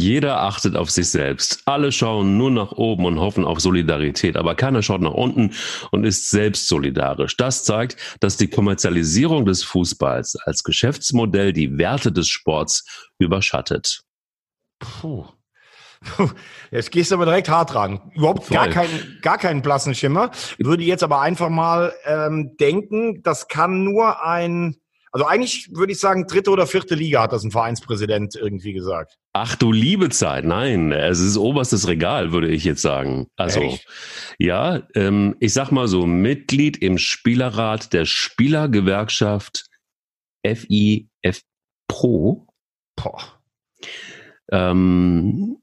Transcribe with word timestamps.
Jeder 0.00 0.40
achtet 0.40 0.76
auf 0.76 0.90
sich 0.90 1.10
selbst. 1.10 1.60
Alle 1.66 1.92
schauen 1.92 2.38
nur 2.38 2.50
nach 2.50 2.72
oben 2.72 3.04
und 3.04 3.20
hoffen 3.20 3.44
auf 3.44 3.60
Solidarität, 3.60 4.38
aber 4.38 4.54
keiner 4.54 4.82
schaut 4.82 5.02
nach 5.02 5.12
unten 5.12 5.52
und 5.90 6.04
ist 6.04 6.30
selbst 6.30 6.68
solidarisch. 6.68 7.36
Das 7.36 7.64
zeigt, 7.64 7.98
dass 8.20 8.38
die 8.38 8.48
Kommerzialisierung 8.48 9.44
des 9.44 9.62
Fußballs 9.62 10.36
als 10.46 10.64
Geschäftsmodell 10.64 11.52
die 11.52 11.76
Werte 11.76 12.12
des 12.12 12.28
Sports 12.28 13.10
überschattet. 13.18 14.00
Puh. 14.78 15.26
Jetzt 16.70 16.90
gehst 16.92 17.10
du 17.10 17.16
aber 17.16 17.26
direkt 17.26 17.50
hart 17.50 17.74
ran. 17.74 18.10
Überhaupt 18.14 18.44
Voll. 18.44 18.56
gar 18.56 18.68
keinen, 18.68 19.18
gar 19.20 19.36
keinen 19.36 19.60
blassen 19.60 19.94
Schimmer. 19.94 20.30
Ich 20.56 20.64
würde 20.64 20.82
jetzt 20.82 21.02
aber 21.02 21.20
einfach 21.20 21.50
mal 21.50 21.92
ähm, 22.06 22.56
denken, 22.58 23.22
das 23.22 23.48
kann 23.48 23.84
nur 23.84 24.24
ein, 24.24 24.79
also 25.12 25.26
eigentlich 25.26 25.68
würde 25.72 25.92
ich 25.92 25.98
sagen, 25.98 26.26
dritte 26.26 26.50
oder 26.50 26.66
vierte 26.66 26.94
Liga 26.94 27.22
hat 27.22 27.32
das 27.32 27.42
ein 27.42 27.50
Vereinspräsident 27.50 28.36
irgendwie 28.36 28.72
gesagt. 28.72 29.18
Ach 29.32 29.56
du 29.56 29.72
liebe 29.72 30.08
Zeit, 30.10 30.44
nein, 30.44 30.92
es 30.92 31.18
ist 31.18 31.36
oberstes 31.36 31.88
Regal, 31.88 32.32
würde 32.32 32.48
ich 32.48 32.64
jetzt 32.64 32.82
sagen. 32.82 33.26
Also 33.36 33.60
Echt? 33.60 33.86
ja, 34.38 34.82
ähm, 34.94 35.36
ich 35.40 35.52
sag 35.52 35.72
mal 35.72 35.88
so, 35.88 36.06
Mitglied 36.06 36.76
im 36.78 36.98
Spielerrat 36.98 37.92
der 37.92 38.04
Spielergewerkschaft 38.04 39.66
FIF 40.46 41.42
Pro. 41.88 42.46
Boah. 42.96 43.20
Ähm, 44.52 45.56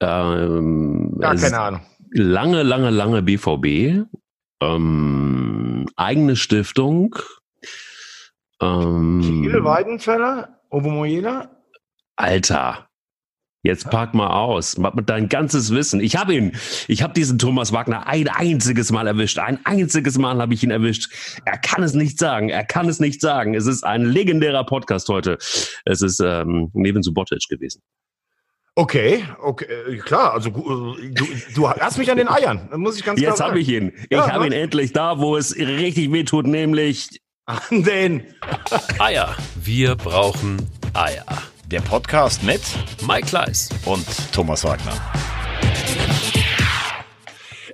ähm, 0.00 1.16
Gar 1.20 1.36
keine 1.36 1.60
Ahnung. 1.60 1.80
Lange, 2.12 2.62
lange, 2.62 2.90
lange 2.90 3.22
BVB. 3.22 4.06
Ähm, 4.62 5.86
eigene 5.96 6.36
Stiftung. 6.36 7.16
Ähm, 8.60 9.48
Weidenfeller, 9.62 10.60
Obomoyela? 10.70 11.50
Alter, 12.16 12.90
Jetzt 13.62 13.90
pack 13.90 14.14
mal 14.14 14.30
aus, 14.30 14.78
mit 14.78 15.10
dein 15.10 15.28
ganzes 15.28 15.74
Wissen. 15.74 16.00
Ich 16.00 16.16
habe 16.16 16.34
ihn, 16.34 16.52
ich 16.88 17.02
habe 17.02 17.12
diesen 17.12 17.38
Thomas 17.38 17.74
Wagner 17.74 18.06
ein 18.06 18.26
einziges 18.28 18.90
Mal 18.90 19.06
erwischt. 19.06 19.38
Ein 19.38 19.58
einziges 19.64 20.16
Mal 20.16 20.40
habe 20.40 20.54
ich 20.54 20.62
ihn 20.62 20.70
erwischt. 20.70 21.12
Er 21.44 21.58
kann 21.58 21.82
es 21.82 21.92
nicht 21.92 22.18
sagen, 22.18 22.48
er 22.48 22.64
kann 22.64 22.88
es 22.88 23.00
nicht 23.00 23.20
sagen. 23.20 23.54
Es 23.54 23.66
ist 23.66 23.84
ein 23.84 24.06
legendärer 24.06 24.64
Podcast 24.64 25.10
heute. 25.10 25.36
Es 25.84 26.00
ist 26.00 26.20
ähm, 26.20 26.70
neben 26.72 27.02
Subotic 27.02 27.48
gewesen. 27.50 27.82
Okay, 28.76 29.24
okay, 29.42 29.66
äh, 29.88 29.96
klar. 29.98 30.32
Also 30.32 30.48
äh, 30.48 31.10
du, 31.10 31.26
du 31.54 31.68
hast 31.68 31.98
mich 31.98 32.10
an 32.10 32.16
den 32.16 32.28
Eiern. 32.28 32.66
muss 32.76 32.96
ich 32.96 33.04
ganz 33.04 33.20
klar 33.20 33.30
Jetzt 33.30 33.42
habe 33.42 33.60
ich 33.60 33.68
ihn. 33.68 33.92
Ich 34.08 34.16
ja, 34.16 34.32
habe 34.32 34.46
ihn 34.46 34.52
endlich 34.52 34.94
da, 34.94 35.18
wo 35.18 35.36
es 35.36 35.54
richtig 35.54 36.10
wehtut, 36.12 36.46
nämlich 36.46 37.20
an 37.50 37.82
den 37.82 38.22
Eier. 38.98 39.34
Wir 39.56 39.96
brauchen 39.96 40.70
Eier. 40.94 41.24
Der 41.66 41.80
Podcast 41.80 42.42
mit 42.42 42.60
Mike 43.06 43.26
Kleiss 43.26 43.68
und 43.84 44.06
Thomas 44.32 44.64
Wagner. 44.64 44.92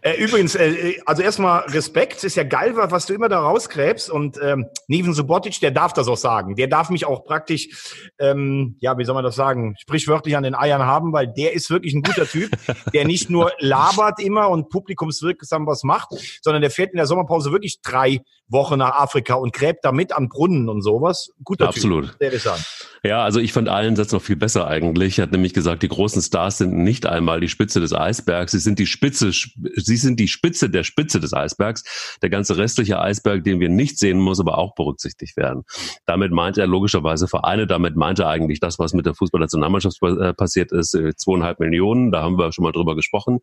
Äh, 0.07 0.23
übrigens, 0.23 0.55
äh, 0.55 1.01
also 1.05 1.21
erstmal 1.21 1.63
Respekt, 1.63 2.23
ist 2.23 2.37
ja 2.37 2.45
geil, 2.45 2.75
was 2.77 3.07
du 3.07 3.15
immer 3.15 3.29
da 3.29 3.41
rausgräbst 3.41 4.09
und 4.09 4.39
ähm, 4.41 4.67
Neven 4.87 5.13
Subotic, 5.13 5.59
der 5.59 5.73
darf 5.73 5.95
das 5.95 6.07
auch 6.07 6.17
sagen. 6.17 6.55
Der 6.55 6.69
darf 6.69 6.91
mich 6.91 7.07
auch 7.07 7.25
praktisch, 7.25 8.05
ähm, 8.21 8.77
ja, 8.79 8.97
wie 8.99 9.05
soll 9.05 9.17
man 9.17 9.25
das 9.25 9.35
sagen, 9.35 9.75
sprichwörtlich 9.81 10.37
an 10.37 10.45
den 10.45 10.55
Eiern 10.55 10.83
haben, 10.83 11.13
weil 11.13 11.27
der 11.27 11.55
ist 11.55 11.71
wirklich 11.71 11.93
ein 11.93 12.03
guter 12.03 12.25
Typ, 12.25 12.53
der 12.95 13.05
nicht 13.05 13.31
nur 13.31 13.51
labert 13.59 14.21
immer 14.21 14.49
und 14.49 14.69
publikumswirksam 14.69 15.67
was 15.67 15.83
macht, 15.83 16.11
sondern 16.41 16.63
der 16.63 16.71
fährt 16.71 16.93
in 16.93 16.99
der 16.99 17.07
Sommerpause 17.07 17.51
wirklich 17.51 17.81
drei 17.83 18.21
Wochen 18.49 18.79
nach 18.79 18.93
Afrika 18.93 19.35
und 19.35 19.53
gräbt 19.53 19.85
da 19.85 19.91
mit 19.91 20.13
an 20.13 20.29
Brunnen 20.29 20.69
und 20.69 20.83
sowas. 20.83 21.31
Guter 21.43 21.67
Absolut. 21.67 22.17
Typ, 22.21 22.47
an. 22.47 22.61
Ja, 23.03 23.25
also 23.25 23.41
ich 23.41 23.53
fand 23.53 23.69
allen 23.69 23.97
Satz 23.97 24.13
noch 24.13 24.23
viel 24.23 24.37
besser 24.37 24.69
eigentlich. 24.69 25.19
Er 25.19 25.23
hat 25.23 25.33
nämlich 25.33 25.53
gesagt, 25.53 25.83
die 25.83 25.89
großen 25.89 26.23
Stars 26.23 26.59
sind 26.59 26.77
nicht 26.77 27.07
einmal 27.07 27.41
die 27.41 27.49
Spitze 27.49 27.81
des 27.81 27.93
Eisbergs, 27.93 28.53
sie 28.53 28.59
sind 28.59 28.79
die 28.79 28.87
Spitze, 28.87 29.33
sie 29.33 29.96
sind 30.01 30.21
die 30.21 30.29
Spitze 30.29 30.71
der 30.71 30.85
Spitze 30.85 31.21
des 31.21 31.33
Eisbergs. 31.33 32.19
Der 32.23 32.31
ganze 32.31 32.57
restliche 32.57 33.01
Eisberg, 33.01 33.45
den 33.45 33.61
wir 33.61 33.69
nicht 33.69 33.99
sehen, 33.99 34.19
muss 34.19 34.41
aber 34.41 34.59
auch 34.59 34.75
berücksichtigt 34.75 35.37
werden. 35.37 35.65
Damit 36.07 36.33
meint 36.33 36.59
er 36.59 36.67
logischerweise 36.67 37.29
Vereine, 37.29 37.67
damit 37.67 37.97
meint 37.97 38.19
er 38.19 38.29
eigentlich 38.29 38.61
das, 38.61 38.79
was 38.79 38.93
mit 38.93 39.07
der 39.07 39.15
Fußballnationalmannschaft 39.15 40.03
äh, 40.03 40.35
passiert 40.35 40.73
ist, 40.73 40.95
äh, 40.95 41.15
zweieinhalb 41.17 41.61
Millionen, 41.61 42.13
da 42.13 42.23
haben 42.23 42.39
wir 42.39 42.53
schon 42.53 42.65
mal 42.65 42.73
drüber 42.73 42.97
gesprochen. 42.97 43.41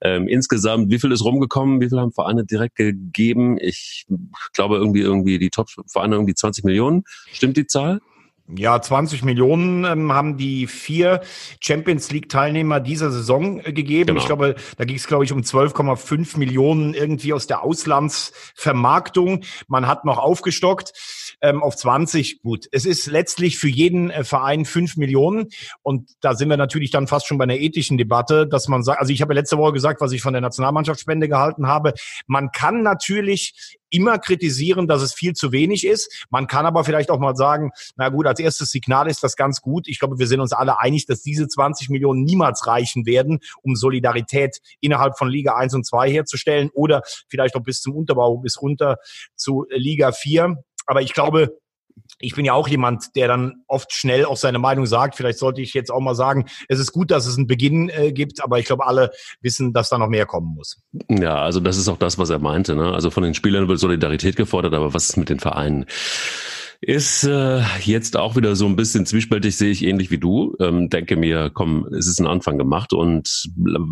Ähm, 0.00 0.28
insgesamt, 0.28 0.90
wie 0.90 0.98
viel 0.98 1.12
ist 1.12 1.24
rumgekommen? 1.24 1.80
Wie 1.80 1.88
viel 1.88 1.98
haben 1.98 2.12
Vereine 2.12 2.44
direkt 2.44 2.76
gegeben? 2.76 3.58
Ich 3.60 4.06
glaube 4.52 4.76
irgendwie 4.76 5.00
irgendwie 5.00 5.38
die 5.38 5.50
Top-Vereine 5.50 6.16
irgendwie 6.16 6.34
20 6.34 6.64
Millionen. 6.64 7.04
Stimmt 7.32 7.56
die 7.56 7.66
Zahl? 7.66 8.00
Ja, 8.46 8.80
20 8.80 9.24
Millionen 9.24 9.84
ähm, 9.84 10.12
haben 10.12 10.36
die 10.36 10.66
vier 10.66 11.22
Champions 11.60 12.10
League 12.10 12.28
Teilnehmer 12.28 12.78
dieser 12.78 13.10
Saison 13.10 13.60
äh, 13.60 13.72
gegeben. 13.72 14.08
Genau. 14.08 14.20
Ich 14.20 14.26
glaube, 14.26 14.56
da 14.76 14.84
ging 14.84 14.96
es, 14.96 15.06
glaube 15.06 15.24
ich, 15.24 15.32
um 15.32 15.40
12,5 15.40 16.38
Millionen 16.38 16.92
irgendwie 16.92 17.32
aus 17.32 17.46
der 17.46 17.62
Auslandsvermarktung. 17.62 19.44
Man 19.66 19.86
hat 19.86 20.04
noch 20.04 20.18
aufgestockt 20.18 20.92
ähm, 21.40 21.62
auf 21.62 21.76
20. 21.76 22.42
Gut, 22.42 22.66
es 22.72 22.86
ist 22.86 23.06
letztlich 23.06 23.58
für 23.58 23.68
jeden 23.68 24.10
äh, 24.10 24.24
Verein 24.24 24.64
5 24.64 24.96
Millionen. 24.96 25.48
Und 25.82 26.10
da 26.20 26.34
sind 26.34 26.48
wir 26.48 26.56
natürlich 26.56 26.90
dann 26.90 27.06
fast 27.06 27.26
schon 27.26 27.38
bei 27.38 27.44
einer 27.44 27.56
ethischen 27.56 27.98
Debatte, 27.98 28.46
dass 28.46 28.68
man 28.68 28.82
sagt, 28.82 29.00
also 29.00 29.12
ich 29.12 29.22
habe 29.22 29.34
ja 29.34 29.40
letzte 29.40 29.58
Woche 29.58 29.72
gesagt, 29.72 30.00
was 30.00 30.12
ich 30.12 30.22
von 30.22 30.32
der 30.32 30.42
Nationalmannschaftsspende 30.42 31.28
gehalten 31.28 31.66
habe. 31.66 31.94
Man 32.26 32.50
kann 32.52 32.82
natürlich 32.82 33.78
immer 33.94 34.18
kritisieren, 34.18 34.88
dass 34.88 35.02
es 35.02 35.14
viel 35.14 35.34
zu 35.34 35.52
wenig 35.52 35.86
ist. 35.86 36.26
Man 36.28 36.48
kann 36.48 36.66
aber 36.66 36.82
vielleicht 36.82 37.10
auch 37.10 37.20
mal 37.20 37.36
sagen, 37.36 37.70
na 37.96 38.08
gut, 38.08 38.26
als 38.26 38.40
erstes 38.40 38.70
Signal 38.70 39.08
ist 39.08 39.22
das 39.22 39.36
ganz 39.36 39.60
gut. 39.60 39.86
Ich 39.86 40.00
glaube, 40.00 40.18
wir 40.18 40.26
sind 40.26 40.40
uns 40.40 40.52
alle 40.52 40.80
einig, 40.80 41.06
dass 41.06 41.22
diese 41.22 41.46
20 41.46 41.90
Millionen 41.90 42.24
niemals 42.24 42.66
reichen 42.66 43.06
werden, 43.06 43.38
um 43.62 43.76
Solidarität 43.76 44.58
innerhalb 44.80 45.16
von 45.16 45.28
Liga 45.28 45.54
1 45.54 45.74
und 45.74 45.86
2 45.86 46.10
herzustellen 46.10 46.70
oder 46.74 47.02
vielleicht 47.28 47.54
auch 47.54 47.62
bis 47.62 47.80
zum 47.80 47.94
Unterbau, 47.94 48.38
bis 48.38 48.60
runter 48.60 48.96
zu 49.36 49.64
Liga 49.70 50.10
4. 50.10 50.56
Aber 50.86 51.02
ich 51.02 51.12
glaube, 51.12 51.56
ich 52.18 52.34
bin 52.34 52.44
ja 52.44 52.52
auch 52.54 52.68
jemand, 52.68 53.16
der 53.16 53.28
dann 53.28 53.64
oft 53.66 53.92
schnell 53.92 54.24
auch 54.24 54.36
seine 54.36 54.58
Meinung 54.58 54.86
sagt. 54.86 55.16
Vielleicht 55.16 55.38
sollte 55.38 55.60
ich 55.60 55.74
jetzt 55.74 55.90
auch 55.90 56.00
mal 56.00 56.14
sagen, 56.14 56.46
es 56.68 56.78
ist 56.78 56.92
gut, 56.92 57.10
dass 57.10 57.26
es 57.26 57.36
einen 57.36 57.46
Beginn 57.46 57.88
äh, 57.88 58.12
gibt, 58.12 58.42
aber 58.42 58.58
ich 58.58 58.66
glaube, 58.66 58.86
alle 58.86 59.10
wissen, 59.40 59.72
dass 59.72 59.88
da 59.88 59.98
noch 59.98 60.08
mehr 60.08 60.26
kommen 60.26 60.54
muss. 60.54 60.80
Ja, 61.08 61.36
also 61.36 61.60
das 61.60 61.76
ist 61.76 61.88
auch 61.88 61.98
das, 61.98 62.18
was 62.18 62.30
er 62.30 62.38
meinte. 62.38 62.74
Ne? 62.74 62.92
Also 62.92 63.10
von 63.10 63.22
den 63.22 63.34
Spielern 63.34 63.68
wird 63.68 63.78
Solidarität 63.78 64.36
gefordert, 64.36 64.74
aber 64.74 64.94
was 64.94 65.10
ist 65.10 65.16
mit 65.16 65.28
den 65.28 65.40
Vereinen? 65.40 65.86
Ist 66.86 67.24
äh, 67.24 67.62
jetzt 67.80 68.14
auch 68.14 68.36
wieder 68.36 68.56
so 68.56 68.66
ein 68.66 68.76
bisschen 68.76 69.06
zwiespältig, 69.06 69.56
sehe 69.56 69.70
ich 69.70 69.82
ähnlich 69.82 70.10
wie 70.10 70.18
du. 70.18 70.54
Ähm, 70.60 70.90
denke 70.90 71.16
mir, 71.16 71.50
komm, 71.52 71.86
es 71.86 72.06
ist 72.06 72.20
ein 72.20 72.26
Anfang 72.26 72.58
gemacht 72.58 72.92
und 72.92 73.48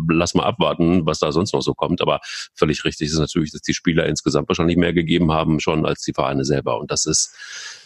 lass 0.07 0.35
mal 0.35 0.43
abwarten, 0.43 1.03
was 1.03 1.17
da 1.17 1.31
sonst 1.31 1.53
noch 1.53 1.63
so 1.63 1.73
kommt. 1.73 2.01
Aber 2.01 2.19
völlig 2.53 2.85
richtig 2.85 3.07
ist 3.07 3.17
natürlich, 3.17 3.51
dass 3.51 3.61
die 3.61 3.73
Spieler 3.73 4.05
insgesamt 4.05 4.47
wahrscheinlich 4.47 4.77
mehr 4.77 4.93
gegeben 4.93 5.31
haben 5.31 5.59
schon 5.59 5.87
als 5.87 6.03
die 6.03 6.13
Vereine 6.13 6.45
selber. 6.45 6.79
Und 6.79 6.91
das 6.91 7.07
ist 7.07 7.35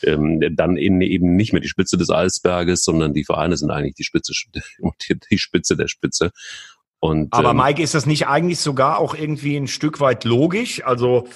ähm, 0.04 0.42
dann 0.58 0.76
in, 0.76 1.00
eben 1.00 1.38
nicht 1.38 1.54
mehr 1.54 1.62
die 1.62 1.70
Spitze 1.70 1.98
des 1.98 2.10
Eisberges, 2.10 2.84
sondern 2.84 3.14
die 3.14 3.24
Vereine 3.24 3.56
sind 3.56 3.72
eigentlich 3.72 3.96
die 3.96 4.04
Spitze, 4.04 4.34
die 5.32 5.38
Spitze 5.38 5.78
der 5.78 5.88
Spitze. 5.88 6.32
Und, 7.00 7.34
Aber 7.34 7.52
ähm, 7.52 7.58
Mike, 7.58 7.82
ist 7.82 7.94
das 7.94 8.06
nicht 8.08 8.28
eigentlich 8.28 8.60
sogar 8.60 8.98
auch 8.98 9.16
irgendwie 9.16 9.56
ein 9.56 9.68
Stück 9.68 10.02
weit 10.02 10.26
logisch? 10.26 10.84
Also 10.84 11.28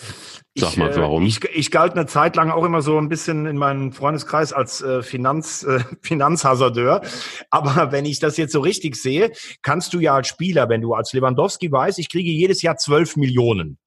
Sag 0.55 0.75
mal, 0.75 0.91
äh, 0.91 0.97
warum? 0.97 1.25
Ich, 1.25 1.43
ich, 1.45 1.55
ich 1.55 1.71
galt 1.71 1.93
eine 1.93 2.05
Zeit 2.07 2.35
lang 2.35 2.51
auch 2.51 2.65
immer 2.65 2.81
so 2.81 2.97
ein 2.97 3.07
bisschen 3.07 3.45
in 3.45 3.57
meinem 3.57 3.93
Freundeskreis 3.93 4.51
als 4.51 4.81
äh, 4.81 5.01
Finanz, 5.01 5.63
äh, 5.63 5.79
Finanzhasardeur. 6.01 7.01
Aber 7.49 7.91
wenn 7.91 8.05
ich 8.05 8.19
das 8.19 8.37
jetzt 8.37 8.51
so 8.51 8.59
richtig 8.59 8.95
sehe, 8.95 9.31
kannst 9.61 9.93
du 9.93 9.99
ja 9.99 10.15
als 10.15 10.27
Spieler, 10.27 10.67
wenn 10.67 10.81
du 10.81 10.93
als 10.93 11.13
Lewandowski 11.13 11.71
weißt, 11.71 11.99
ich 11.99 12.09
kriege 12.09 12.31
jedes 12.31 12.61
Jahr 12.61 12.75
zwölf 12.77 13.15
Millionen. 13.15 13.77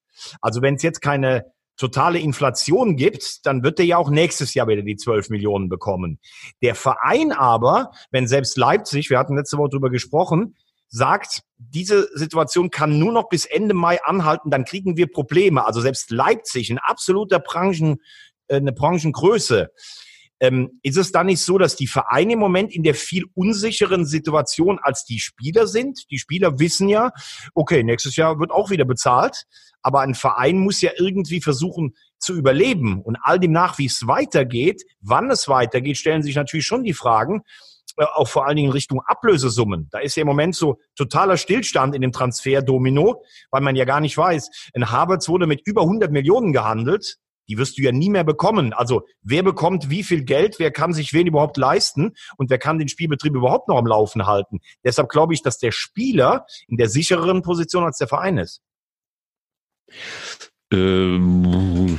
Also 0.41 0.63
wenn 0.63 0.77
es 0.77 0.83
jetzt 0.83 1.03
keine 1.03 1.45
totale 1.77 2.19
Inflation 2.19 2.97
gibt, 2.97 3.45
dann 3.47 3.63
wird 3.63 3.81
er 3.81 3.85
ja 3.85 3.97
auch 3.99 4.11
nächstes 4.11 4.55
Jahr 4.55 4.69
wieder 4.69 4.83
die 4.83 4.97
12 4.97 5.31
Millionen 5.31 5.69
bekommen. 5.69 6.21
Der 6.63 6.75
Verein 6.75 7.33
aber, 7.33 7.91
wenn 8.11 8.29
selbst 8.29 8.57
Leipzig, 8.57 9.11
wir 9.11 9.19
hatten 9.19 9.37
letzte 9.37 9.59
Woche 9.59 9.71
drüber 9.71 9.91
gesprochen, 9.91 10.57
sagt, 10.95 11.43
diese 11.59 12.09
Situation 12.17 12.71
kann 12.71 13.01
nur 13.01 13.13
noch 13.13 13.29
bis 13.29 13.47
Ende 13.47 13.75
Mai 13.75 14.01
anhalten, 14.05 14.51
dann 14.51 14.65
kriegen 14.65 14.97
wir 14.97 15.11
Probleme. 15.11 15.67
Also 15.67 15.81
selbst 15.81 16.13
Leipzig, 16.13 16.71
ein 16.71 16.79
absoluter 16.79 17.41
Branchen, 17.41 17.97
äh, 18.47 18.57
eine 18.57 18.73
Branchengröße, 18.73 19.73
ähm, 20.39 20.79
ist 20.83 20.97
es 20.97 21.11
dann 21.11 21.27
nicht 21.27 21.41
so, 21.41 21.59
dass 21.59 21.75
die 21.75 21.89
Vereine 21.89 22.35
im 22.35 22.39
Moment 22.39 22.73
in 22.73 22.85
der 22.85 22.95
viel 22.95 23.25
unsicheren 23.35 24.07
Situation 24.07 24.79
als 24.81 25.05
die 25.05 25.19
Spieler 25.19 25.67
sind? 25.67 26.09
Die 26.11 26.19
Spieler 26.19 26.61
wissen 26.61 26.89
ja, 26.89 27.11
okay, 27.55 27.83
nächstes 27.83 28.15
Jahr 28.15 28.39
wird 28.39 28.53
auch 28.53 28.71
wieder 28.71 28.85
bezahlt, 28.85 29.47
aber 29.83 30.01
ein 30.01 30.15
Verein 30.15 30.59
muss 30.59 30.81
ja 30.81 30.93
irgendwie 30.97 31.41
versuchen 31.41 31.97
zu 32.19 32.35
überleben. 32.35 33.03
Und 33.03 33.19
all 33.21 33.41
dem 33.41 33.51
nach, 33.51 33.79
wie 33.79 33.87
es 33.87 34.07
weitergeht, 34.07 34.83
wann 35.01 35.29
es 35.31 35.49
weitergeht, 35.49 35.97
stellen 35.97 36.23
sich 36.23 36.37
natürlich 36.37 36.67
schon 36.67 36.85
die 36.85 36.95
Fragen, 36.95 37.43
auch 37.97 38.29
vor 38.29 38.47
allen 38.47 38.57
Dingen 38.57 38.69
in 38.69 38.73
Richtung 38.73 39.01
Ablösesummen. 39.07 39.89
Da 39.91 39.99
ist 39.99 40.17
ja 40.17 40.23
im 40.23 40.27
Moment 40.27 40.57
so 40.57 40.79
totaler 40.97 41.37
Stillstand 41.37 41.95
in 41.95 42.03
dem 42.03 42.13
Transfer-Domino, 42.13 43.23
weil 43.51 43.61
man 43.61 43.77
ja 43.77 43.85
gar 43.85 44.01
nicht 44.01 44.17
weiß. 44.17 44.51
Ein 44.75 44.91
Havertz 44.91 45.29
wurde 45.29 45.47
mit 45.47 45.63
über 45.67 45.83
100 45.83 46.11
Millionen 46.11 46.53
gehandelt. 46.53 47.19
die 47.49 47.59
wirst 47.59 47.79
du 47.79 47.83
ja 47.83 47.93
nie 47.93 48.09
mehr 48.11 48.25
bekommen. 48.25 48.73
Also 48.73 49.03
wer 49.23 49.43
bekommt 49.43 49.91
wie 49.91 50.03
viel 50.03 50.25
Geld, 50.25 50.59
wer 50.59 50.71
kann 50.71 50.93
sich 50.93 51.13
wen 51.13 51.27
überhaupt 51.27 51.57
leisten 51.57 52.15
und 52.37 52.51
wer 52.51 52.59
kann 52.59 52.79
den 52.79 52.89
Spielbetrieb 52.89 53.35
überhaupt 53.35 53.69
noch 53.69 53.77
am 53.77 53.87
Laufen 53.87 54.27
halten. 54.27 54.61
Deshalb 54.83 55.09
glaube 55.11 55.35
ich, 55.35 55.43
dass 55.43 55.59
der 55.59 55.71
Spieler 55.71 56.47
in 56.69 56.77
der 56.77 56.89
sichereren 56.89 57.43
Position 57.43 57.85
als 57.85 57.99
der 57.99 58.09
Verein 58.09 58.39
ist. 58.39 58.63
Ähm, 60.73 61.99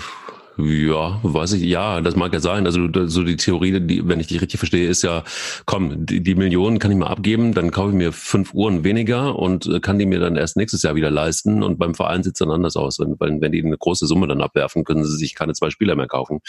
ja, 0.58 1.20
weiß 1.22 1.54
ich, 1.54 1.64
ja, 1.64 2.00
das 2.00 2.16
mag 2.16 2.34
ja 2.34 2.40
sein. 2.40 2.66
Also 2.66 2.88
so 3.08 3.24
die 3.24 3.36
Theorie, 3.36 3.80
die, 3.82 4.08
wenn 4.08 4.20
ich 4.20 4.28
die 4.28 4.38
richtig 4.38 4.60
verstehe, 4.60 4.88
ist 4.88 5.02
ja, 5.02 5.24
komm, 5.66 6.06
die, 6.06 6.22
die 6.22 6.36
Millionen 6.36 6.80
kann 6.80 6.92
ich 6.92 6.98
mal 6.98 7.08
abgeben, 7.08 7.54
dann 7.54 7.72
kaufe 7.72 7.90
ich 7.90 7.96
mir 7.96 8.14
fünf 8.14 8.54
Uhren 8.54 8.84
weniger 8.84 9.38
und 9.38 9.66
äh, 9.66 9.80
kann 9.82 10.00
die 10.00 10.06
mir 10.06 10.20
dann 10.20 10.38
erst 10.38 10.56
nächstes 10.56 10.82
Jahr 10.84 10.96
wieder 10.96 11.12
leisten. 11.12 11.62
Und 11.62 11.78
beim 11.78 11.94
Verein 11.94 12.24
sieht 12.24 12.36
es 12.36 12.40
dann 12.40 12.52
anders 12.52 12.78
aus. 12.78 13.00
Wenn, 13.00 13.16
wenn, 13.20 13.42
wenn 13.42 13.52
die 13.52 13.64
eine 13.64 13.78
große 13.78 14.08
Summe 14.08 14.28
dann 14.28 14.42
abwerfen, 14.42 14.86
können 14.86 15.04
sie 15.04 15.18
sich 15.18 15.36
keine 15.36 15.54
zwei 15.54 15.70
Spieler 15.70 15.96
mehr 15.96 16.08
kaufen. 16.08 16.40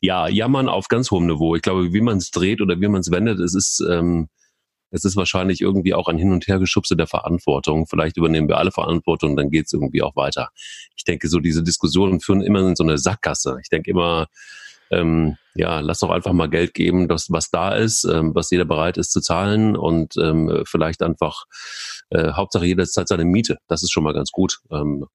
Ja, 0.00 0.28
jammern 0.28 0.68
auf 0.68 0.88
ganz 0.88 1.10
hohem 1.10 1.26
Niveau. 1.26 1.56
Ich 1.56 1.62
glaube, 1.62 1.92
wie 1.92 2.00
man 2.00 2.16
es 2.18 2.30
dreht 2.30 2.60
oder 2.62 2.80
wie 2.80 2.88
man 2.88 3.00
es 3.00 3.10
wendet, 3.10 3.40
es 3.40 3.54
ist 3.54 3.84
ähm, 3.90 4.28
es 4.90 5.04
ist 5.04 5.16
wahrscheinlich 5.16 5.60
irgendwie 5.60 5.94
auch 5.94 6.08
ein 6.08 6.18
Hin- 6.18 6.32
und 6.32 6.46
Hergeschubse 6.46 6.96
der 6.96 7.06
Verantwortung. 7.06 7.86
Vielleicht 7.86 8.16
übernehmen 8.16 8.48
wir 8.48 8.58
alle 8.58 8.72
Verantwortung, 8.72 9.36
dann 9.36 9.50
geht 9.50 9.66
es 9.66 9.72
irgendwie 9.72 10.02
auch 10.02 10.16
weiter. 10.16 10.50
Ich 10.96 11.04
denke, 11.04 11.28
so 11.28 11.40
diese 11.40 11.62
Diskussionen 11.62 12.20
führen 12.20 12.42
immer 12.42 12.60
in 12.60 12.76
so 12.76 12.84
eine 12.84 12.98
Sackgasse. 12.98 13.58
Ich 13.62 13.68
denke 13.68 13.90
immer, 13.90 14.28
ähm, 14.90 15.36
ja, 15.54 15.80
lass 15.80 15.98
doch 15.98 16.10
einfach 16.10 16.32
mal 16.32 16.48
Geld 16.48 16.74
geben, 16.74 17.08
das, 17.08 17.30
was 17.30 17.50
da 17.50 17.74
ist, 17.74 18.04
ähm, 18.04 18.34
was 18.34 18.50
jeder 18.50 18.64
bereit 18.64 18.98
ist 18.98 19.10
zu 19.10 19.20
zahlen 19.20 19.76
und 19.76 20.16
ähm, 20.16 20.62
vielleicht 20.66 21.02
einfach 21.02 21.44
äh, 22.10 22.32
Hauptsache 22.32 22.66
jeder 22.66 22.84
zahlt 22.84 23.08
seine 23.08 23.24
Miete. 23.24 23.58
Das 23.66 23.82
ist 23.82 23.92
schon 23.92 24.04
mal 24.04 24.14
ganz 24.14 24.30
gut. 24.30 24.60
Ähm, 24.70 25.06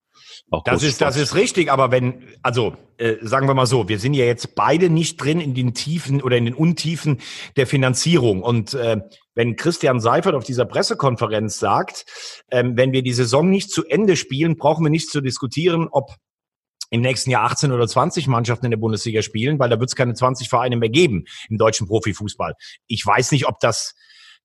auch 0.49 0.63
das 0.63 0.83
ist, 0.83 1.01
das 1.01 1.15
ist 1.17 1.35
richtig, 1.35 1.71
aber 1.71 1.91
wenn, 1.91 2.23
also 2.41 2.75
äh, 2.97 3.15
sagen 3.21 3.47
wir 3.47 3.53
mal 3.53 3.65
so, 3.65 3.87
wir 3.87 3.99
sind 3.99 4.13
ja 4.13 4.25
jetzt 4.25 4.55
beide 4.55 4.89
nicht 4.89 5.17
drin 5.17 5.39
in 5.39 5.53
den 5.53 5.73
Tiefen 5.73 6.21
oder 6.21 6.37
in 6.37 6.45
den 6.45 6.53
Untiefen 6.53 7.19
der 7.55 7.67
Finanzierung. 7.67 8.41
Und 8.41 8.73
äh, 8.73 8.97
wenn 9.35 9.55
Christian 9.55 9.99
Seifert 9.99 10.35
auf 10.35 10.43
dieser 10.43 10.65
Pressekonferenz 10.65 11.59
sagt, 11.59 12.05
ähm, 12.51 12.75
wenn 12.75 12.91
wir 12.91 13.03
die 13.03 13.13
Saison 13.13 13.49
nicht 13.49 13.71
zu 13.71 13.85
Ende 13.85 14.15
spielen, 14.15 14.57
brauchen 14.57 14.83
wir 14.83 14.89
nicht 14.89 15.09
zu 15.09 15.21
diskutieren, 15.21 15.87
ob 15.91 16.15
im 16.89 17.01
nächsten 17.01 17.31
Jahr 17.31 17.43
18 17.45 17.71
oder 17.71 17.87
20 17.87 18.27
Mannschaften 18.27 18.65
in 18.65 18.71
der 18.71 18.77
Bundesliga 18.77 19.21
spielen, 19.21 19.59
weil 19.59 19.69
da 19.69 19.79
wird 19.79 19.89
es 19.89 19.95
keine 19.95 20.13
20 20.13 20.49
Vereine 20.49 20.75
mehr 20.75 20.89
geben 20.89 21.23
im 21.49 21.57
deutschen 21.57 21.87
Profifußball. 21.87 22.55
Ich 22.87 23.05
weiß 23.05 23.31
nicht, 23.31 23.47
ob 23.47 23.59
das 23.59 23.95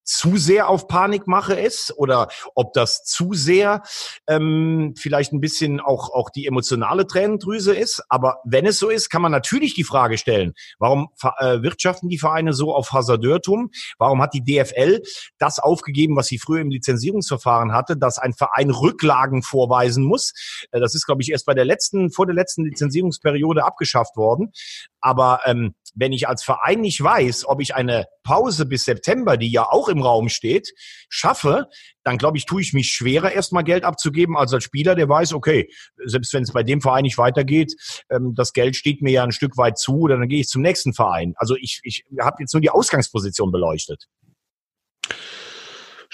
zu 0.06 0.37
sehr 0.37 0.69
auf 0.69 0.88
Panikmache 0.88 1.55
ist 1.55 1.93
oder 1.97 2.29
ob 2.55 2.73
das 2.73 3.05
zu 3.05 3.35
sehr 3.35 3.82
ähm, 4.29 4.94
vielleicht 4.97 5.32
ein 5.32 5.41
bisschen 5.41 5.81
auch, 5.81 6.11
auch 6.11 6.31
die 6.31 6.47
emotionale 6.47 7.06
Tränendrüse 7.06 7.75
ist. 7.75 8.03
Aber 8.08 8.38
wenn 8.44 8.67
es 8.67 8.79
so 8.79 8.88
ist, 8.88 9.11
kann 9.11 9.20
man 9.20 9.32
natürlich 9.32 9.75
die 9.75 9.85
Frage 9.85 10.17
stellen, 10.17 10.55
warum 10.79 11.08
äh, 11.38 11.62
wirtschaften 11.62 12.08
die 12.08 12.19
Vereine 12.19 12.53
so 12.53 12.75
auf 12.75 12.93
Hasardeurtum? 12.93 13.70
Warum 13.99 14.23
hat 14.23 14.32
die 14.32 14.44
DFL 14.44 15.03
das 15.38 15.58
aufgegeben, 15.58 16.17
was 16.17 16.29
sie 16.29 16.38
früher 16.38 16.61
im 16.61 16.70
Lizenzierungsverfahren 16.70 17.73
hatte, 17.73 17.97
dass 17.97 18.19
ein 18.19 18.32
Verein 18.32 18.70
Rücklagen 18.70 19.43
vorweisen 19.43 20.05
muss? 20.05 20.32
Äh, 20.70 20.81
das 20.81 20.94
ist, 20.94 21.06
glaube 21.06 21.23
ich, 21.23 21.31
erst 21.32 21.47
bei 21.47 21.55
der 21.55 21.64
letzten, 21.64 22.11
vor 22.11 22.26
der 22.26 22.35
letzten 22.35 22.64
Lizenzierungsperiode 22.64 23.64
abgeschafft 23.64 24.17
worden. 24.17 24.53
Aber 25.00 25.41
ähm, 25.47 25.75
wenn 25.96 26.12
ich 26.12 26.28
als 26.28 26.44
Verein 26.44 26.81
nicht 26.81 27.02
weiß, 27.02 27.46
ob 27.48 27.60
ich 27.60 27.75
eine 27.75 28.06
Pause 28.22 28.66
bis 28.66 28.84
September, 28.84 29.37
die 29.37 29.50
ja 29.50 29.64
auch 29.64 29.88
im 29.88 30.02
Raum 30.02 30.28
steht, 30.28 30.72
schaffe, 31.08 31.66
dann 32.04 32.19
glaube 32.19 32.38
ich, 32.38 32.46
tue 32.46 32.60
ich 32.60 32.72
mich 32.72 32.88
schwerer, 32.88 33.32
erstmal 33.32 33.64
Geld 33.64 33.82
abzugeben, 33.82 34.37
als 34.37 34.52
als 34.52 34.62
Spieler, 34.62 34.94
der 34.94 35.08
weiß, 35.08 35.32
okay, 35.32 35.69
selbst 36.04 36.32
wenn 36.34 36.43
es 36.43 36.52
bei 36.52 36.62
dem 36.62 36.81
Verein 36.81 37.02
nicht 37.02 37.19
weitergeht, 37.19 37.75
ähm, 38.10 38.34
das 38.37 38.52
Geld 38.52 38.76
steht 38.76 39.02
mir 39.02 39.10
ja 39.10 39.25
ein 39.25 39.32
Stück 39.32 39.56
weit 39.56 39.78
zu, 39.78 40.06
dann 40.06 40.28
gehe 40.28 40.40
ich 40.40 40.48
zum 40.48 40.62
nächsten 40.62 40.93
Verein. 40.93 41.34
Also 41.37 41.56
ich, 41.56 41.81
ich 41.82 42.04
habe 42.20 42.37
jetzt 42.40 42.52
nur 42.52 42.60
die 42.60 42.70
Ausgangsposition 42.70 43.50
beleuchtet. 43.50 44.06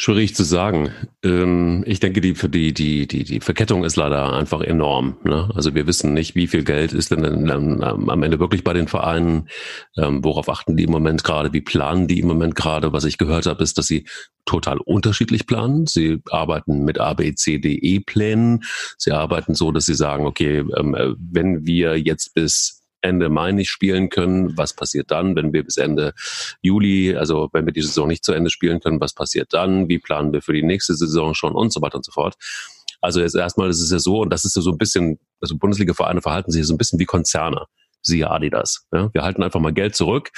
Schwierig 0.02 0.34
zu 0.34 0.42
sagen. 0.42 0.90
Ähm, 1.22 1.84
ich 1.86 2.00
denke, 2.00 2.20
die, 2.20 2.32
die, 2.32 2.74
die, 2.74 3.06
die, 3.06 3.22
die 3.22 3.38
Verkettung 3.38 3.84
ist 3.84 3.94
leider 3.94 4.32
einfach 4.32 4.60
enorm. 4.60 5.18
Ne? 5.22 5.48
Also 5.54 5.76
wir 5.76 5.86
wissen 5.86 6.12
nicht, 6.12 6.34
wie 6.34 6.48
viel 6.48 6.64
Geld 6.64 6.92
ist 6.92 7.12
denn 7.12 7.22
dann 7.22 7.84
am 7.84 8.22
Ende 8.24 8.40
wirklich 8.40 8.64
bei 8.64 8.72
den 8.72 8.88
Vereinen. 8.88 9.48
Ähm, 9.96 10.24
worauf 10.24 10.48
achten 10.48 10.76
die 10.76 10.82
im 10.82 10.90
Moment 10.90 11.22
gerade? 11.22 11.52
Wie 11.52 11.60
planen 11.60 12.08
die 12.08 12.18
im 12.18 12.26
Moment 12.26 12.56
gerade? 12.56 12.92
Was 12.92 13.04
ich 13.04 13.16
gehört 13.16 13.46
habe, 13.46 13.62
ist, 13.62 13.78
dass 13.78 13.86
sie 13.86 14.04
total 14.44 14.78
unterschiedlich 14.78 15.46
planen. 15.46 15.86
Sie 15.86 16.18
arbeiten 16.30 16.84
mit 16.84 16.98
A, 16.98 17.14
B, 17.14 17.36
C, 17.36 17.58
D, 17.58 17.74
E-Plänen. 17.74 18.64
Sie 18.98 19.12
arbeiten 19.12 19.54
so, 19.54 19.70
dass 19.70 19.86
sie 19.86 19.94
sagen, 19.94 20.26
okay, 20.26 20.64
ähm, 20.78 20.96
äh, 20.96 21.14
wenn 21.16 21.64
wir 21.64 21.96
jetzt 21.96 22.34
bis 22.34 22.81
Ende 23.02 23.28
Mai 23.28 23.52
nicht 23.52 23.70
spielen 23.70 24.08
können, 24.08 24.56
was 24.56 24.74
passiert 24.74 25.10
dann, 25.10 25.36
wenn 25.36 25.52
wir 25.52 25.64
bis 25.64 25.76
Ende 25.76 26.14
Juli, 26.62 27.14
also 27.16 27.48
wenn 27.52 27.66
wir 27.66 27.72
die 27.72 27.82
Saison 27.82 28.08
nicht 28.08 28.24
zu 28.24 28.32
Ende 28.32 28.50
spielen 28.50 28.80
können, 28.80 29.00
was 29.00 29.12
passiert 29.12 29.52
dann, 29.52 29.88
wie 29.88 29.98
planen 29.98 30.32
wir 30.32 30.42
für 30.42 30.52
die 30.52 30.62
nächste 30.62 30.94
Saison 30.94 31.34
schon? 31.34 31.54
Und 31.54 31.72
so 31.72 31.82
weiter 31.82 31.96
und 31.96 32.04
so 32.04 32.12
fort. 32.12 32.36
Also 33.00 33.20
jetzt 33.20 33.34
erstmal 33.34 33.68
ist 33.68 33.80
es 33.80 33.90
ja 33.90 33.98
so, 33.98 34.20
und 34.20 34.30
das 34.30 34.44
ist 34.44 34.54
ja 34.54 34.62
so 34.62 34.70
ein 34.70 34.78
bisschen, 34.78 35.18
also 35.40 35.56
Bundesliga-Vereine 35.56 36.22
verhalten 36.22 36.52
sich 36.52 36.64
so 36.64 36.72
ein 36.72 36.78
bisschen 36.78 37.00
wie 37.00 37.04
Konzerne. 37.04 37.66
Siehe 38.00 38.30
Adidas. 38.30 38.86
Ja, 38.92 39.10
wir 39.12 39.22
halten 39.22 39.42
einfach 39.42 39.60
mal 39.60 39.72
Geld 39.72 39.94
zurück, 39.94 40.30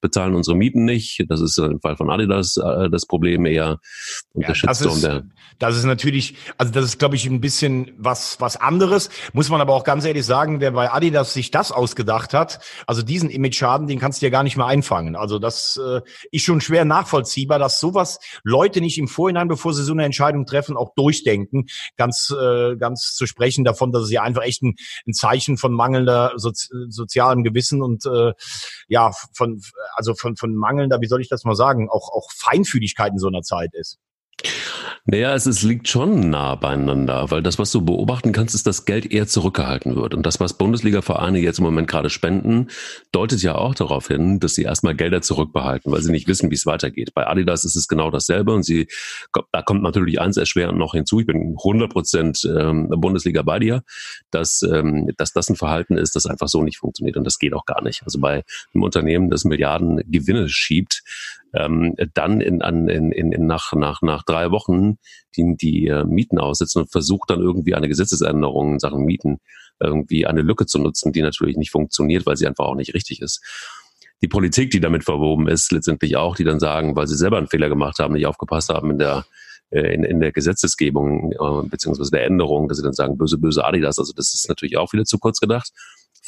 bezahlen 0.00 0.34
unsere 0.34 0.56
Mieten 0.56 0.84
nicht. 0.84 1.24
Das 1.28 1.40
ist 1.40 1.58
im 1.58 1.80
Fall 1.80 1.96
von 1.96 2.10
Adidas 2.10 2.56
äh, 2.56 2.88
das 2.90 3.06
Problem 3.06 3.46
eher. 3.46 3.78
Und 4.32 4.42
ja, 4.42 4.48
der 4.48 4.54
Shitstorm 4.54 4.94
ist, 4.94 5.04
der. 5.04 5.24
Das 5.58 5.76
ist 5.76 5.84
natürlich, 5.84 6.36
also 6.56 6.72
das 6.72 6.84
ist, 6.84 6.98
glaube 6.98 7.16
ich, 7.16 7.26
ein 7.26 7.40
bisschen 7.40 7.92
was, 7.98 8.40
was 8.40 8.56
anderes. 8.56 9.10
Muss 9.32 9.48
man 9.48 9.60
aber 9.60 9.74
auch 9.74 9.84
ganz 9.84 10.04
ehrlich 10.04 10.24
sagen, 10.24 10.60
wer 10.60 10.70
bei 10.70 10.92
Adidas 10.92 11.32
sich 11.32 11.50
das 11.50 11.72
ausgedacht 11.72 12.32
hat, 12.32 12.60
also 12.86 13.02
diesen 13.02 13.28
Image-Schaden, 13.28 13.88
den 13.88 13.98
kannst 13.98 14.22
du 14.22 14.26
ja 14.26 14.30
gar 14.30 14.44
nicht 14.44 14.56
mehr 14.56 14.66
einfangen. 14.66 15.16
Also 15.16 15.38
das 15.38 15.80
äh, 15.84 16.00
ist 16.30 16.44
schon 16.44 16.60
schwer 16.60 16.84
nachvollziehbar, 16.84 17.58
dass 17.58 17.80
sowas 17.80 18.20
Leute 18.44 18.80
nicht 18.80 18.98
im 18.98 19.08
Vorhinein, 19.08 19.48
bevor 19.48 19.74
sie 19.74 19.82
so 19.82 19.92
eine 19.92 20.04
Entscheidung 20.04 20.46
treffen, 20.46 20.76
auch 20.76 20.94
durchdenken. 20.94 21.66
Ganz, 21.96 22.32
äh, 22.38 22.76
ganz 22.76 23.14
zu 23.14 23.26
sprechen 23.26 23.64
davon, 23.64 23.90
dass 23.90 24.04
es 24.04 24.12
ja 24.12 24.22
einfach 24.22 24.42
echt 24.42 24.62
ein, 24.62 24.76
ein 25.06 25.12
Zeichen 25.12 25.56
von 25.56 25.72
mangelnder 25.72 26.32
Sozi 26.36 26.68
sozialem 26.88 27.42
Gewissen 27.42 27.82
und 27.82 28.06
äh, 28.06 28.32
ja, 28.88 29.12
von, 29.32 29.60
also 29.94 30.14
von, 30.14 30.36
von 30.36 30.54
mangelnder, 30.54 31.00
wie 31.00 31.06
soll 31.06 31.20
ich 31.20 31.28
das 31.28 31.44
mal 31.44 31.54
sagen, 31.54 31.88
auch, 31.88 32.10
auch 32.12 32.30
Feinfühligkeit 32.32 33.12
in 33.12 33.18
so 33.18 33.28
einer 33.28 33.42
Zeit 33.42 33.74
ist. 33.74 33.98
Naja, 35.10 35.34
es, 35.34 35.46
es 35.46 35.62
liegt 35.62 35.88
schon 35.88 36.28
nah 36.28 36.54
beieinander, 36.54 37.30
weil 37.30 37.42
das, 37.42 37.58
was 37.58 37.72
du 37.72 37.82
beobachten 37.82 38.32
kannst, 38.32 38.54
ist, 38.54 38.66
dass 38.66 38.84
Geld 38.84 39.10
eher 39.10 39.26
zurückgehalten 39.26 39.96
wird. 39.96 40.14
Und 40.14 40.26
das, 40.26 40.38
was 40.38 40.58
Bundesliga-Vereine 40.58 41.38
jetzt 41.38 41.60
im 41.60 41.64
Moment 41.64 41.88
gerade 41.88 42.10
spenden, 42.10 42.68
deutet 43.10 43.42
ja 43.42 43.54
auch 43.54 43.74
darauf 43.74 44.08
hin, 44.08 44.38
dass 44.38 44.54
sie 44.54 44.64
erstmal 44.64 44.94
Gelder 44.94 45.22
zurückbehalten, 45.22 45.90
weil 45.90 46.02
sie 46.02 46.10
nicht 46.10 46.28
wissen, 46.28 46.50
wie 46.50 46.56
es 46.56 46.66
weitergeht. 46.66 47.14
Bei 47.14 47.26
Adidas 47.26 47.64
ist 47.64 47.74
es 47.74 47.88
genau 47.88 48.10
dasselbe 48.10 48.52
und 48.52 48.64
sie, 48.64 48.86
da 49.50 49.62
kommt 49.62 49.82
natürlich 49.82 50.20
eins 50.20 50.36
erschwerend 50.36 50.78
noch 50.78 50.92
hinzu. 50.92 51.20
Ich 51.20 51.26
bin 51.26 51.56
100 51.56 51.90
Prozent 51.90 52.44
ähm, 52.44 52.88
Bundesliga 52.90 53.40
bei 53.40 53.58
dir, 53.58 53.84
dass, 54.30 54.62
ähm, 54.62 55.10
dass 55.16 55.32
das 55.32 55.48
ein 55.48 55.56
Verhalten 55.56 55.96
ist, 55.96 56.16
das 56.16 56.26
einfach 56.26 56.48
so 56.48 56.62
nicht 56.62 56.78
funktioniert 56.78 57.16
und 57.16 57.24
das 57.24 57.38
geht 57.38 57.54
auch 57.54 57.64
gar 57.64 57.82
nicht. 57.82 58.02
Also 58.04 58.20
bei 58.20 58.44
einem 58.74 58.82
Unternehmen, 58.82 59.30
das 59.30 59.44
Milliarden 59.44 60.02
Gewinne 60.06 60.50
schiebt, 60.50 61.02
ähm, 61.54 61.94
dann 62.14 62.40
in, 62.40 62.62
an, 62.62 62.88
in, 62.88 63.12
in, 63.12 63.46
nach, 63.46 63.72
nach, 63.72 64.02
nach 64.02 64.22
drei 64.22 64.50
Wochen 64.50 64.98
die, 65.36 65.56
die 65.56 65.86
äh, 65.86 66.04
Mieten 66.04 66.38
aussetzen 66.38 66.82
und 66.82 66.92
versucht 66.92 67.30
dann 67.30 67.40
irgendwie 67.40 67.74
eine 67.74 67.88
Gesetzesänderung 67.88 68.74
in 68.74 68.78
Sachen 68.78 69.04
Mieten 69.04 69.38
irgendwie 69.80 70.26
eine 70.26 70.42
Lücke 70.42 70.66
zu 70.66 70.78
nutzen, 70.78 71.12
die 71.12 71.22
natürlich 71.22 71.56
nicht 71.56 71.70
funktioniert, 71.70 72.26
weil 72.26 72.36
sie 72.36 72.46
einfach 72.46 72.66
auch 72.66 72.74
nicht 72.74 72.94
richtig 72.94 73.22
ist. 73.22 73.42
Die 74.20 74.28
Politik, 74.28 74.70
die 74.72 74.80
damit 74.80 75.04
verwoben 75.04 75.46
ist, 75.46 75.70
letztendlich 75.70 76.16
auch, 76.16 76.34
die 76.34 76.44
dann 76.44 76.58
sagen, 76.58 76.96
weil 76.96 77.06
sie 77.06 77.16
selber 77.16 77.38
einen 77.38 77.46
Fehler 77.46 77.68
gemacht 77.68 77.98
haben, 78.00 78.14
nicht 78.14 78.26
aufgepasst 78.26 78.68
haben 78.68 78.90
in 78.90 78.98
der 78.98 79.24
äh, 79.70 79.94
in, 79.94 80.02
in 80.02 80.20
der 80.20 80.32
Gesetzesgebung 80.32 81.32
äh, 81.32 81.68
beziehungsweise 81.68 82.10
der 82.10 82.24
Änderung, 82.24 82.68
dass 82.68 82.78
sie 82.78 82.82
dann 82.82 82.94
sagen, 82.94 83.18
böse, 83.18 83.36
böse 83.36 83.64
Adidas. 83.64 83.98
Also 83.98 84.14
das 84.14 84.32
ist 84.32 84.48
natürlich 84.48 84.78
auch 84.78 84.92
wieder 84.94 85.04
zu 85.04 85.18
kurz 85.18 85.40
gedacht. 85.40 85.70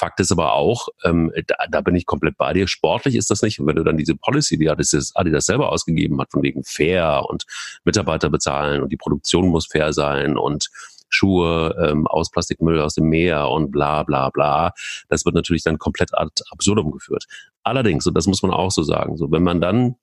Fakt 0.01 0.19
ist 0.19 0.33
aber 0.33 0.55
auch, 0.55 0.89
ähm, 1.05 1.31
da, 1.47 1.57
da 1.71 1.81
bin 1.83 1.95
ich 1.95 2.07
komplett 2.07 2.39
bei 2.39 2.55
dir. 2.55 2.67
Sportlich 2.67 3.17
ist 3.17 3.31
das 3.31 3.43
nicht. 3.43 3.61
Und 3.61 3.67
wenn 3.67 3.77
du 3.77 3.85
dann 3.85 3.99
diese 3.99 4.15
Policy, 4.15 4.57
die 4.57 4.71
Adidas, 4.71 5.13
Adidas 5.15 5.45
selber 5.45 5.71
ausgegeben 5.71 6.19
hat, 6.19 6.33
von 6.33 6.43
wegen 6.43 6.65
fair 6.65 7.25
und 7.29 7.45
Mitarbeiter 7.85 8.31
bezahlen 8.31 8.83
und 8.83 8.91
die 8.91 8.97
Produktion 8.97 9.49
muss 9.49 9.67
fair 9.67 9.93
sein 9.93 10.39
und 10.39 10.71
Schuhe 11.11 11.77
ähm, 11.87 12.07
aus 12.07 12.31
Plastikmüll 12.31 12.81
aus 12.81 12.95
dem 12.95 13.11
Meer 13.11 13.51
und 13.51 13.71
bla 13.73 14.03
bla 14.03 14.31
bla. 14.31 14.73
Das 15.11 15.27
wird 15.27 15.35
natürlich 15.35 15.65
dann 15.65 15.77
komplett 15.77 16.17
ad 16.17 16.31
absurdum 16.51 16.93
geführt. 16.93 17.27
Allerdings, 17.63 18.07
und 18.07 18.15
das 18.15 18.27
muss 18.27 18.43
man 18.43 18.53
auch 18.53 18.71
so 18.71 18.83
sagen, 18.83 19.19
so 19.19 19.31
wenn 19.31 19.43
man 19.43 19.61
dann 19.61 19.97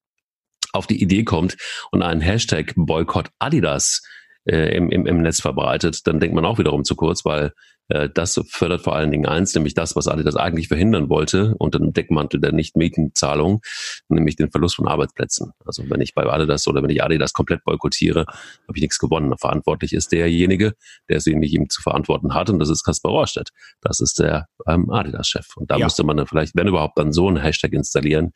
auf 0.74 0.86
die 0.86 1.02
Idee 1.02 1.24
kommt 1.24 1.58
und 1.90 2.04
einen 2.04 2.22
Hashtag 2.22 2.74
Boykott 2.76 3.32
Adidas 3.40 4.04
äh, 4.46 4.76
im, 4.76 4.92
im, 4.92 5.08
im 5.08 5.24
Netz 5.24 5.42
verbreitet, 5.42 6.06
dann 6.06 6.20
denkt 6.20 6.36
man 6.36 6.46
auch 6.46 6.60
wiederum 6.60 6.84
zu 6.84 6.96
kurz, 6.96 7.26
weil 7.26 7.54
das 7.88 8.40
fördert 8.50 8.82
vor 8.82 8.96
allen 8.96 9.12
Dingen 9.12 9.26
eins, 9.26 9.56
nämlich 9.56 9.74
das, 9.74 9.96
was 9.96 10.08
Adidas 10.08 10.36
eigentlich 10.36 10.68
verhindern 10.68 11.10
wollte, 11.10 11.56
unter 11.58 11.80
dem 11.80 11.94
Deckmantel 11.94 12.42
der 12.42 12.52
Nicht-Mietenzahlung, 12.52 13.62
nämlich 14.10 14.36
den 14.36 14.52
Verlust 14.52 14.76
von 14.76 14.88
Arbeitsplätzen. 14.88 15.54
Also 15.66 15.84
wenn 15.90 16.02
ich 16.02 16.14
bei 16.14 16.26
Adidas 16.26 16.68
oder 16.68 16.84
wenn 16.84 16.90
ich 16.90 17.04
Adidas 17.04 17.34
komplett 17.34 17.64
boykottiere, 17.64 18.26
habe 18.28 18.76
ich 18.76 18.82
nichts 18.82 19.00
gewonnen. 19.00 19.38
Verantwortlich 19.38 19.94
ist 19.94 20.12
derjenige, 20.12 20.74
der 21.10 21.18
es 21.18 21.28
irgendwie 21.28 21.48
ihm 21.48 21.70
zu 21.70 21.82
verantworten 21.82 22.34
hat, 22.34 22.50
und 22.50 22.60
das 22.60 22.70
ist 22.70 22.84
Kaspar 22.84 23.12
Rohrstedt. 23.12 23.50
Das 23.82 24.00
ist 24.00 24.20
der 24.20 24.48
ähm, 24.68 24.90
Adidas-Chef. 24.90 25.56
Und 25.56 25.72
da 25.72 25.78
ja. 25.78 25.86
müsste 25.86 26.04
man 26.04 26.18
dann 26.18 26.28
vielleicht, 26.28 26.56
wenn 26.56 26.68
überhaupt, 26.68 26.98
dann 26.98 27.14
so 27.14 27.28
einen 27.28 27.38
Hashtag 27.38 27.74
installieren. 27.74 28.32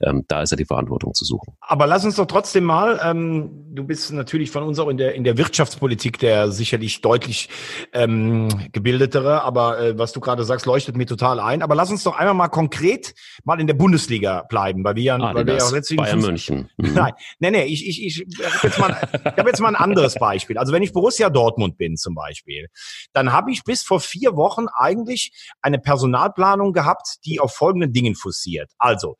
Ähm, 0.00 0.24
da 0.28 0.42
ist 0.42 0.50
ja 0.50 0.56
die 0.56 0.64
Verantwortung 0.64 1.14
zu 1.14 1.24
suchen. 1.24 1.54
Aber 1.60 1.86
lass 1.86 2.04
uns 2.04 2.16
doch 2.16 2.26
trotzdem 2.26 2.64
mal, 2.64 3.00
ähm, 3.02 3.66
du 3.74 3.84
bist 3.84 4.12
natürlich 4.12 4.50
von 4.50 4.62
uns 4.62 4.78
auch 4.78 4.88
in 4.88 4.96
der, 4.96 5.14
in 5.14 5.24
der 5.24 5.36
Wirtschaftspolitik 5.38 6.18
der 6.18 6.50
sicherlich 6.50 7.00
deutlich 7.00 7.48
ähm, 7.92 8.48
gebildetere, 8.88 9.42
aber 9.42 9.78
äh, 9.78 9.98
was 9.98 10.12
du 10.12 10.20
gerade 10.20 10.44
sagst, 10.44 10.64
leuchtet 10.64 10.96
mir 10.96 11.06
total 11.06 11.40
ein. 11.40 11.62
Aber 11.62 11.74
lass 11.74 11.90
uns 11.90 12.04
doch 12.04 12.16
einmal 12.16 12.34
mal 12.34 12.48
konkret 12.48 13.14
mal 13.44 13.60
in 13.60 13.66
der 13.66 13.74
Bundesliga 13.74 14.44
bleiben, 14.48 14.82
weil 14.82 14.96
wir 14.96 15.02
ja, 15.02 15.16
ah, 15.16 15.34
weil 15.34 15.46
wir 15.46 15.56
ja 15.56 15.68
letztlich 15.70 15.98
Bayern 15.98 16.20
München. 16.20 16.70
Mhm. 16.78 16.94
Nein, 16.94 17.12
nee, 17.40 17.50
nee, 17.50 17.64
ich, 17.64 17.86
ich, 17.88 18.04
ich, 18.04 18.26
ich 18.28 18.44
habe 18.44 18.68
jetzt, 18.68 18.78
mal, 18.78 19.08
ich 19.12 19.24
hab 19.24 19.46
jetzt 19.46 19.60
mal 19.60 19.68
ein 19.68 19.74
anderes 19.74 20.14
Beispiel. 20.14 20.58
Also 20.58 20.72
wenn 20.72 20.82
ich 20.82 20.92
Borussia 20.92 21.28
Dortmund 21.28 21.76
bin 21.76 21.96
zum 21.96 22.14
Beispiel, 22.14 22.68
dann 23.12 23.32
habe 23.32 23.50
ich 23.50 23.64
bis 23.64 23.82
vor 23.82 23.98
vier 23.98 24.36
Wochen 24.36 24.66
eigentlich 24.68 25.32
eine 25.60 25.80
Personalplanung 25.80 26.72
gehabt, 26.72 27.16
die 27.24 27.40
auf 27.40 27.52
folgenden 27.52 27.92
Dingen 27.92 28.14
fussiert. 28.14 28.70
Also 28.78 29.16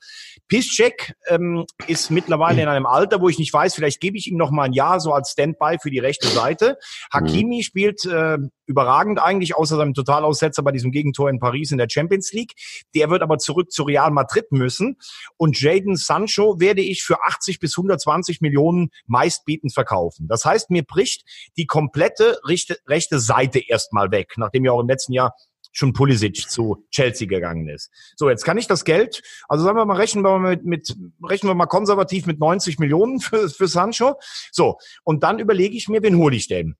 Piszczek 0.46 1.14
ähm, 1.26 1.64
ist 1.88 2.10
mittlerweile 2.10 2.62
in 2.62 2.68
einem 2.68 2.86
Alter, 2.86 3.20
wo 3.20 3.28
ich 3.28 3.38
nicht 3.40 3.52
weiß, 3.52 3.74
vielleicht 3.74 4.00
gebe 4.00 4.16
ich 4.16 4.28
ihm 4.28 4.36
noch 4.36 4.52
mal 4.52 4.64
ein 4.64 4.72
Jahr 4.72 5.00
so 5.00 5.12
als 5.12 5.30
Standby 5.30 5.78
für 5.82 5.90
die 5.90 5.98
rechte 5.98 6.28
Seite. 6.28 6.78
Hakimi 7.12 7.56
mhm. 7.56 7.62
spielt 7.62 8.04
äh, 8.04 8.38
überragend 8.68 9.20
eigentlich, 9.20 9.56
außer 9.58 9.76
seinem 9.76 9.94
Totalaussetzer 9.94 10.62
bei 10.62 10.72
diesem 10.72 10.92
Gegentor 10.92 11.28
in 11.28 11.38
Paris 11.38 11.72
in 11.72 11.78
der 11.78 11.88
Champions 11.90 12.32
League. 12.32 12.54
Der 12.94 13.10
wird 13.10 13.22
aber 13.22 13.38
zurück 13.38 13.70
zu 13.70 13.82
Real 13.82 14.10
Madrid 14.10 14.50
müssen. 14.50 14.96
Und 15.36 15.60
Jaden 15.60 15.96
Sancho 15.96 16.60
werde 16.60 16.80
ich 16.80 17.02
für 17.02 17.22
80 17.22 17.60
bis 17.60 17.76
120 17.76 18.40
Millionen 18.40 18.90
meistbietend 19.06 19.74
verkaufen. 19.74 20.28
Das 20.28 20.44
heißt, 20.44 20.70
mir 20.70 20.84
bricht 20.84 21.24
die 21.56 21.66
komplette 21.66 22.38
rechte, 22.44 22.78
rechte 22.86 23.18
Seite 23.18 23.58
erstmal 23.58 24.10
weg, 24.10 24.34
nachdem 24.36 24.64
ja 24.64 24.72
auch 24.72 24.80
im 24.80 24.88
letzten 24.88 25.12
Jahr 25.12 25.34
schon 25.72 25.92
Pulisic 25.92 26.48
zu 26.48 26.84
Chelsea 26.90 27.28
gegangen 27.28 27.68
ist. 27.68 27.90
So, 28.16 28.28
jetzt 28.28 28.44
kann 28.44 28.58
ich 28.58 28.66
das 28.66 28.84
Geld, 28.84 29.22
also 29.48 29.64
sagen 29.64 29.76
wir 29.76 29.84
mal, 29.84 29.96
rechnen 29.96 30.24
wir 30.24 30.38
mal 30.38 30.56
mit, 30.56 30.64
mit 30.64 30.96
rechnen 31.22 31.50
wir 31.50 31.54
mal 31.54 31.66
konservativ 31.66 32.26
mit 32.26 32.40
90 32.40 32.78
Millionen 32.78 33.20
für, 33.20 33.48
für 33.48 33.68
Sancho. 33.68 34.18
So, 34.50 34.78
und 35.04 35.22
dann 35.22 35.38
überlege 35.38 35.76
ich 35.76 35.88
mir, 35.88 36.02
wen 36.02 36.16
hole 36.16 36.36
ich 36.36 36.48
denn? 36.48 36.76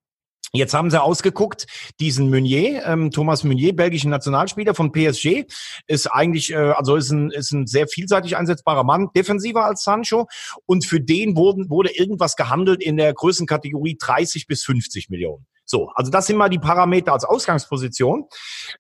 Jetzt 0.53 0.73
haben 0.73 0.91
sie 0.91 1.03
ausgeguckt, 1.03 1.67
diesen 2.01 2.31
Meunier, 2.31 2.83
ähm, 2.87 3.11
Thomas 3.11 3.45
Meunier, 3.45 3.77
belgischen 3.77 4.11
Nationalspieler 4.11 4.75
von 4.75 4.93
PSG, 4.93 5.45
ist 5.87 6.07
eigentlich, 6.07 6.53
äh, 6.53 6.57
also 6.57 6.97
ist 6.97 7.11
ein, 7.11 7.31
ist 7.31 7.53
ein 7.53 7.67
sehr 7.67 7.87
vielseitig 7.87 8.37
einsetzbarer 8.37 8.83
Mann, 8.83 9.09
defensiver 9.15 9.65
als 9.65 9.85
Sancho. 9.85 10.27
Und 10.65 10.87
für 10.87 11.01
den 11.01 11.37
wurden, 11.37 11.69
wurde 11.69 11.91
irgendwas 11.95 12.35
gehandelt 12.35 12.83
in 12.83 12.97
der 12.97 13.13
Größenkategorie 13.13 13.99
30 14.01 14.47
bis 14.47 14.65
50 14.65 15.11
Millionen. 15.11 15.47
So, 15.67 15.91
also 15.95 16.11
das 16.11 16.27
sind 16.27 16.39
mal 16.39 16.49
die 16.49 16.59
Parameter 16.59 17.13
als 17.13 17.25
Ausgangsposition. 17.25 18.25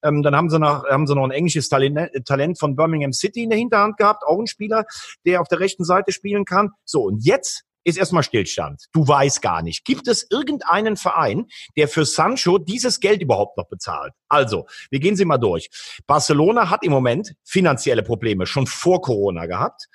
Ähm, 0.02 0.22
dann 0.22 0.34
haben 0.34 0.48
sie, 0.48 0.58
noch, 0.58 0.84
haben 0.84 1.06
sie 1.06 1.14
noch 1.14 1.24
ein 1.24 1.32
englisches 1.32 1.68
Talent, 1.68 1.98
Talent 2.24 2.58
von 2.58 2.76
Birmingham 2.76 3.12
City 3.12 3.42
in 3.42 3.50
der 3.50 3.58
Hinterhand 3.58 3.98
gehabt, 3.98 4.22
auch 4.26 4.38
ein 4.38 4.46
Spieler, 4.46 4.84
der 5.26 5.42
auf 5.42 5.48
der 5.48 5.60
rechten 5.60 5.84
Seite 5.84 6.12
spielen 6.12 6.46
kann. 6.46 6.70
So, 6.86 7.02
und 7.02 7.22
jetzt 7.22 7.64
ist 7.88 7.96
erstmal 7.96 8.22
Stillstand. 8.22 8.84
Du 8.92 9.06
weißt 9.06 9.42
gar 9.42 9.62
nicht. 9.62 9.84
Gibt 9.84 10.08
es 10.08 10.26
irgendeinen 10.30 10.96
Verein, 10.96 11.46
der 11.76 11.88
für 11.88 12.04
Sancho 12.04 12.58
dieses 12.58 13.00
Geld 13.00 13.22
überhaupt 13.22 13.56
noch 13.56 13.68
bezahlt? 13.68 14.12
Also, 14.28 14.66
wir 14.90 15.00
gehen 15.00 15.16
sie 15.16 15.24
mal 15.24 15.38
durch. 15.38 15.70
Barcelona 16.06 16.70
hat 16.70 16.84
im 16.84 16.92
Moment 16.92 17.34
finanzielle 17.44 18.02
Probleme, 18.02 18.46
schon 18.46 18.66
vor 18.66 19.00
Corona 19.00 19.46
gehabt. 19.46 19.88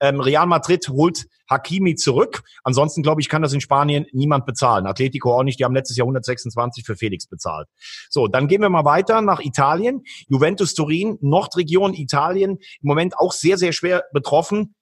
Ähm, 0.00 0.20
Real 0.20 0.46
Madrid 0.46 0.88
holt 0.88 1.26
Hakimi 1.48 1.94
zurück. 1.94 2.42
Ansonsten, 2.64 3.02
glaube 3.02 3.20
ich, 3.20 3.28
kann 3.28 3.42
das 3.42 3.52
in 3.52 3.60
Spanien 3.60 4.06
niemand 4.12 4.46
bezahlen. 4.46 4.86
Atletico 4.86 5.36
auch 5.36 5.42
nicht. 5.42 5.60
Die 5.60 5.64
haben 5.64 5.74
letztes 5.74 5.96
Jahr 5.96 6.06
126 6.06 6.84
für 6.84 6.96
Felix 6.96 7.26
bezahlt. 7.26 7.68
So, 8.10 8.26
dann 8.26 8.48
gehen 8.48 8.62
wir 8.62 8.70
mal 8.70 8.84
weiter 8.84 9.20
nach 9.20 9.40
Italien. 9.40 10.02
Juventus 10.28 10.74
Turin, 10.74 11.18
Nordregion 11.20 11.94
Italien, 11.94 12.52
im 12.52 12.88
Moment 12.88 13.16
auch 13.18 13.32
sehr, 13.32 13.58
sehr 13.58 13.72
schwer 13.72 14.04
betroffen 14.12 14.74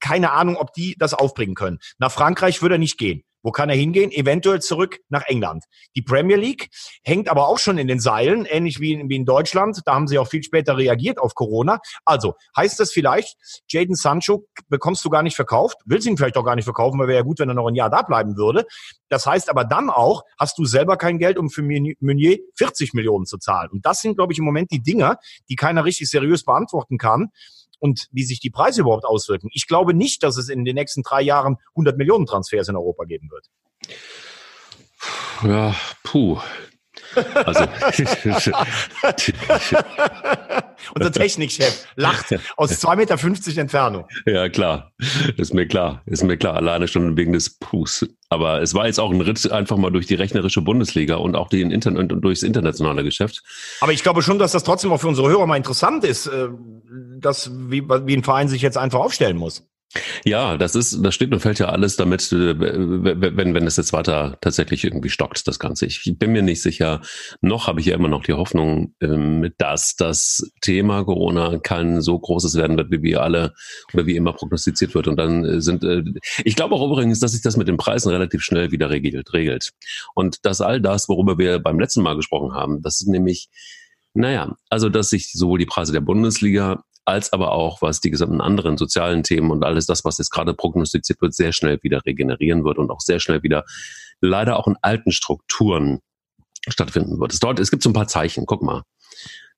keine 0.00 0.32
Ahnung, 0.32 0.56
ob 0.56 0.72
die 0.72 0.96
das 0.98 1.14
aufbringen 1.14 1.54
können. 1.54 1.78
Nach 1.98 2.12
Frankreich 2.12 2.62
würde 2.62 2.76
er 2.76 2.78
nicht 2.78 2.98
gehen. 2.98 3.24
Wo 3.44 3.50
kann 3.50 3.68
er 3.68 3.76
hingehen? 3.76 4.10
Eventuell 4.10 4.62
zurück 4.62 5.00
nach 5.10 5.22
England. 5.26 5.64
Die 5.94 6.00
Premier 6.00 6.38
League 6.38 6.70
hängt 7.02 7.28
aber 7.28 7.46
auch 7.46 7.58
schon 7.58 7.76
in 7.76 7.86
den 7.86 8.00
Seilen, 8.00 8.46
ähnlich 8.46 8.80
wie 8.80 8.94
in, 8.94 9.10
wie 9.10 9.16
in 9.16 9.26
Deutschland. 9.26 9.82
Da 9.84 9.94
haben 9.94 10.08
sie 10.08 10.18
auch 10.18 10.26
viel 10.26 10.42
später 10.42 10.78
reagiert 10.78 11.18
auf 11.18 11.34
Corona. 11.34 11.78
Also 12.06 12.36
heißt 12.56 12.80
das 12.80 12.90
vielleicht, 12.90 13.36
Jaden 13.68 13.96
Sancho 13.96 14.46
bekommst 14.70 15.04
du 15.04 15.10
gar 15.10 15.22
nicht 15.22 15.36
verkauft, 15.36 15.76
willst 15.84 16.06
ihn 16.06 16.16
vielleicht 16.16 16.38
auch 16.38 16.44
gar 16.44 16.56
nicht 16.56 16.64
verkaufen, 16.64 16.98
weil 16.98 17.08
wäre 17.08 17.18
ja 17.18 17.22
gut, 17.22 17.38
wenn 17.38 17.50
er 17.50 17.54
noch 17.54 17.68
ein 17.68 17.74
Jahr 17.74 17.90
da 17.90 18.00
bleiben 18.00 18.38
würde. 18.38 18.64
Das 19.10 19.26
heißt 19.26 19.50
aber 19.50 19.64
dann 19.64 19.90
auch, 19.90 20.22
hast 20.38 20.56
du 20.56 20.64
selber 20.64 20.96
kein 20.96 21.18
Geld, 21.18 21.36
um 21.36 21.50
für 21.50 21.62
Meunier 21.62 22.38
40 22.56 22.94
Millionen 22.94 23.26
zu 23.26 23.36
zahlen. 23.36 23.68
Und 23.70 23.84
das 23.84 24.00
sind, 24.00 24.16
glaube 24.16 24.32
ich, 24.32 24.38
im 24.38 24.46
Moment 24.46 24.70
die 24.70 24.82
Dinger, 24.82 25.18
die 25.50 25.56
keiner 25.56 25.84
richtig 25.84 26.08
seriös 26.08 26.44
beantworten 26.44 26.96
kann 26.96 27.28
und 27.84 28.08
wie 28.12 28.24
sich 28.24 28.40
die 28.40 28.48
Preise 28.48 28.80
überhaupt 28.80 29.04
auswirken. 29.04 29.50
Ich 29.52 29.66
glaube 29.66 29.92
nicht, 29.92 30.22
dass 30.22 30.38
es 30.38 30.48
in 30.48 30.64
den 30.64 30.74
nächsten 30.74 31.02
drei 31.02 31.20
Jahren 31.20 31.58
100 31.72 31.98
Millionen 31.98 32.24
Transfers 32.24 32.68
in 32.68 32.76
Europa 32.76 33.04
geben 33.04 33.28
wird. 33.30 33.50
Ja, 35.42 35.76
puh. 36.02 36.38
Also. 37.44 37.64
Unser 40.94 41.12
Technikchef 41.12 41.86
lacht 41.96 42.34
aus 42.56 42.70
2,50 42.84 42.96
Meter 42.96 43.60
Entfernung. 43.60 44.06
Ja, 44.26 44.48
klar. 44.48 44.92
Ist 45.36 45.54
mir 45.54 45.66
klar. 45.66 46.02
Ist 46.06 46.22
mir 46.24 46.36
klar. 46.36 46.56
Alleine 46.56 46.88
schon 46.88 47.16
wegen 47.16 47.32
des 47.32 47.58
Pus. 47.58 48.06
Aber 48.28 48.60
es 48.62 48.74
war 48.74 48.86
jetzt 48.86 48.98
auch 48.98 49.10
ein 49.10 49.20
Ritt 49.20 49.50
einfach 49.50 49.76
mal 49.76 49.90
durch 49.90 50.06
die 50.06 50.14
rechnerische 50.14 50.60
Bundesliga 50.60 51.16
und 51.16 51.36
auch 51.36 51.48
den 51.48 51.70
Internet 51.70 52.12
und 52.12 52.20
durchs 52.22 52.42
internationale 52.42 53.04
Geschäft. 53.04 53.42
Aber 53.80 53.92
ich 53.92 54.02
glaube 54.02 54.22
schon, 54.22 54.38
dass 54.38 54.52
das 54.52 54.64
trotzdem 54.64 54.92
auch 54.92 55.00
für 55.00 55.08
unsere 55.08 55.28
Hörer 55.28 55.46
mal 55.46 55.56
interessant 55.56 56.04
ist, 56.04 56.26
äh, 56.26 56.48
dass, 57.18 57.50
wie, 57.70 57.88
wie 57.88 58.16
ein 58.16 58.24
Verein 58.24 58.48
sich 58.48 58.62
jetzt 58.62 58.76
einfach 58.76 59.00
aufstellen 59.00 59.36
muss. 59.36 59.66
Ja, 60.24 60.56
das 60.56 60.74
ist, 60.74 61.04
das 61.04 61.14
steht 61.14 61.32
und 61.32 61.40
fällt 61.40 61.58
ja 61.58 61.68
alles 61.68 61.96
damit, 61.96 62.32
äh, 62.32 62.58
wenn, 62.58 63.54
wenn 63.54 63.66
es 63.66 63.76
jetzt 63.76 63.92
weiter 63.92 64.38
tatsächlich 64.40 64.84
irgendwie 64.84 65.10
stockt, 65.10 65.46
das 65.46 65.58
Ganze. 65.58 65.86
Ich 65.86 66.02
bin 66.18 66.32
mir 66.32 66.42
nicht 66.42 66.62
sicher, 66.62 67.00
noch 67.40 67.68
habe 67.68 67.80
ich 67.80 67.86
ja 67.86 67.94
immer 67.94 68.08
noch 68.08 68.24
die 68.24 68.32
Hoffnung, 68.32 68.94
ähm, 69.00 69.52
dass 69.58 69.94
das 69.96 70.50
Thema 70.62 71.04
Corona 71.04 71.58
kein 71.58 72.02
so 72.02 72.18
großes 72.18 72.56
werden 72.56 72.76
wird, 72.76 72.90
wie 72.90 73.02
wir 73.02 73.22
alle 73.22 73.54
oder 73.92 74.06
wie 74.06 74.16
immer 74.16 74.32
prognostiziert 74.32 74.94
wird. 74.94 75.06
Und 75.06 75.16
dann 75.16 75.44
äh, 75.44 75.60
sind, 75.60 75.84
äh, 75.84 76.02
ich 76.44 76.56
glaube 76.56 76.74
auch 76.74 76.86
übrigens, 76.86 77.20
dass 77.20 77.32
sich 77.32 77.42
das 77.42 77.56
mit 77.56 77.68
den 77.68 77.76
Preisen 77.76 78.10
relativ 78.10 78.42
schnell 78.42 78.72
wieder 78.72 78.90
regelt, 78.90 79.32
regelt. 79.32 79.70
Und 80.14 80.44
dass 80.44 80.60
all 80.60 80.80
das, 80.80 81.08
worüber 81.08 81.38
wir 81.38 81.60
beim 81.60 81.78
letzten 81.78 82.02
Mal 82.02 82.16
gesprochen 82.16 82.52
haben, 82.52 82.82
das 82.82 83.00
ist 83.00 83.08
nämlich, 83.08 83.48
naja, 84.12 84.56
also 84.70 84.88
dass 84.88 85.10
sich 85.10 85.32
sowohl 85.32 85.58
die 85.58 85.66
Preise 85.66 85.92
der 85.92 86.00
Bundesliga 86.00 86.82
als 87.04 87.32
aber 87.32 87.52
auch, 87.52 87.82
was 87.82 88.00
die 88.00 88.10
gesamten 88.10 88.40
anderen 88.40 88.76
sozialen 88.78 89.22
Themen 89.22 89.50
und 89.50 89.64
alles 89.64 89.86
das, 89.86 90.04
was 90.04 90.18
jetzt 90.18 90.30
gerade 90.30 90.54
prognostiziert 90.54 91.20
wird, 91.20 91.34
sehr 91.34 91.52
schnell 91.52 91.78
wieder 91.82 92.04
regenerieren 92.04 92.64
wird 92.64 92.78
und 92.78 92.90
auch 92.90 93.00
sehr 93.00 93.20
schnell 93.20 93.42
wieder 93.42 93.64
leider 94.20 94.58
auch 94.58 94.66
in 94.66 94.76
alten 94.80 95.12
Strukturen 95.12 96.00
stattfinden 96.66 97.20
wird. 97.20 97.32
Es, 97.32 97.40
dort, 97.40 97.58
es 97.58 97.70
gibt 97.70 97.82
so 97.82 97.90
ein 97.90 97.94
paar 97.94 98.08
Zeichen, 98.08 98.46
guck 98.46 98.62
mal. 98.62 98.82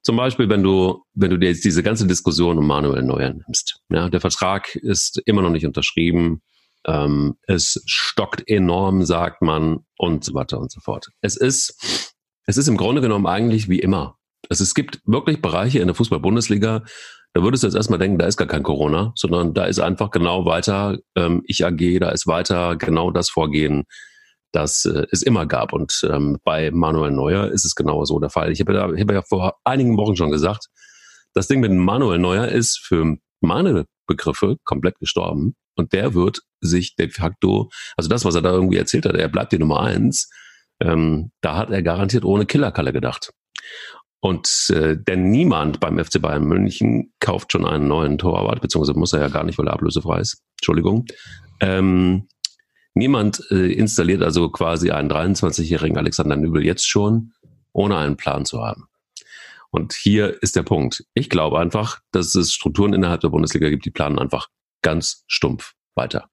Zum 0.03 0.17
Beispiel, 0.17 0.49
wenn 0.49 0.63
du, 0.63 1.05
wenn 1.15 1.31
du 1.31 1.39
dir 1.39 1.49
jetzt 1.49 1.65
diese 1.65 1.83
ganze 1.83 2.07
Diskussion 2.07 2.59
um 2.59 2.67
Manuel 2.67 3.03
Neuer 3.03 3.33
nimmst. 3.35 3.81
Ja, 3.89 4.09
der 4.09 4.21
Vertrag 4.21 4.77
ist 4.77 5.21
immer 5.27 5.43
noch 5.43 5.51
nicht 5.51 5.67
unterschrieben. 5.67 6.43
Ähm, 6.87 7.37
es 7.43 7.83
stockt 7.87 8.49
enorm, 8.49 9.05
sagt 9.05 9.43
man, 9.43 9.85
und 9.99 10.25
so 10.25 10.35
weiter 10.35 10.61
und 10.61 10.71
so 10.71 10.81
fort. 10.81 11.09
Es 11.21 11.37
ist, 11.37 12.15
es 12.45 12.57
ist 12.57 12.69
im 12.69 12.77
Grunde 12.77 13.01
genommen 13.01 13.27
eigentlich 13.27 13.69
wie 13.69 13.81
immer. 13.81 14.16
Also 14.49 14.65
es 14.65 14.75
gibt 14.75 15.01
wirklich 15.05 15.43
Bereiche 15.43 15.79
in 15.81 15.87
der 15.87 15.95
Fußball-Bundesliga, 15.95 16.83
da 17.37 17.43
würdest 17.43 17.63
du 17.63 17.67
jetzt 17.67 17.77
erstmal 17.77 17.99
denken, 17.99 18.19
da 18.19 18.27
ist 18.27 18.39
gar 18.39 18.49
kein 18.49 18.63
Corona, 18.63 19.13
sondern 19.15 19.53
da 19.53 19.67
ist 19.67 19.79
einfach 19.79 20.11
genau 20.11 20.47
weiter 20.47 20.99
ähm, 21.17 21.43
ich 21.47 21.67
AG, 21.67 21.99
da 22.01 22.09
ist 22.09 22.27
weiter 22.27 22.77
genau 22.77 23.11
das 23.11 23.29
Vorgehen, 23.29 23.85
das 24.53 24.87
äh, 24.87 25.05
es 25.11 25.23
immer 25.23 25.45
gab. 25.45 25.75
Und 25.75 26.01
ähm, 26.11 26.39
bei 26.45 26.71
Manuel 26.71 27.11
Neuer 27.11 27.49
ist 27.51 27.67
es 27.67 27.75
genau 27.75 28.07
so 28.07 28.19
der 28.21 28.31
Fall. 28.31 28.53
Ich 28.53 28.61
habe 28.61 28.73
ja, 28.73 28.89
hab 28.89 29.13
ja 29.13 29.23
vor 29.23 29.57
einigen 29.65 29.99
Wochen 29.99 30.17
schon 30.17 30.31
gesagt, 30.31 30.69
das 31.35 31.47
Ding 31.47 31.61
mit 31.61 31.73
Manuel 31.73 32.19
Neuer 32.19 32.49
ist 32.49 32.79
für 32.83 33.17
meine 33.43 33.85
Begriffe 34.07 34.57
komplett 34.65 34.99
gestorben. 34.99 35.57
Und 35.75 35.93
der 35.93 36.15
wird 36.15 36.41
sich 36.63 36.97
de 36.97 37.11
facto, 37.11 37.69
also 37.99 38.09
das, 38.09 38.25
was 38.25 38.35
er 38.35 38.41
da 38.41 38.53
irgendwie 38.53 38.79
erzählt 38.79 39.05
hat, 39.05 39.15
er 39.15 39.29
bleibt 39.29 39.53
die 39.53 39.59
Nummer 39.59 39.81
eins, 39.81 40.31
ähm, 40.81 41.33
da 41.43 41.57
hat 41.57 41.71
er 41.71 41.83
garantiert 41.83 42.25
ohne 42.25 42.47
Killerkalle 42.47 42.95
gedacht. 42.95 43.31
Und 44.27 44.71
äh, 44.75 44.97
denn 44.97 45.31
niemand 45.31 45.79
beim 45.79 46.03
FC 46.05 46.21
Bayern 46.21 46.45
München 46.45 47.13
kauft 47.21 47.53
schon 47.53 47.65
einen 47.65 47.87
neuen 47.87 48.19
Torwart, 48.19 48.61
beziehungsweise 48.61 48.99
muss 48.99 49.13
er 49.13 49.21
ja 49.21 49.29
gar 49.29 49.45
nicht, 49.45 49.57
weil 49.57 49.69
er 49.69 49.75
ablösefrei 49.75 50.21
ist. 50.21 50.43
Entschuldigung. 50.59 51.05
Ähm, 51.61 52.27
Niemand 52.97 53.43
äh, 53.51 53.75
installiert 53.75 54.23
also 54.23 54.49
quasi 54.49 54.91
einen 54.91 55.11
23-jährigen 55.11 55.99
Alexander 55.99 56.35
Nübel 56.35 56.65
jetzt 56.65 56.89
schon, 56.89 57.35
ohne 57.73 57.99
einen 57.99 58.17
Plan 58.17 58.47
zu 58.47 58.63
haben. 58.63 58.89
Und 59.69 59.93
hier 59.93 60.43
ist 60.43 60.57
der 60.57 60.63
Punkt. 60.63 61.05
Ich 61.13 61.29
glaube 61.29 61.61
einfach, 61.61 62.01
dass 62.11 62.35
es 62.35 62.55
Strukturen 62.55 62.95
innerhalb 62.95 63.21
der 63.21 63.29
Bundesliga 63.29 63.69
gibt, 63.69 63.85
die 63.85 63.91
planen 63.91 64.19
einfach 64.19 64.49
ganz 64.81 65.25
stumpf 65.27 65.75
weiter. 65.95 66.31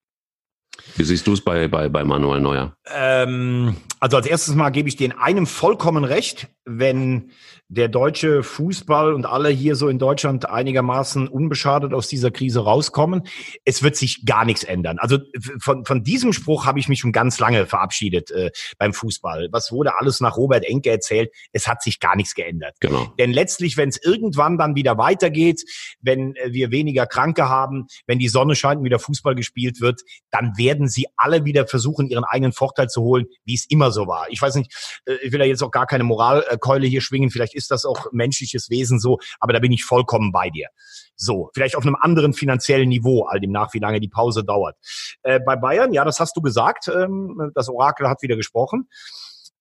Wie 0.95 1.03
siehst 1.03 1.27
du 1.27 1.33
es 1.33 1.41
bei, 1.41 1.67
bei, 1.67 1.89
bei 1.89 2.05
Manuel 2.05 2.39
Neuer? 2.39 2.77
Ähm, 2.95 3.75
also 4.03 4.17
als 4.17 4.27
erstes 4.27 4.53
Mal 4.53 4.69
gebe 4.71 4.89
ich 4.89 4.97
dir 4.97 5.05
in 5.05 5.11
einem 5.13 5.47
vollkommen 5.47 6.03
recht, 6.03 6.49
wenn 6.65 7.31
der 7.69 7.87
deutsche 7.87 8.43
Fußball 8.43 9.13
und 9.13 9.25
alle 9.25 9.47
hier 9.47 9.77
so 9.77 9.87
in 9.87 9.97
Deutschland 9.97 10.49
einigermaßen 10.49 11.29
unbeschadet 11.29 11.93
aus 11.93 12.09
dieser 12.09 12.29
Krise 12.29 12.59
rauskommen. 12.59 13.23
Es 13.63 13.81
wird 13.81 13.95
sich 13.95 14.25
gar 14.25 14.43
nichts 14.43 14.65
ändern. 14.65 14.99
Also 14.99 15.19
von, 15.57 15.85
von 15.85 16.03
diesem 16.03 16.33
Spruch 16.33 16.65
habe 16.65 16.79
ich 16.79 16.89
mich 16.89 16.99
schon 16.99 17.13
ganz 17.13 17.39
lange 17.39 17.65
verabschiedet 17.65 18.29
äh, 18.31 18.51
beim 18.77 18.93
Fußball. 18.93 19.47
Was 19.53 19.71
wurde 19.71 19.97
alles 19.97 20.19
nach 20.19 20.35
Robert 20.35 20.65
Enke 20.65 20.91
erzählt? 20.91 21.31
Es 21.53 21.69
hat 21.69 21.81
sich 21.81 22.01
gar 22.01 22.17
nichts 22.17 22.35
geändert. 22.35 22.75
Genau. 22.81 23.13
Denn 23.17 23.31
letztlich, 23.31 23.77
wenn 23.77 23.87
es 23.87 24.03
irgendwann 24.03 24.57
dann 24.57 24.75
wieder 24.75 24.97
weitergeht, 24.97 25.63
wenn 26.01 26.35
äh, 26.35 26.51
wir 26.51 26.71
weniger 26.71 27.05
Kranke 27.05 27.47
haben, 27.47 27.87
wenn 28.05 28.19
die 28.19 28.27
Sonne 28.27 28.57
scheint 28.57 28.79
und 28.79 28.85
wieder 28.85 28.99
Fußball 28.99 29.33
gespielt 29.33 29.79
wird, 29.79 30.01
dann 30.29 30.57
werden 30.57 30.89
sie 30.89 31.07
alle 31.15 31.45
wieder 31.45 31.67
versuchen, 31.67 32.09
ihren 32.09 32.25
eigenen 32.25 32.51
Vorteil 32.51 32.89
zu 32.89 33.01
holen, 33.01 33.27
wie 33.45 33.55
es 33.55 33.65
immer 33.69 33.92
so 33.93 34.07
war. 34.07 34.27
Ich 34.29 34.41
weiß 34.41 34.55
nicht, 34.55 35.01
äh, 35.05 35.13
ich 35.23 35.31
will 35.31 35.39
da 35.39 35.45
jetzt 35.45 35.63
auch 35.63 35.71
gar 35.71 35.85
keine 35.85 36.03
Moralkeule 36.03 36.87
hier 36.87 37.01
schwingen. 37.01 37.29
Vielleicht 37.29 37.55
ist 37.55 37.71
das 37.71 37.85
auch 37.85 38.07
menschliches 38.11 38.69
Wesen 38.69 38.99
so, 38.99 39.19
aber 39.39 39.53
da 39.53 39.59
bin 39.59 39.71
ich 39.71 39.85
vollkommen 39.85 40.31
bei 40.31 40.49
dir. 40.49 40.67
So, 41.15 41.49
vielleicht 41.53 41.75
auf 41.75 41.85
einem 41.85 41.95
anderen 41.95 42.33
finanziellen 42.33 42.89
Niveau, 42.89 43.23
all 43.23 43.39
dem 43.39 43.51
nach, 43.51 43.73
wie 43.73 43.79
lange 43.79 43.99
die 43.99 44.09
Pause 44.09 44.43
dauert. 44.43 44.75
Äh, 45.21 45.39
bei 45.39 45.55
Bayern, 45.55 45.93
ja, 45.93 46.03
das 46.03 46.19
hast 46.19 46.35
du 46.35 46.41
gesagt, 46.41 46.89
ähm, 46.89 47.51
das 47.55 47.69
Orakel 47.69 48.09
hat 48.09 48.21
wieder 48.21 48.35
gesprochen. 48.35 48.89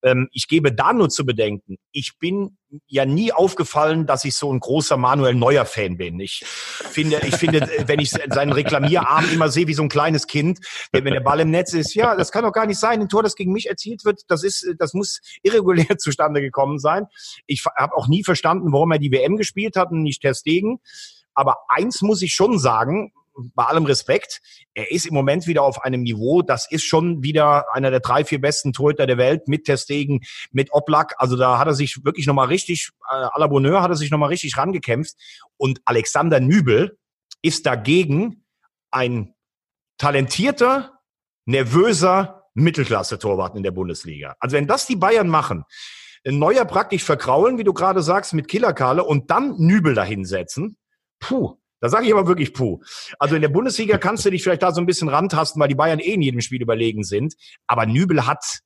Ähm, 0.02 0.28
ich 0.32 0.48
gebe 0.48 0.72
da 0.72 0.92
nur 0.92 1.08
zu 1.08 1.24
bedenken, 1.24 1.78
ich 1.92 2.18
bin 2.18 2.56
ja 2.86 3.04
nie 3.04 3.32
aufgefallen, 3.32 4.06
dass 4.06 4.24
ich 4.24 4.34
so 4.34 4.52
ein 4.52 4.58
großer 4.58 4.96
Manuel 4.96 5.34
Neuer 5.34 5.64
Fan 5.64 5.98
bin. 5.98 6.18
Ich 6.20 6.42
finde, 6.44 7.20
ich 7.26 7.36
finde, 7.36 7.68
wenn 7.86 8.00
ich 8.00 8.10
seinen 8.10 8.52
Reklamierarm 8.52 9.26
immer 9.32 9.48
sehe 9.48 9.66
wie 9.66 9.74
so 9.74 9.82
ein 9.82 9.88
kleines 9.88 10.26
Kind, 10.26 10.58
wenn 10.92 11.04
der 11.04 11.20
Ball 11.20 11.40
im 11.40 11.50
Netz 11.50 11.74
ist, 11.74 11.94
ja, 11.94 12.16
das 12.16 12.32
kann 12.32 12.44
doch 12.44 12.52
gar 12.52 12.66
nicht 12.66 12.78
sein. 12.78 13.00
Ein 13.00 13.08
Tor, 13.08 13.22
das 13.22 13.36
gegen 13.36 13.52
mich 13.52 13.68
erzielt 13.68 14.04
wird, 14.04 14.22
das 14.28 14.42
ist, 14.42 14.66
das 14.78 14.94
muss 14.94 15.20
irregulär 15.42 15.96
zustande 15.98 16.40
gekommen 16.40 16.78
sein. 16.78 17.06
Ich 17.46 17.64
habe 17.76 17.94
auch 17.96 18.08
nie 18.08 18.24
verstanden, 18.24 18.72
warum 18.72 18.92
er 18.92 18.98
die 18.98 19.12
WM 19.12 19.36
gespielt 19.36 19.76
hat 19.76 19.90
und 19.90 20.02
nicht 20.02 20.22
Ter 20.22 20.34
Stegen. 20.34 20.80
Aber 21.34 21.58
eins 21.68 22.02
muss 22.02 22.22
ich 22.22 22.34
schon 22.34 22.58
sagen, 22.58 23.12
bei 23.54 23.64
allem 23.64 23.84
Respekt, 23.84 24.40
er 24.74 24.90
ist 24.90 25.06
im 25.06 25.14
Moment 25.14 25.46
wieder 25.46 25.62
auf 25.62 25.82
einem 25.82 26.02
Niveau, 26.02 26.42
das 26.42 26.70
ist 26.70 26.84
schon 26.84 27.22
wieder 27.22 27.66
einer 27.74 27.90
der 27.90 28.00
drei, 28.00 28.24
vier 28.24 28.40
besten 28.40 28.72
Torhüter 28.72 29.06
der 29.06 29.18
Welt 29.18 29.48
mit 29.48 29.64
Testegen, 29.64 30.20
mit 30.50 30.72
Oblak. 30.72 31.14
Also 31.18 31.36
da 31.36 31.58
hat 31.58 31.66
er 31.66 31.74
sich 31.74 32.04
wirklich 32.04 32.26
nochmal 32.26 32.48
richtig, 32.48 32.90
äh, 33.10 33.14
à 33.14 33.38
la 33.38 33.46
Bonheur 33.46 33.82
hat 33.82 33.90
er 33.90 33.96
sich 33.96 34.10
nochmal 34.10 34.28
richtig 34.28 34.56
rangekämpft. 34.56 35.14
Und 35.56 35.80
Alexander 35.84 36.40
Nübel 36.40 36.98
ist 37.42 37.66
dagegen 37.66 38.44
ein 38.90 39.34
talentierter, 39.98 41.00
nervöser 41.44 42.44
Mittelklasse-Torwart 42.54 43.56
in 43.56 43.62
der 43.62 43.70
Bundesliga. 43.70 44.36
Also 44.38 44.56
wenn 44.56 44.66
das 44.66 44.86
die 44.86 44.96
Bayern 44.96 45.28
machen, 45.28 45.64
Neuer 46.24 46.64
praktisch 46.64 47.02
verkraulen, 47.02 47.58
wie 47.58 47.64
du 47.64 47.72
gerade 47.72 48.02
sagst, 48.02 48.32
mit 48.32 48.46
Killerkale 48.46 49.02
und 49.02 49.30
dann 49.30 49.56
Nübel 49.58 49.94
dahinsetzen, 49.94 50.76
puh, 51.18 51.56
da 51.82 51.88
sage 51.88 52.06
ich 52.06 52.12
aber 52.12 52.28
wirklich 52.28 52.54
puh. 52.54 52.80
Also 53.18 53.34
in 53.34 53.42
der 53.42 53.48
Bundesliga 53.48 53.98
kannst 53.98 54.24
du 54.24 54.30
dich 54.30 54.42
vielleicht 54.42 54.62
da 54.62 54.72
so 54.72 54.80
ein 54.80 54.86
bisschen 54.86 55.08
rantasten, 55.08 55.60
weil 55.60 55.68
die 55.68 55.74
Bayern 55.74 55.98
eh 55.98 56.14
in 56.14 56.22
jedem 56.22 56.40
Spiel 56.40 56.62
überlegen 56.62 57.02
sind. 57.02 57.34
Aber 57.66 57.84
Nübel 57.86 58.24
hat 58.24 58.60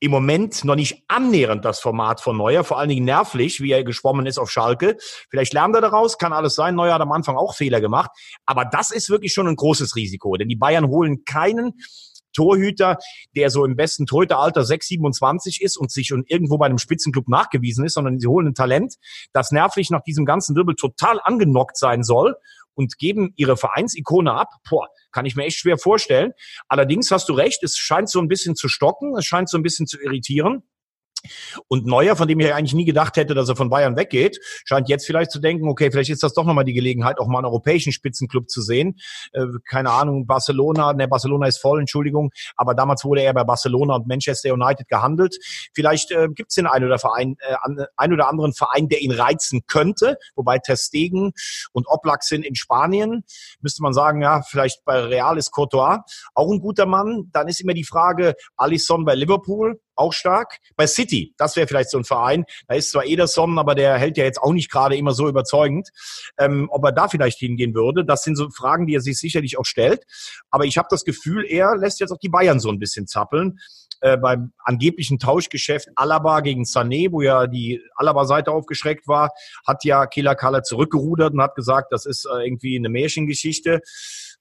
im 0.00 0.10
Moment 0.10 0.64
noch 0.64 0.74
nicht 0.74 1.04
annähernd 1.08 1.64
das 1.64 1.78
Format 1.78 2.20
von 2.20 2.36
Neuer, 2.36 2.64
vor 2.64 2.78
allen 2.78 2.88
Dingen 2.88 3.04
nervlich, 3.04 3.60
wie 3.60 3.70
er 3.70 3.84
geschwommen 3.84 4.26
ist 4.26 4.38
auf 4.38 4.50
Schalke. 4.50 4.96
Vielleicht 5.28 5.52
lernt 5.52 5.76
er 5.76 5.82
daraus, 5.82 6.18
kann 6.18 6.32
alles 6.32 6.54
sein. 6.54 6.74
Neuer 6.74 6.94
hat 6.94 7.02
am 7.02 7.12
Anfang 7.12 7.36
auch 7.36 7.54
Fehler 7.54 7.80
gemacht. 7.80 8.10
Aber 8.46 8.64
das 8.64 8.90
ist 8.90 9.10
wirklich 9.10 9.32
schon 9.32 9.46
ein 9.46 9.56
großes 9.56 9.94
Risiko, 9.94 10.36
denn 10.36 10.48
die 10.48 10.56
Bayern 10.56 10.88
holen 10.88 11.24
keinen 11.24 11.74
Torhüter, 12.32 12.98
der 13.36 13.50
so 13.50 13.64
im 13.64 13.76
besten 13.76 14.06
Torhüteralter 14.06 14.64
6, 14.64 14.88
27 14.88 15.62
ist 15.62 15.76
und 15.76 15.90
sich 15.90 16.08
schon 16.08 16.24
irgendwo 16.26 16.58
bei 16.58 16.66
einem 16.66 16.78
Spitzenclub 16.78 17.28
nachgewiesen 17.28 17.84
ist, 17.84 17.94
sondern 17.94 18.18
sie 18.18 18.26
holen 18.26 18.48
ein 18.48 18.54
Talent, 18.54 18.94
das 19.32 19.50
nervlich 19.50 19.90
nach 19.90 20.02
diesem 20.02 20.24
ganzen 20.24 20.56
Wirbel 20.56 20.74
total 20.74 21.20
angenockt 21.22 21.76
sein 21.76 22.02
soll 22.02 22.36
und 22.74 22.98
geben 22.98 23.32
ihre 23.36 23.56
Vereinsikone 23.56 24.32
ab. 24.32 24.48
Boah, 24.68 24.88
kann 25.12 25.26
ich 25.26 25.36
mir 25.36 25.44
echt 25.44 25.58
schwer 25.58 25.78
vorstellen. 25.78 26.32
Allerdings 26.68 27.10
hast 27.10 27.28
du 27.28 27.34
recht, 27.34 27.62
es 27.62 27.76
scheint 27.76 28.08
so 28.08 28.20
ein 28.20 28.28
bisschen 28.28 28.56
zu 28.56 28.68
stocken, 28.68 29.16
es 29.16 29.26
scheint 29.26 29.48
so 29.48 29.58
ein 29.58 29.62
bisschen 29.62 29.86
zu 29.86 30.00
irritieren. 30.00 30.62
Und 31.68 31.86
Neuer, 31.86 32.16
von 32.16 32.28
dem 32.28 32.40
ich 32.40 32.52
eigentlich 32.52 32.74
nie 32.74 32.84
gedacht 32.84 33.16
hätte, 33.16 33.34
dass 33.34 33.48
er 33.48 33.56
von 33.56 33.70
Bayern 33.70 33.96
weggeht, 33.96 34.38
scheint 34.64 34.88
jetzt 34.88 35.06
vielleicht 35.06 35.30
zu 35.30 35.40
denken, 35.40 35.68
okay, 35.68 35.90
vielleicht 35.90 36.10
ist 36.10 36.22
das 36.22 36.32
doch 36.32 36.44
nochmal 36.44 36.64
die 36.64 36.72
Gelegenheit, 36.72 37.18
auch 37.18 37.26
mal 37.26 37.38
einen 37.38 37.46
europäischen 37.46 37.92
Spitzenclub 37.92 38.48
zu 38.48 38.62
sehen. 38.62 38.98
Äh, 39.32 39.46
keine 39.68 39.90
Ahnung, 39.90 40.26
Barcelona, 40.26 40.92
ne, 40.92 41.08
Barcelona 41.08 41.46
ist 41.46 41.58
voll, 41.58 41.80
Entschuldigung, 41.80 42.30
aber 42.56 42.74
damals 42.74 43.04
wurde 43.04 43.22
er 43.22 43.34
bei 43.34 43.44
Barcelona 43.44 43.96
und 43.96 44.06
Manchester 44.06 44.52
United 44.52 44.88
gehandelt. 44.88 45.36
Vielleicht 45.74 46.10
äh, 46.10 46.28
gibt 46.28 46.50
es 46.50 46.54
den 46.54 46.66
einen 46.66 46.86
oder, 46.86 46.98
Verein, 46.98 47.36
äh, 47.40 47.54
ein 47.96 48.12
oder 48.12 48.28
anderen 48.28 48.52
Verein, 48.52 48.88
der 48.88 49.00
ihn 49.02 49.12
reizen 49.12 49.62
könnte, 49.66 50.16
wobei 50.34 50.58
Testegen 50.58 51.32
und 51.72 51.86
Oblak 51.88 52.22
sind 52.22 52.44
in 52.44 52.54
Spanien. 52.54 53.24
Müsste 53.60 53.82
man 53.82 53.92
sagen, 53.92 54.22
ja, 54.22 54.42
vielleicht 54.42 54.84
bei 54.84 55.00
Real 55.00 55.38
ist 55.38 55.50
Courtois 55.50 55.98
auch 56.34 56.50
ein 56.50 56.60
guter 56.60 56.86
Mann. 56.86 57.30
Dann 57.32 57.48
ist 57.48 57.60
immer 57.60 57.74
die 57.74 57.84
Frage, 57.84 58.34
Alisson 58.56 59.04
bei 59.04 59.14
Liverpool, 59.14 59.80
auch 60.00 60.12
stark. 60.12 60.58
Bei 60.76 60.86
City, 60.86 61.34
das 61.36 61.56
wäre 61.56 61.66
vielleicht 61.66 61.90
so 61.90 61.98
ein 61.98 62.04
Verein. 62.04 62.44
Da 62.66 62.74
ist 62.74 62.90
zwar 62.90 63.06
Ederson, 63.06 63.58
aber 63.58 63.74
der 63.74 63.98
hält 63.98 64.16
ja 64.16 64.24
jetzt 64.24 64.42
auch 64.42 64.52
nicht 64.52 64.70
gerade 64.70 64.96
immer 64.96 65.12
so 65.12 65.28
überzeugend. 65.28 65.90
Ähm, 66.38 66.68
ob 66.70 66.84
er 66.84 66.92
da 66.92 67.08
vielleicht 67.08 67.38
hingehen 67.38 67.74
würde, 67.74 68.04
das 68.04 68.24
sind 68.24 68.36
so 68.36 68.50
Fragen, 68.50 68.86
die 68.86 68.94
er 68.94 69.00
sich 69.00 69.18
sicherlich 69.18 69.58
auch 69.58 69.64
stellt. 69.64 70.04
Aber 70.50 70.64
ich 70.64 70.78
habe 70.78 70.88
das 70.90 71.04
Gefühl, 71.04 71.44
er 71.48 71.76
lässt 71.76 72.00
jetzt 72.00 72.10
auch 72.10 72.18
die 72.18 72.28
Bayern 72.28 72.60
so 72.60 72.70
ein 72.70 72.78
bisschen 72.78 73.06
zappeln. 73.06 73.60
Äh, 74.02 74.16
beim 74.16 74.52
angeblichen 74.64 75.18
Tauschgeschäft 75.18 75.88
Alaba 75.94 76.40
gegen 76.40 76.62
Sané, 76.62 77.12
wo 77.12 77.20
ja 77.20 77.46
die 77.46 77.82
Alaba-Seite 77.96 78.50
aufgeschreckt 78.50 79.06
war, 79.06 79.30
hat 79.66 79.84
ja 79.84 80.06
Killer 80.06 80.34
Kalle 80.34 80.62
zurückgerudert 80.62 81.34
und 81.34 81.42
hat 81.42 81.54
gesagt, 81.54 81.92
das 81.92 82.06
ist 82.06 82.24
äh, 82.24 82.46
irgendwie 82.46 82.76
eine 82.76 82.88
Märchengeschichte 82.88 83.82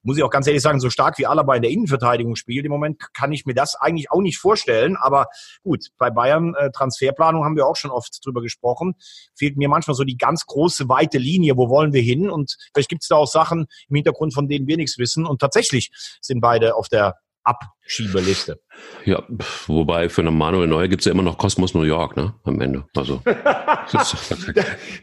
muss 0.02 0.18
ich 0.18 0.24
auch 0.24 0.30
ganz 0.30 0.48
ehrlich 0.48 0.62
sagen, 0.62 0.80
so 0.80 0.90
stark 0.90 1.18
wie 1.18 1.26
Alaba 1.26 1.56
in 1.56 1.62
der 1.62 1.72
Innenverteidigung 1.72 2.36
spielt, 2.36 2.66
im 2.66 2.72
Moment 2.72 3.02
kann 3.14 3.32
ich 3.32 3.46
mir 3.46 3.54
das 3.54 3.76
eigentlich 3.76 4.12
auch 4.12 4.22
nicht 4.22 4.38
vorstellen. 4.38 4.96
Aber 4.98 5.28
gut, 5.64 5.88
bei 5.98 6.10
Bayern 6.10 6.56
äh, 6.56 6.72
Transferplanung 6.72 7.44
haben 7.44 7.56
wir 7.56 7.68
auch 7.68 7.76
schon 7.76 7.92
oft 7.92 8.20
drüber 8.26 8.42
gesprochen. 8.42 8.96
Fehlt 9.36 9.58
mir 9.58 9.70
manchmal 9.70 9.96
so 9.96 10.04
die 10.04 10.18
ganz 10.18 10.46
große, 10.46 10.90
weite 10.90 11.18
Linie, 11.18 11.58
wo 11.58 11.70
wollen 11.70 11.94
wir 11.94 12.02
hin? 12.02 12.30
Und 12.30 12.58
vielleicht 12.74 12.90
gibt 12.90 13.04
es 13.04 13.10
da 13.10 13.16
auch 13.16 13.28
Sachen 13.28 13.68
im 13.90 13.96
Hintergrund, 13.96 14.34
von 14.34 14.48
denen 14.48 14.68
wir 14.68 14.78
nichts 14.78 14.98
wissen. 14.98 15.26
Und 15.26 15.40
tatsächlich 15.40 15.92
sind 16.22 16.42
beide 16.42 16.76
auf 16.76 16.88
der 16.88 17.16
Abschiebeliste. 17.44 18.62
Ja, 19.06 19.24
wobei 19.68 20.10
für 20.10 20.22
einen 20.22 20.38
Manuel 20.38 20.68
Neuer 20.68 20.88
gibt 20.88 21.02
es 21.02 21.06
ja 21.06 21.12
immer 21.12 21.24
noch 21.24 21.38
Kosmos 21.38 21.74
New 21.74 21.84
York, 21.84 22.16
ne? 22.16 22.36
Am 22.44 22.62
Ende. 22.62 22.86
Also. 22.96 23.22
da 23.26 24.06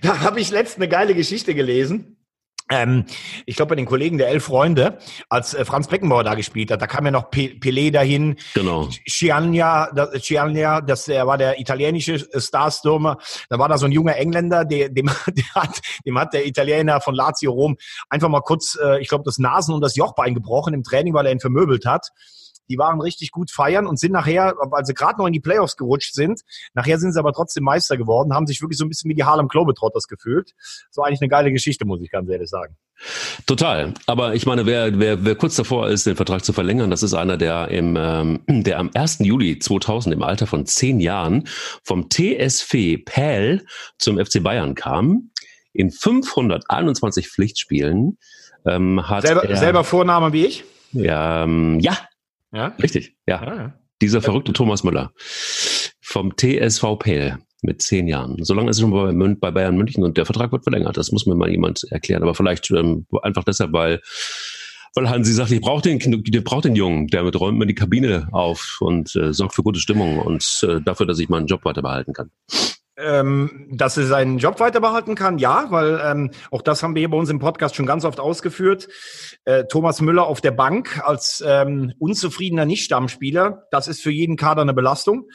da 0.03 0.21
habe 0.21 0.41
ich 0.41 0.51
letztens 0.51 0.77
eine 0.77 0.89
geile 0.89 1.15
Geschichte 1.15 1.55
gelesen. 1.55 2.16
Ähm, 2.69 3.05
ich 3.45 3.55
glaube, 3.55 3.71
bei 3.71 3.75
den 3.77 3.87
Kollegen 3.87 4.19
der 4.19 4.29
Elf 4.29 4.45
Freunde, 4.45 4.99
als 5.29 5.55
äh, 5.55 5.65
Franz 5.65 5.87
Beckenbauer 5.87 6.25
da 6.25 6.35
gespielt 6.35 6.71
hat, 6.71 6.83
da 6.83 6.87
kam 6.87 7.05
ja 7.05 7.13
noch 7.13 7.31
Pe 7.31 7.55
Pelé 7.61 7.93
dahin. 7.93 8.37
Genau. 8.55 8.89
Ciania, 9.09 9.91
das, 9.95 10.23
Ciania, 10.23 10.81
das 10.81 11.05
der 11.05 11.27
war 11.27 11.39
der 11.39 11.61
italienische 11.61 12.15
äh, 12.15 12.41
Starstürmer. 12.41 13.19
Da 13.49 13.59
war 13.59 13.69
da 13.69 13.79
so 13.79 13.87
ein 13.87 13.93
junger 13.93 14.17
Engländer, 14.17 14.65
der, 14.65 14.89
dem, 14.89 15.07
der 15.29 15.55
hat, 15.55 15.81
dem 16.05 16.19
hat 16.19 16.33
der 16.33 16.47
Italiener 16.47 17.01
von 17.01 17.15
Lazio 17.15 17.53
Rom 17.53 17.77
einfach 18.11 18.29
mal 18.29 18.41
kurz, 18.41 18.77
äh, 18.83 19.01
ich 19.01 19.09
glaube, 19.09 19.25
das 19.25 19.39
Nasen- 19.39 19.75
und 19.75 19.81
das 19.81 19.95
Jochbein 19.95 20.35
gebrochen 20.35 20.75
im 20.75 20.83
Training, 20.83 21.15
weil 21.15 21.27
er 21.27 21.33
ihn 21.33 21.41
vermöbelt 21.41 21.87
hat 21.87 22.09
die 22.69 22.79
waren 22.79 23.01
richtig 23.01 23.31
gut 23.31 23.51
feiern 23.51 23.87
und 23.87 23.99
sind 23.99 24.13
nachher, 24.13 24.55
weil 24.71 24.85
sie 24.85 24.95
gerade 24.95 25.19
noch 25.19 25.27
in 25.27 25.33
die 25.33 25.41
Playoffs 25.41 25.77
gerutscht 25.77 26.15
sind, 26.15 26.43
nachher 26.75 26.99
sind 26.99 27.13
sie 27.13 27.19
aber 27.19 27.33
trotzdem 27.33 27.65
Meister 27.65 27.97
geworden, 27.97 28.35
haben 28.35 28.47
sich 28.47 28.61
wirklich 28.61 28.79
so 28.79 28.85
ein 28.85 28.89
bisschen 28.89 29.11
wie 29.11 29.15
die 29.15 29.25
Harlem 29.25 29.49
Globetrotters 29.49 30.09
gefühlt. 30.09 30.53
So 30.91 31.03
eigentlich 31.03 31.21
eine 31.21 31.29
geile 31.29 31.53
Geschichte, 31.53 31.85
muss 31.85 32.01
ich 32.01 32.11
ganz 32.11 32.29
ehrlich 32.31 32.51
sagen. 32.51 32.77
Total. 33.47 33.93
Aber 34.07 34.35
ich 34.35 34.47
meine, 34.47 34.65
wer, 34.65 34.99
wer, 34.99 35.25
wer 35.25 35.35
kurz 35.35 35.57
davor 35.57 35.89
ist, 35.89 36.07
den 36.07 36.17
Vertrag 36.17 36.45
zu 36.45 36.53
verlängern, 36.53 36.91
das 36.91 37.03
ist 37.03 37.15
einer, 37.15 37.37
der 37.37 37.69
im, 37.69 37.97
ähm, 37.99 38.41
der 38.49 38.79
am 38.79 38.91
1. 38.95 39.19
Juli 39.21 39.59
2000 39.59 40.15
im 40.15 40.23
Alter 40.23 40.47
von 40.47 40.67
zehn 40.67 41.01
Jahren 41.01 41.47
vom 41.83 42.09
TSV 42.09 43.05
Pähl 43.05 43.67
zum 43.99 44.19
FC 44.19 44.43
Bayern 44.43 44.75
kam. 44.75 45.31
In 45.73 45.91
521 45.91 47.29
Pflichtspielen 47.29 48.19
ähm, 48.67 49.09
hat 49.09 49.27
selber, 49.27 49.45
er, 49.45 49.57
selber 49.57 49.85
Vorname 49.85 50.33
wie 50.33 50.47
ich? 50.47 50.65
Ja, 50.93 51.45
ähm, 51.45 51.79
ja, 51.81 51.99
ja? 52.57 52.67
Richtig, 52.83 53.17
ja. 53.27 53.41
Ah, 53.41 53.57
ja. 53.57 53.75
Dieser 54.03 54.21
verrückte 54.21 54.53
Thomas 54.53 54.85
Müller 54.85 55.13
vom 56.01 56.37
TSV 56.37 56.99
Pell 56.99 57.39
mit 57.63 57.81
zehn 57.81 58.07
Jahren. 58.07 58.37
So 58.45 58.55
lange 58.55 58.71
ist 58.71 58.79
er 58.79 58.83
schon 58.83 58.91
bei, 58.91 59.35
bei, 59.35 59.51
Bayern 59.51 59.77
München 59.77 60.05
und 60.05 60.17
der 60.17 60.27
Vertrag 60.27 60.53
wird 60.53 60.65
verlängert. 60.65 60.97
Das 60.97 61.13
muss 61.13 61.27
mir 61.27 61.35
mal 61.35 61.51
jemand 61.51 61.85
erklären. 61.91 62.23
Aber 62.23 62.35
vielleicht 62.35 62.71
ähm, 62.71 63.07
einfach 63.23 63.45
deshalb, 63.45 63.73
weil 63.73 64.01
weil 64.95 65.11
Hansi 65.11 65.33
sagt, 65.35 65.51
ich 65.51 65.61
brauche 65.61 65.83
den, 65.83 65.99
ich 66.01 66.45
brauch 66.45 66.63
den 66.63 66.75
Jungen, 66.75 67.07
der 67.09 67.23
räumt 67.23 67.59
mir 67.59 67.67
die 67.67 67.75
Kabine 67.75 68.29
auf 68.33 68.79
und 68.81 69.15
äh, 69.15 69.33
sorgt 69.35 69.55
für 69.55 69.63
gute 69.63 69.79
Stimmung 69.79 70.19
und 70.19 70.67
äh, 70.67 70.81
dafür, 70.81 71.05
dass 71.05 71.19
ich 71.19 71.29
meinen 71.29 71.47
Job 71.47 71.65
weiter 71.67 71.83
behalten 71.83 72.15
kann. 72.15 72.31
Ähm, 72.99 73.69
dass 73.71 73.99
er 73.99 74.07
seinen 74.07 74.39
Job 74.39 74.59
weiter 74.59 74.81
behalten 74.81 75.15
kann, 75.15 75.37
ja, 75.37 75.67
weil 75.69 76.01
ähm, 76.03 76.31
auch 76.51 76.63
das 76.63 76.83
haben 76.83 76.95
wir 76.95 77.01
hier 77.01 77.11
bei 77.11 77.19
uns 77.19 77.29
im 77.29 77.39
Podcast 77.39 77.77
schon 77.77 77.85
ganz 77.85 78.07
oft 78.07 78.19
ausgeführt. 78.19 78.89
Äh, 79.45 79.65
Thomas 79.65 80.01
Müller 80.01 80.27
auf 80.27 80.41
der 80.41 80.53
Bank 80.53 81.03
als 81.05 81.45
ähm, 81.47 81.93
unzufriedener 81.99 82.65
Nicht-Stammspieler, 82.65 83.65
das 83.71 83.87
ist 83.87 84.03
für 84.03 84.11
jeden 84.11 84.37
Kader 84.37 84.63
eine 84.63 84.73
Belastung. 84.73 85.29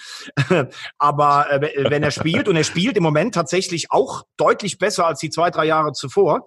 Aber 0.98 1.52
äh, 1.52 1.90
wenn 1.90 2.02
er 2.02 2.10
spielt, 2.10 2.48
und 2.48 2.56
er 2.56 2.64
spielt 2.64 2.98
im 2.98 3.04
Moment 3.04 3.36
tatsächlich 3.36 3.92
auch 3.92 4.24
deutlich 4.38 4.80
besser 4.80 5.06
als 5.06 5.20
die 5.20 5.30
zwei, 5.30 5.52
drei 5.52 5.66
Jahre 5.66 5.92
zuvor, 5.92 6.46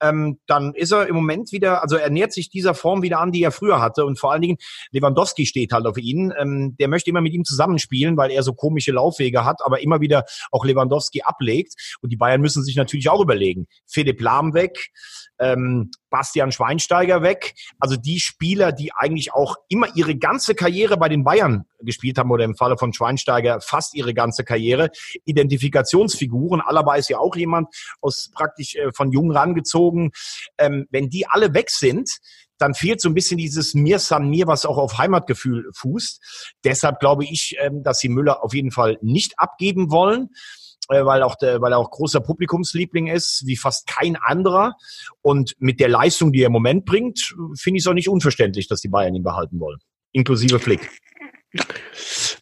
ähm, 0.00 0.38
dann 0.46 0.74
ist 0.74 0.92
er 0.92 1.08
im 1.08 1.16
Moment 1.16 1.50
wieder, 1.52 1.82
also 1.82 1.96
er 1.96 2.10
nähert 2.10 2.32
sich 2.32 2.50
dieser 2.50 2.74
Form 2.74 3.02
wieder 3.02 3.18
an, 3.18 3.32
die 3.32 3.42
er 3.42 3.50
früher 3.50 3.80
hatte. 3.80 4.04
Und 4.04 4.18
vor 4.18 4.32
allen 4.32 4.42
Dingen, 4.42 4.58
Lewandowski 4.92 5.46
steht 5.46 5.72
halt 5.72 5.86
auf 5.86 5.98
ihn. 5.98 6.32
Ähm, 6.38 6.76
der 6.78 6.88
möchte 6.88 7.10
immer 7.10 7.20
mit 7.20 7.32
ihm 7.32 7.44
zusammenspielen, 7.44 8.16
weil 8.16 8.30
er 8.30 8.42
so 8.42 8.52
komische 8.52 8.92
Laufwege 8.92 9.44
hat, 9.44 9.60
aber 9.64 9.82
immer 9.82 10.00
wieder 10.00 10.24
auch 10.52 10.64
Lewandowski 10.64 11.22
ablegt. 11.22 11.74
Und 12.00 12.10
die 12.10 12.16
Bayern 12.16 12.40
müssen 12.40 12.62
sich 12.62 12.76
natürlich 12.76 13.08
auch 13.08 13.20
überlegen. 13.20 13.66
Philipp 13.86 14.20
Lahm 14.20 14.54
weg, 14.54 14.90
ähm, 15.40 15.90
Bastian 16.10 16.52
Schweinsteiger 16.52 17.22
weg. 17.22 17.54
Also 17.80 17.96
die 17.96 18.20
Spieler, 18.20 18.70
die 18.70 18.92
eigentlich 18.94 19.32
auch 19.32 19.56
immer 19.68 19.88
ihre 19.96 20.14
ganze 20.14 20.54
Karriere 20.54 20.96
bei 20.96 21.08
den 21.08 21.24
Bayern 21.24 21.64
gespielt 21.80 22.18
haben 22.18 22.30
oder 22.30 22.44
im 22.44 22.54
Falle 22.54 22.78
von 22.78 22.92
Schweinsteiger 22.92 23.60
fast 23.60 23.94
ihre 23.94 24.14
ganze 24.14 24.44
Karriere. 24.44 24.90
Identifikationsfiguren. 25.24 26.60
Alaba 26.60 26.94
ist 26.96 27.08
ja 27.08 27.18
auch 27.18 27.34
jemand 27.34 27.68
aus 28.00 28.30
praktisch 28.32 28.76
äh, 28.76 28.92
von 28.92 29.10
jung 29.10 29.32
rangezogen. 29.32 30.12
Ähm, 30.58 30.86
wenn 30.90 31.08
die 31.08 31.26
alle 31.26 31.54
weg 31.54 31.70
sind, 31.70 32.10
dann 32.62 32.74
fehlt 32.74 33.00
so 33.00 33.08
ein 33.08 33.14
bisschen 33.14 33.38
dieses 33.38 33.74
Mir 33.74 33.98
San 33.98 34.30
Mir, 34.30 34.46
was 34.46 34.64
auch 34.64 34.78
auf 34.78 34.98
Heimatgefühl 34.98 35.68
fußt. 35.74 36.54
Deshalb 36.64 37.00
glaube 37.00 37.24
ich, 37.24 37.56
ähm, 37.60 37.82
dass 37.82 37.98
sie 37.98 38.08
Müller 38.08 38.42
auf 38.42 38.54
jeden 38.54 38.70
Fall 38.70 38.98
nicht 39.02 39.38
abgeben 39.38 39.90
wollen 39.90 40.30
äh, 40.88 41.04
weil 41.04 41.22
auch 41.22 41.36
der, 41.36 41.60
weil 41.60 41.72
er 41.72 41.78
auch 41.78 41.90
großer 41.90 42.20
Publikumsliebling 42.20 43.06
ist, 43.06 43.42
wie 43.46 43.56
fast 43.56 43.86
kein 43.86 44.16
anderer. 44.16 44.74
Und 45.20 45.54
mit 45.58 45.80
der 45.80 45.88
Leistung, 45.88 46.32
die 46.32 46.42
er 46.42 46.46
im 46.46 46.52
Moment 46.52 46.84
bringt, 46.84 47.34
finde 47.56 47.78
ich 47.78 47.84
es 47.84 47.86
auch 47.86 47.94
nicht 47.94 48.08
unverständlich, 48.08 48.68
dass 48.68 48.80
die 48.80 48.88
Bayern 48.88 49.14
ihn 49.14 49.22
behalten 49.22 49.60
wollen. 49.60 49.78
Inklusive 50.12 50.58
Flick. 50.58 50.90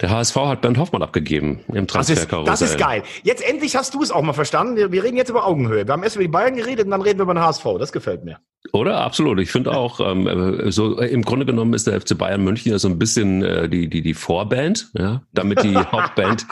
Der 0.00 0.10
HSV 0.10 0.36
hat 0.36 0.62
Bernd 0.62 0.78
Hoffmann 0.78 1.02
abgegeben 1.02 1.60
im 1.68 1.86
Transferkarussell. 1.86 2.44
Das, 2.44 2.60
das 2.60 2.70
ist 2.70 2.78
geil. 2.78 3.02
Jetzt 3.22 3.46
endlich 3.46 3.76
hast 3.76 3.94
du 3.94 4.02
es 4.02 4.10
auch 4.10 4.22
mal 4.22 4.32
verstanden. 4.32 4.76
Wir, 4.76 4.92
wir, 4.92 5.02
reden 5.02 5.16
jetzt 5.16 5.28
über 5.28 5.46
Augenhöhe. 5.46 5.86
Wir 5.86 5.92
haben 5.92 6.02
erst 6.02 6.16
über 6.16 6.24
die 6.24 6.30
Bayern 6.30 6.54
geredet 6.54 6.86
und 6.86 6.92
dann 6.92 7.02
reden 7.02 7.18
wir 7.18 7.24
über 7.24 7.34
den 7.34 7.42
HSV. 7.42 7.64
Das 7.78 7.92
gefällt 7.92 8.24
mir. 8.24 8.38
Oder? 8.72 9.00
Absolut. 9.00 9.40
Ich 9.40 9.50
finde 9.50 9.72
auch, 9.72 10.00
ähm, 10.00 10.26
äh, 10.26 10.70
so 10.70 11.00
äh, 11.00 11.06
im 11.06 11.22
Grunde 11.22 11.46
genommen 11.46 11.72
ist 11.72 11.86
der 11.86 11.98
FC 11.98 12.16
Bayern 12.16 12.44
München 12.44 12.70
ja 12.70 12.78
so 12.78 12.88
ein 12.88 12.98
bisschen 12.98 13.42
äh, 13.42 13.70
die, 13.70 13.88
die, 13.88 14.02
die 14.02 14.12
Vorband, 14.12 14.90
ja, 14.92 15.22
damit 15.32 15.62
die 15.62 15.74
Hauptband, 15.92 16.46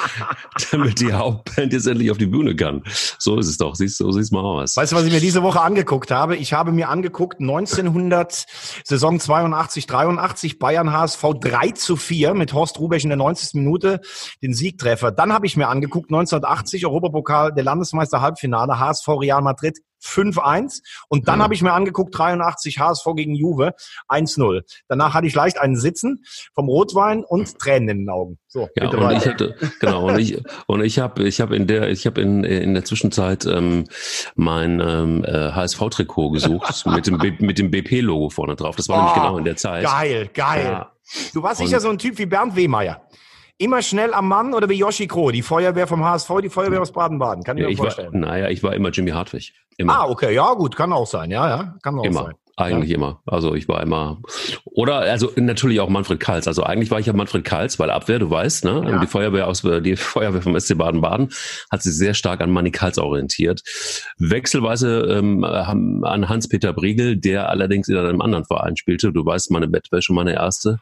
damit 0.72 1.00
die 1.00 1.12
Hauptband 1.12 1.72
jetzt 1.72 1.86
endlich 1.86 2.10
auf 2.10 2.16
die 2.16 2.26
Bühne 2.26 2.56
kann. 2.56 2.82
So 3.18 3.38
ist 3.38 3.46
es 3.46 3.58
doch. 3.58 3.74
Siehst, 3.74 3.98
so 3.98 4.10
sieht's 4.10 4.30
mal 4.30 4.40
aus. 4.40 4.74
Weißt 4.74 4.92
du, 4.92 4.96
was 4.96 5.04
ich 5.04 5.12
mir 5.12 5.20
diese 5.20 5.42
Woche 5.42 5.60
angeguckt 5.60 6.10
habe? 6.10 6.36
Ich 6.36 6.54
habe 6.54 6.72
mir 6.72 6.88
angeguckt 6.88 7.40
1900, 7.40 8.46
Saison 8.84 9.20
82, 9.20 9.86
83, 9.86 10.58
Bayern 10.58 10.90
HSV 10.90 11.22
3 11.40 11.70
zu 11.72 11.96
4 11.96 12.32
mit 12.32 12.54
Horst 12.54 12.80
Rubesch 12.80 13.04
in 13.04 13.10
der 13.10 13.18
90. 13.18 13.54
Minute 13.54 14.00
den 14.42 14.54
Siegtreffer. 14.54 15.12
Dann 15.12 15.32
habe 15.32 15.46
ich 15.46 15.58
mir 15.58 15.68
angeguckt 15.68 16.10
1980 16.10 16.86
Europapokal 16.86 17.52
der 17.52 17.64
Landesmeister 17.64 18.22
Halbfinale 18.22 18.78
HSV 18.78 19.08
Real 19.08 19.42
Madrid 19.42 19.78
5-1. 20.02 20.80
Und 21.08 21.28
dann 21.28 21.38
mhm. 21.38 21.42
habe 21.42 21.54
ich 21.54 21.62
mir 21.62 21.72
angeguckt, 21.72 22.16
83 22.16 22.78
HSV 22.78 23.04
gegen 23.16 23.34
Juve, 23.34 23.74
1-0. 24.08 24.62
Danach 24.88 25.14
hatte 25.14 25.26
ich 25.26 25.34
leicht 25.34 25.58
einen 25.58 25.76
Sitzen 25.76 26.24
vom 26.54 26.68
Rotwein 26.68 27.24
und 27.24 27.58
Tränen 27.58 27.88
in 27.88 27.98
den 27.98 28.08
Augen. 28.10 28.38
So, 28.46 28.68
ja, 28.76 28.88
und 28.88 29.12
ich 29.12 29.26
hatte, 29.26 29.56
genau, 29.80 30.08
und 30.08 30.18
ich, 30.18 30.42
und 30.66 30.82
ich 30.82 30.98
habe, 30.98 31.24
ich 31.24 31.40
habe 31.40 31.54
in 31.54 31.66
der, 31.66 31.90
ich 31.90 32.06
habe 32.06 32.20
in, 32.20 32.44
in 32.44 32.74
der 32.74 32.84
Zwischenzeit 32.84 33.44
ähm, 33.46 33.84
mein 34.34 34.80
ähm, 34.80 35.24
HSV-Trikot 35.26 36.28
äh, 36.28 36.32
gesucht 36.32 36.86
mit 36.86 37.06
dem, 37.06 37.18
mit 37.40 37.58
dem 37.58 37.70
BP-Logo 37.70 38.30
vorne 38.30 38.56
drauf. 38.56 38.76
Das 38.76 38.88
war 38.88 38.96
oh, 38.96 39.00
nämlich 39.00 39.14
genau 39.14 39.38
in 39.38 39.44
der 39.44 39.56
Zeit. 39.56 39.84
Geil, 39.84 40.30
geil. 40.32 40.64
Ja. 40.64 40.92
Du 41.32 41.42
warst 41.42 41.58
sicher 41.58 41.80
so 41.80 41.88
ein 41.88 41.98
Typ 41.98 42.18
wie 42.18 42.26
Bernd 42.26 42.54
Wehmeier 42.54 43.02
immer 43.58 43.82
schnell 43.82 44.14
am 44.14 44.28
Mann 44.28 44.54
oder 44.54 44.68
wie 44.68 44.74
Yoshi 44.74 45.06
Kroh, 45.06 45.30
die 45.30 45.42
Feuerwehr 45.42 45.86
vom 45.86 46.04
HSV, 46.04 46.30
die 46.42 46.48
Feuerwehr 46.48 46.80
aus 46.80 46.92
Baden-Baden? 46.92 47.44
Kann 47.44 47.58
ich 47.58 47.64
ja, 47.64 47.68
mir 47.68 47.76
vorstellen. 47.76 48.12
War, 48.12 48.20
naja, 48.20 48.48
ich 48.48 48.62
war 48.62 48.74
immer 48.74 48.90
Jimmy 48.90 49.10
Hartwig. 49.10 49.52
Immer. 49.76 50.00
Ah, 50.00 50.08
okay, 50.08 50.34
ja, 50.34 50.54
gut, 50.54 50.76
kann 50.76 50.92
auch 50.92 51.06
sein, 51.06 51.30
ja, 51.30 51.48
ja, 51.48 51.74
kann 51.82 51.98
auch 51.98 52.04
immer. 52.04 52.24
sein. 52.24 52.34
Eigentlich 52.58 52.90
ja. 52.90 52.96
immer. 52.96 53.20
Also 53.24 53.54
ich 53.54 53.68
war 53.68 53.80
immer 53.82 54.20
oder 54.64 54.96
also 54.96 55.30
natürlich 55.36 55.78
auch 55.78 55.88
Manfred 55.88 56.18
Kals. 56.18 56.48
Also 56.48 56.64
eigentlich 56.64 56.90
war 56.90 56.98
ich 56.98 57.06
ja 57.06 57.12
Manfred 57.12 57.44
Kals, 57.44 57.78
weil 57.78 57.88
Abwehr, 57.88 58.18
du 58.18 58.30
weißt, 58.30 58.64
ne? 58.64 58.84
Ja. 58.84 58.98
Die 58.98 59.06
Feuerwehr 59.06 59.46
aus 59.46 59.62
die 59.62 59.96
Feuerwehr 59.96 60.42
vom 60.42 60.58
SC 60.58 60.76
Baden-Baden 60.76 61.30
hat 61.70 61.82
sich 61.82 61.94
sehr 61.94 62.14
stark 62.14 62.40
an 62.40 62.50
Manny 62.50 62.72
Kals 62.72 62.98
orientiert. 62.98 63.62
Wechselweise 64.18 65.02
ähm, 65.02 65.44
an 65.44 66.28
Hans-Peter 66.28 66.72
Briegel, 66.72 67.16
der 67.16 67.48
allerdings 67.48 67.88
in 67.88 67.96
einem 67.96 68.20
anderen 68.20 68.44
Verein 68.44 68.76
spielte. 68.76 69.12
Du 69.12 69.24
weißt, 69.24 69.52
meine 69.52 69.68
Bettwäsche, 69.68 70.12
meine 70.12 70.34
erste, 70.34 70.80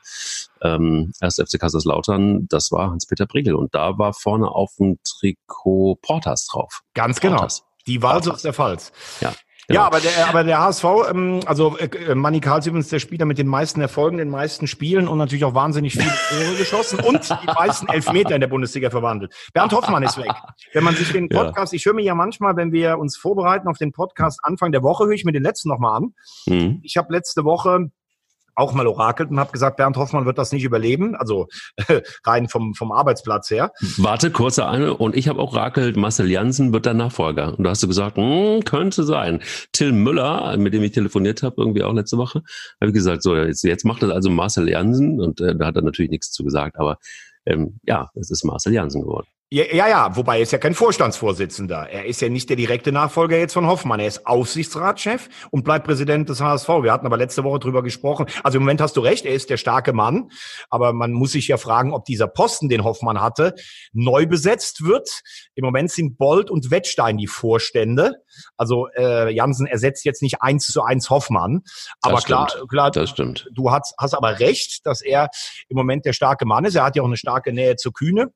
ähm, 0.62 1.12
erste 1.20 1.44
FC 1.44 1.60
Kaiserslautern, 1.60 2.46
das 2.48 2.72
war 2.72 2.90
Hans-Peter 2.90 3.26
Briegel 3.26 3.54
und 3.54 3.74
da 3.74 3.98
war 3.98 4.14
vorne 4.14 4.48
auf 4.48 4.70
dem 4.78 4.98
Trikot 5.04 5.98
Portas 6.00 6.46
drauf. 6.46 6.80
Ganz 6.94 7.20
genau. 7.20 7.36
Portas. 7.36 7.64
Die 7.86 8.02
Wahl 8.02 8.22
so 8.22 8.32
ist 8.32 8.44
der 8.44 8.52
Pfalz. 8.52 8.92
Ja. 9.20 9.32
Genau. 9.68 9.81
Ja, 9.81 9.87
aber 9.87 10.00
der, 10.00 10.29
aber 10.29 10.44
der 10.44 10.61
HSV, 10.61 10.85
ähm, 11.11 11.40
also 11.46 11.76
äh, 11.79 12.14
Manny 12.14 12.40
Karls 12.40 12.66
übrigens 12.66 12.88
der 12.88 13.00
Spieler 13.00 13.24
mit 13.24 13.37
den 13.38 13.48
meisten 13.48 13.81
Erfolgen, 13.81 14.18
den 14.18 14.31
meisten 14.31 14.68
Spielen 14.68 15.09
und 15.09 15.18
natürlich 15.18 15.44
auch 15.44 15.55
wahnsinnig 15.55 15.94
viele 15.94 16.12
Tore 16.29 16.55
geschossen 16.59 17.00
und 17.00 17.29
die 17.29 17.46
meisten 17.46 17.88
Elfmeter 17.88 18.37
in 18.37 18.40
der 18.40 18.48
Bundesliga 18.48 18.90
verwandelt. 18.90 19.35
Bernd 19.55 19.72
Hoffmann 19.72 20.05
ist 20.05 20.18
weg. 20.18 20.33
Wenn 20.72 20.85
man 20.85 20.94
sich 20.94 21.11
den 21.11 21.29
Podcast, 21.29 21.72
ja. 21.72 21.76
ich 21.76 21.85
höre 21.85 21.94
mir 21.94 22.05
ja 22.05 22.14
manchmal, 22.14 22.57
wenn 22.57 22.70
wir 22.70 22.98
uns 22.98 23.16
vorbereiten 23.16 23.66
auf 23.66 23.79
den 23.79 23.90
Podcast 23.90 24.38
Anfang 24.44 24.70
der 24.70 24.85
Woche, 24.85 25.07
höre 25.07 25.14
ich 25.14 25.24
mir 25.24 25.33
den 25.33 25.42
letzten 25.42 25.68
nochmal 25.68 25.96
an. 25.96 26.14
Mhm. 26.46 26.81
Ich 26.85 26.96
habe 26.96 27.12
letzte 27.12 27.44
Woche 27.44 27.90
auch 28.57 28.73
mal 28.73 28.87
orakelt 28.87 29.31
und 29.31 29.38
habe 29.38 29.53
gesagt, 29.53 29.77
Bernd 29.77 29.97
Hoffmann 29.97 30.27
wird 30.27 30.38
das 30.38 30.51
nicht 30.51 30.64
überleben, 30.64 31.14
also 31.14 31.47
rein 32.25 32.49
vom, 32.49 32.75
vom 32.75 32.90
Arbeitsplatz 32.90 33.51
her. 33.51 33.73
Warte, 33.99 34.31
kurze 34.31 34.66
eine. 34.66 34.95
Und 34.95 35.14
ich 35.14 35.29
habe 35.29 35.40
auch 35.40 35.53
orakelt, 35.53 35.97
Marcel 35.97 36.31
Janssen 36.31 36.73
wird 36.73 36.87
der 36.87 36.95
Nachfolger. 36.95 37.57
Und 37.57 37.64
da 37.64 37.71
hast 37.71 37.83
du 37.83 37.88
gesagt, 37.88 38.16
hm, 38.16 38.64
könnte 38.64 39.05
sein. 39.05 39.40
Till 39.73 39.92
Müller, 39.92 40.57
mit 40.57 40.75
dem 40.75 40.83
ich 40.83 40.92
telefoniert 40.92 41.42
habe, 41.42 41.57
irgendwie 41.59 41.83
auch 41.83 41.92
letzte 41.92 42.16
Woche, 42.16 42.42
habe 42.81 42.88
ich 42.88 42.95
gesagt, 42.95 43.23
so, 43.23 43.37
jetzt, 43.37 43.62
jetzt 43.62 43.85
macht 43.85 44.03
das 44.03 44.11
also 44.11 44.31
Marcel 44.31 44.69
Janssen. 44.69 45.21
Und 45.21 45.40
äh, 45.40 45.55
da 45.55 45.66
hat 45.66 45.77
er 45.77 45.83
natürlich 45.83 46.11
nichts 46.11 46.33
zu 46.33 46.42
gesagt, 46.42 46.79
aber 46.79 46.99
ähm, 47.45 47.79
ja, 47.85 48.11
es 48.14 48.31
ist 48.31 48.45
Marcel 48.45 48.73
Janssen 48.73 49.03
geworden. 49.03 49.29
Ja, 49.48 49.64
ja, 49.72 49.87
ja, 49.87 50.16
wobei 50.16 50.38
er 50.38 50.42
ist 50.42 50.50
ja 50.50 50.59
kein 50.59 50.74
Vorstandsvorsitzender. 50.74 51.88
Er 51.88 52.06
ist 52.06 52.20
ja 52.20 52.28
nicht 52.28 52.48
der 52.48 52.56
direkte 52.56 52.90
Nachfolger 52.90 53.38
jetzt 53.38 53.52
von 53.52 53.68
Hoffmann. 53.68 54.00
Er 54.00 54.09
ist 54.09 54.26
Aufsichtsratschef 54.26 55.28
und 55.52 55.62
bleibt 55.62 55.87
Präsident 55.87 56.28
des 56.28 56.40
HSV. 56.40 56.68
Wir 56.82 56.92
hatten 56.92 57.06
aber 57.06 57.16
letzte 57.16 57.44
Woche 57.44 57.61
drüber 57.61 57.85
gesprochen. 57.85 58.26
Also 58.42 58.59
im 58.59 58.64
Moment 58.64 58.80
hast 58.80 58.96
du 58.96 59.00
recht, 59.02 59.24
er 59.24 59.35
ist 59.35 59.48
der 59.48 59.56
starke 59.56 59.92
Mann. 59.92 60.32
Aber 60.68 60.92
man 60.92 61.12
muss 61.12 61.30
sich 61.30 61.46
ja 61.46 61.59
fragen, 61.59 61.94
ob 61.94 62.04
dieser 62.06 62.26
Posten, 62.26 62.68
den 62.68 62.82
Hoffmann 62.82 63.20
hatte, 63.20 63.54
neu 63.92 64.26
besetzt 64.26 64.85
wird. 64.85 65.09
Im 65.54 65.64
Moment 65.64 65.92
sind 65.92 66.18
Bold 66.18 66.50
und 66.50 66.72
Wettstein 66.72 67.16
die 67.16 67.28
Vorstände. 67.28 68.14
Also 68.56 68.88
äh, 68.96 69.32
Jansen 69.32 69.68
ersetzt 69.68 70.04
jetzt 70.04 70.22
nicht 70.22 70.42
eins 70.42 70.66
zu 70.66 70.82
eins 70.82 71.09
Hoffmann. 71.09 71.62
Aber 72.00 72.20
klar, 72.20 72.50
klar, 72.68 72.90
das 72.90 73.11
stimmt. 73.11 73.48
du 73.54 73.70
hast, 73.70 73.94
hast 73.96 74.14
aber 74.14 74.40
recht, 74.40 74.85
dass 74.85 75.02
er 75.02 75.28
im 75.68 75.76
Moment 75.76 76.04
der 76.04 76.14
starke 76.14 76.46
Mann 76.46 76.64
ist. 76.64 76.74
Er 76.74 76.82
hat 76.82 76.96
ja 76.96 77.02
auch 77.02 77.06
eine 77.06 77.16
starke 77.16 77.52
Nähe 77.52 77.76
zu 77.76 77.92
Kühne. 77.92 78.32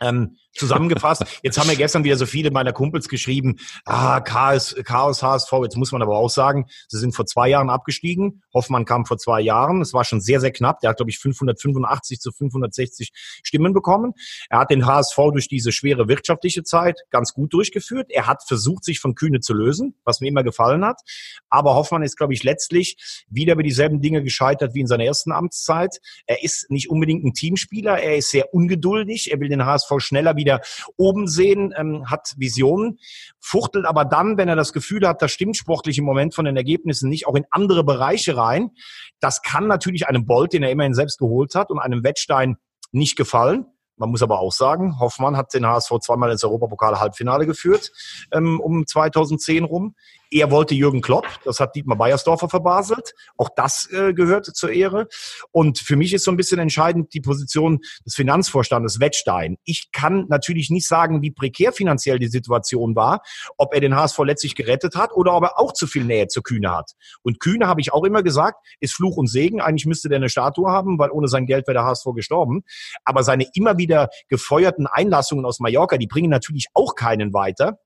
Ähm, 0.00 0.36
zusammengefasst, 0.54 1.24
jetzt 1.42 1.58
haben 1.58 1.68
ja 1.68 1.74
gestern 1.74 2.04
wieder 2.04 2.16
so 2.16 2.26
viele 2.26 2.50
meiner 2.50 2.72
Kumpels 2.72 3.08
geschrieben, 3.08 3.56
ah, 3.84 4.20
Chaos, 4.20 4.74
Chaos 4.84 5.22
HSV, 5.22 5.52
jetzt 5.62 5.76
muss 5.76 5.92
man 5.92 6.02
aber 6.02 6.16
auch 6.16 6.30
sagen, 6.30 6.66
sie 6.88 6.98
sind 6.98 7.14
vor 7.14 7.26
zwei 7.26 7.48
Jahren 7.48 7.70
abgestiegen, 7.70 8.42
Hoffmann 8.52 8.84
kam 8.84 9.06
vor 9.06 9.18
zwei 9.18 9.40
Jahren, 9.40 9.80
es 9.80 9.92
war 9.92 10.04
schon 10.04 10.20
sehr, 10.20 10.40
sehr 10.40 10.52
knapp, 10.52 10.80
der 10.80 10.90
hat, 10.90 10.96
glaube 10.96 11.10
ich, 11.10 11.18
585 11.18 12.20
zu 12.20 12.32
560 12.32 13.12
Stimmen 13.42 13.72
bekommen. 13.72 14.12
Er 14.48 14.58
hat 14.60 14.70
den 14.70 14.86
HSV 14.86 15.16
durch 15.32 15.48
diese 15.48 15.72
schwere 15.72 16.08
wirtschaftliche 16.08 16.62
Zeit 16.62 17.00
ganz 17.10 17.32
gut 17.32 17.52
durchgeführt, 17.52 18.10
er 18.10 18.26
hat 18.26 18.42
versucht, 18.46 18.84
sich 18.84 19.00
von 19.00 19.14
Kühne 19.14 19.40
zu 19.40 19.54
lösen, 19.54 19.94
was 20.04 20.20
mir 20.20 20.28
immer 20.28 20.42
gefallen 20.42 20.84
hat, 20.84 21.00
aber 21.48 21.74
Hoffmann 21.74 22.02
ist, 22.02 22.16
glaube 22.16 22.32
ich, 22.34 22.42
letztlich 22.42 23.24
wieder 23.28 23.54
über 23.54 23.62
dieselben 23.62 24.00
Dinge 24.00 24.22
gescheitert 24.22 24.74
wie 24.74 24.80
in 24.80 24.86
seiner 24.86 25.04
ersten 25.04 25.32
Amtszeit. 25.32 25.98
Er 26.26 26.42
ist 26.42 26.70
nicht 26.70 26.90
unbedingt 26.90 27.24
ein 27.24 27.32
Teamspieler, 27.32 27.98
er 27.98 28.16
ist 28.16 28.30
sehr 28.30 28.52
ungeduldig, 28.54 29.30
er 29.30 29.40
will 29.40 29.48
den 29.48 29.64
HSV 29.64 29.90
schneller 29.98 30.36
wieder 30.44 30.60
oben 30.96 31.26
sehen, 31.26 31.72
ähm, 31.76 32.10
hat 32.10 32.34
Visionen, 32.36 32.98
fuchtelt 33.40 33.86
aber 33.86 34.04
dann, 34.04 34.36
wenn 34.36 34.48
er 34.48 34.56
das 34.56 34.72
Gefühl 34.72 35.06
hat, 35.08 35.22
das 35.22 35.32
stimmt 35.32 35.56
sportlich 35.56 35.98
im 35.98 36.04
Moment 36.04 36.34
von 36.34 36.44
den 36.44 36.56
Ergebnissen 36.56 37.08
nicht, 37.08 37.26
auch 37.26 37.34
in 37.34 37.46
andere 37.50 37.84
Bereiche 37.84 38.36
rein. 38.36 38.70
Das 39.20 39.42
kann 39.42 39.66
natürlich 39.66 40.06
einem 40.06 40.26
Bolt, 40.26 40.52
den 40.52 40.62
er 40.62 40.70
immerhin 40.70 40.94
selbst 40.94 41.18
geholt 41.18 41.54
hat, 41.54 41.70
und 41.70 41.78
einem 41.78 42.04
Wettstein 42.04 42.56
nicht 42.92 43.16
gefallen. 43.16 43.66
Man 43.96 44.10
muss 44.10 44.22
aber 44.22 44.40
auch 44.40 44.52
sagen, 44.52 44.98
Hoffmann 44.98 45.36
hat 45.36 45.54
den 45.54 45.66
HSV 45.66 46.00
zweimal 46.00 46.30
ins 46.30 46.42
Europapokal-Halbfinale 46.42 47.46
geführt, 47.46 47.92
ähm, 48.32 48.60
um 48.60 48.86
2010 48.86 49.64
rum. 49.64 49.94
Er 50.30 50.50
wollte 50.50 50.74
Jürgen 50.74 51.00
Klopp, 51.00 51.26
das 51.44 51.60
hat 51.60 51.74
Dietmar 51.74 51.96
Beiersdorfer 51.96 52.48
verbaselt. 52.48 53.14
Auch 53.36 53.50
das 53.54 53.88
äh, 53.92 54.12
gehört 54.12 54.46
zur 54.46 54.72
Ehre. 54.72 55.06
Und 55.52 55.78
für 55.78 55.96
mich 55.96 56.12
ist 56.12 56.24
so 56.24 56.30
ein 56.30 56.36
bisschen 56.36 56.58
entscheidend 56.58 57.14
die 57.14 57.20
Position 57.20 57.80
des 58.04 58.14
Finanzvorstandes 58.14 59.00
Wettstein. 59.00 59.58
Ich 59.64 59.92
kann 59.92 60.26
natürlich 60.28 60.70
nicht 60.70 60.88
sagen, 60.88 61.22
wie 61.22 61.30
prekär 61.30 61.72
finanziell 61.72 62.18
die 62.18 62.28
Situation 62.28 62.96
war, 62.96 63.22
ob 63.56 63.74
er 63.74 63.80
den 63.80 63.94
HSV 63.94 64.18
letztlich 64.20 64.54
gerettet 64.54 64.96
hat 64.96 65.12
oder 65.12 65.34
ob 65.34 65.44
er 65.44 65.58
auch 65.58 65.72
zu 65.72 65.86
viel 65.86 66.04
Nähe 66.04 66.28
zu 66.28 66.42
Kühne 66.42 66.70
hat. 66.70 66.92
Und 67.22 67.40
Kühne, 67.40 67.68
habe 67.68 67.80
ich 67.80 67.92
auch 67.92 68.04
immer 68.04 68.22
gesagt, 68.22 68.64
ist 68.80 68.94
Fluch 68.94 69.16
und 69.16 69.28
Segen. 69.28 69.60
Eigentlich 69.60 69.86
müsste 69.86 70.08
der 70.08 70.16
eine 70.16 70.28
Statue 70.28 70.70
haben, 70.70 70.98
weil 70.98 71.10
ohne 71.10 71.28
sein 71.28 71.46
Geld 71.46 71.66
wäre 71.66 71.74
der 71.74 71.84
HSV 71.84 72.06
gestorben. 72.14 72.64
Aber 73.04 73.22
seine 73.22 73.46
immer 73.54 73.78
wieder 73.78 74.08
gefeuerten 74.28 74.86
Einlassungen 74.86 75.44
aus 75.44 75.60
Mallorca, 75.60 75.96
die 75.96 76.06
bringen 76.06 76.30
natürlich 76.30 76.66
auch 76.74 76.94
keinen 76.94 77.32
weiter. 77.32 77.78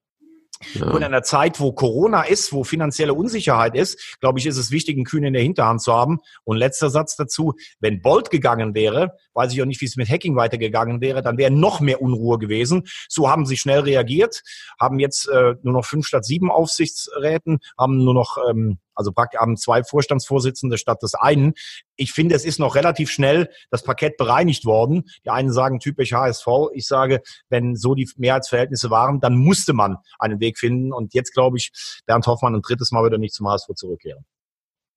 Ja. 0.75 0.87
Und 0.87 0.97
in 0.99 1.05
einer 1.05 1.23
Zeit, 1.23 1.61
wo 1.61 1.73
Corona 1.73 2.23
ist, 2.23 2.53
wo 2.53 2.65
finanzielle 2.65 3.15
Unsicherheit 3.15 3.75
ist, 3.75 4.19
glaube 4.21 4.39
ich, 4.39 4.47
ist 4.47 4.57
es 4.57 4.71
wichtig, 4.71 4.97
einen 4.97 5.05
Kühn 5.05 5.25
in 5.25 5.33
der 5.33 5.43
Hinterhand 5.43 5.83
zu 5.83 5.93
haben. 5.93 6.19
Und 6.45 6.57
letzter 6.57 6.91
Satz 6.91 7.17
dazu, 7.17 7.55
wenn 7.81 8.03
Bolt 8.03 8.31
gegangen 8.31 8.75
wäre, 8.75 9.17
weiß 9.39 9.53
ich 9.53 9.63
auch 9.63 9.67
nicht, 9.67 9.81
wie 9.81 9.87
es 9.87 9.97
mit 9.97 10.11
Hacking 10.11 10.37
weitergegangen 10.37 11.01
wäre, 11.01 11.23
dann 11.23 11.39
wäre 11.39 11.51
noch 11.51 11.81
mehr 11.81 12.03
Unruhe 12.03 12.39
gewesen. 12.39 12.83
So 13.09 13.31
haben 13.31 13.47
sie 13.47 13.57
schnell 13.57 13.81
reagiert, 13.81 14.43
haben 14.79 14.99
jetzt 14.99 15.29
äh, 15.29 15.55
nur 15.63 15.75
noch 15.75 15.85
fünf 15.85 16.07
statt 16.07 16.25
sieben 16.25 16.51
Aufsichtsräten, 16.51 17.61
haben 17.79 18.05
nur 18.05 18.15
noch 18.15 18.37
ähm, 18.51 18.79
also 18.99 19.13
praktisch 19.13 19.39
haben 19.39 19.57
zwei 19.57 19.85
Vorstandsvorsitzende 19.85 20.77
statt 20.77 21.03
des 21.03 21.15
einen. 21.15 21.55
Ich 21.95 22.11
finde, 22.11 22.35
es 22.35 22.45
ist 22.45 22.59
noch 22.59 22.75
relativ 22.75 23.11
schnell 23.11 23.49
das 23.71 23.85
Parkett 23.85 24.17
bereinigt 24.17 24.65
worden. 24.65 25.05
Die 25.25 25.31
einen 25.31 25.53
sagen 25.53 25.79
typisch 25.79 26.13
HSV. 26.13 26.47
Ich 26.73 26.89
sage, 26.89 27.23
wenn 27.49 27.77
so 27.77 27.95
die 27.95 28.11
Mehrheitsverhältnisse 28.17 28.91
waren, 28.91 29.21
dann 29.21 29.37
musste 29.37 29.73
man 29.73 29.99
einen 30.19 30.41
Weg 30.41 30.59
finden. 30.59 30.93
Und 30.93 31.15
jetzt 31.15 31.33
glaube 31.33 31.59
ich, 31.59 31.71
Bernd 32.07 32.27
Hoffmann 32.27 32.57
ein 32.57 32.63
drittes 32.63 32.91
Mal 32.91 33.05
wieder 33.05 33.19
nicht 33.19 33.35
zum 33.35 33.49
HSV 33.49 33.69
zurückkehren. 33.77 34.25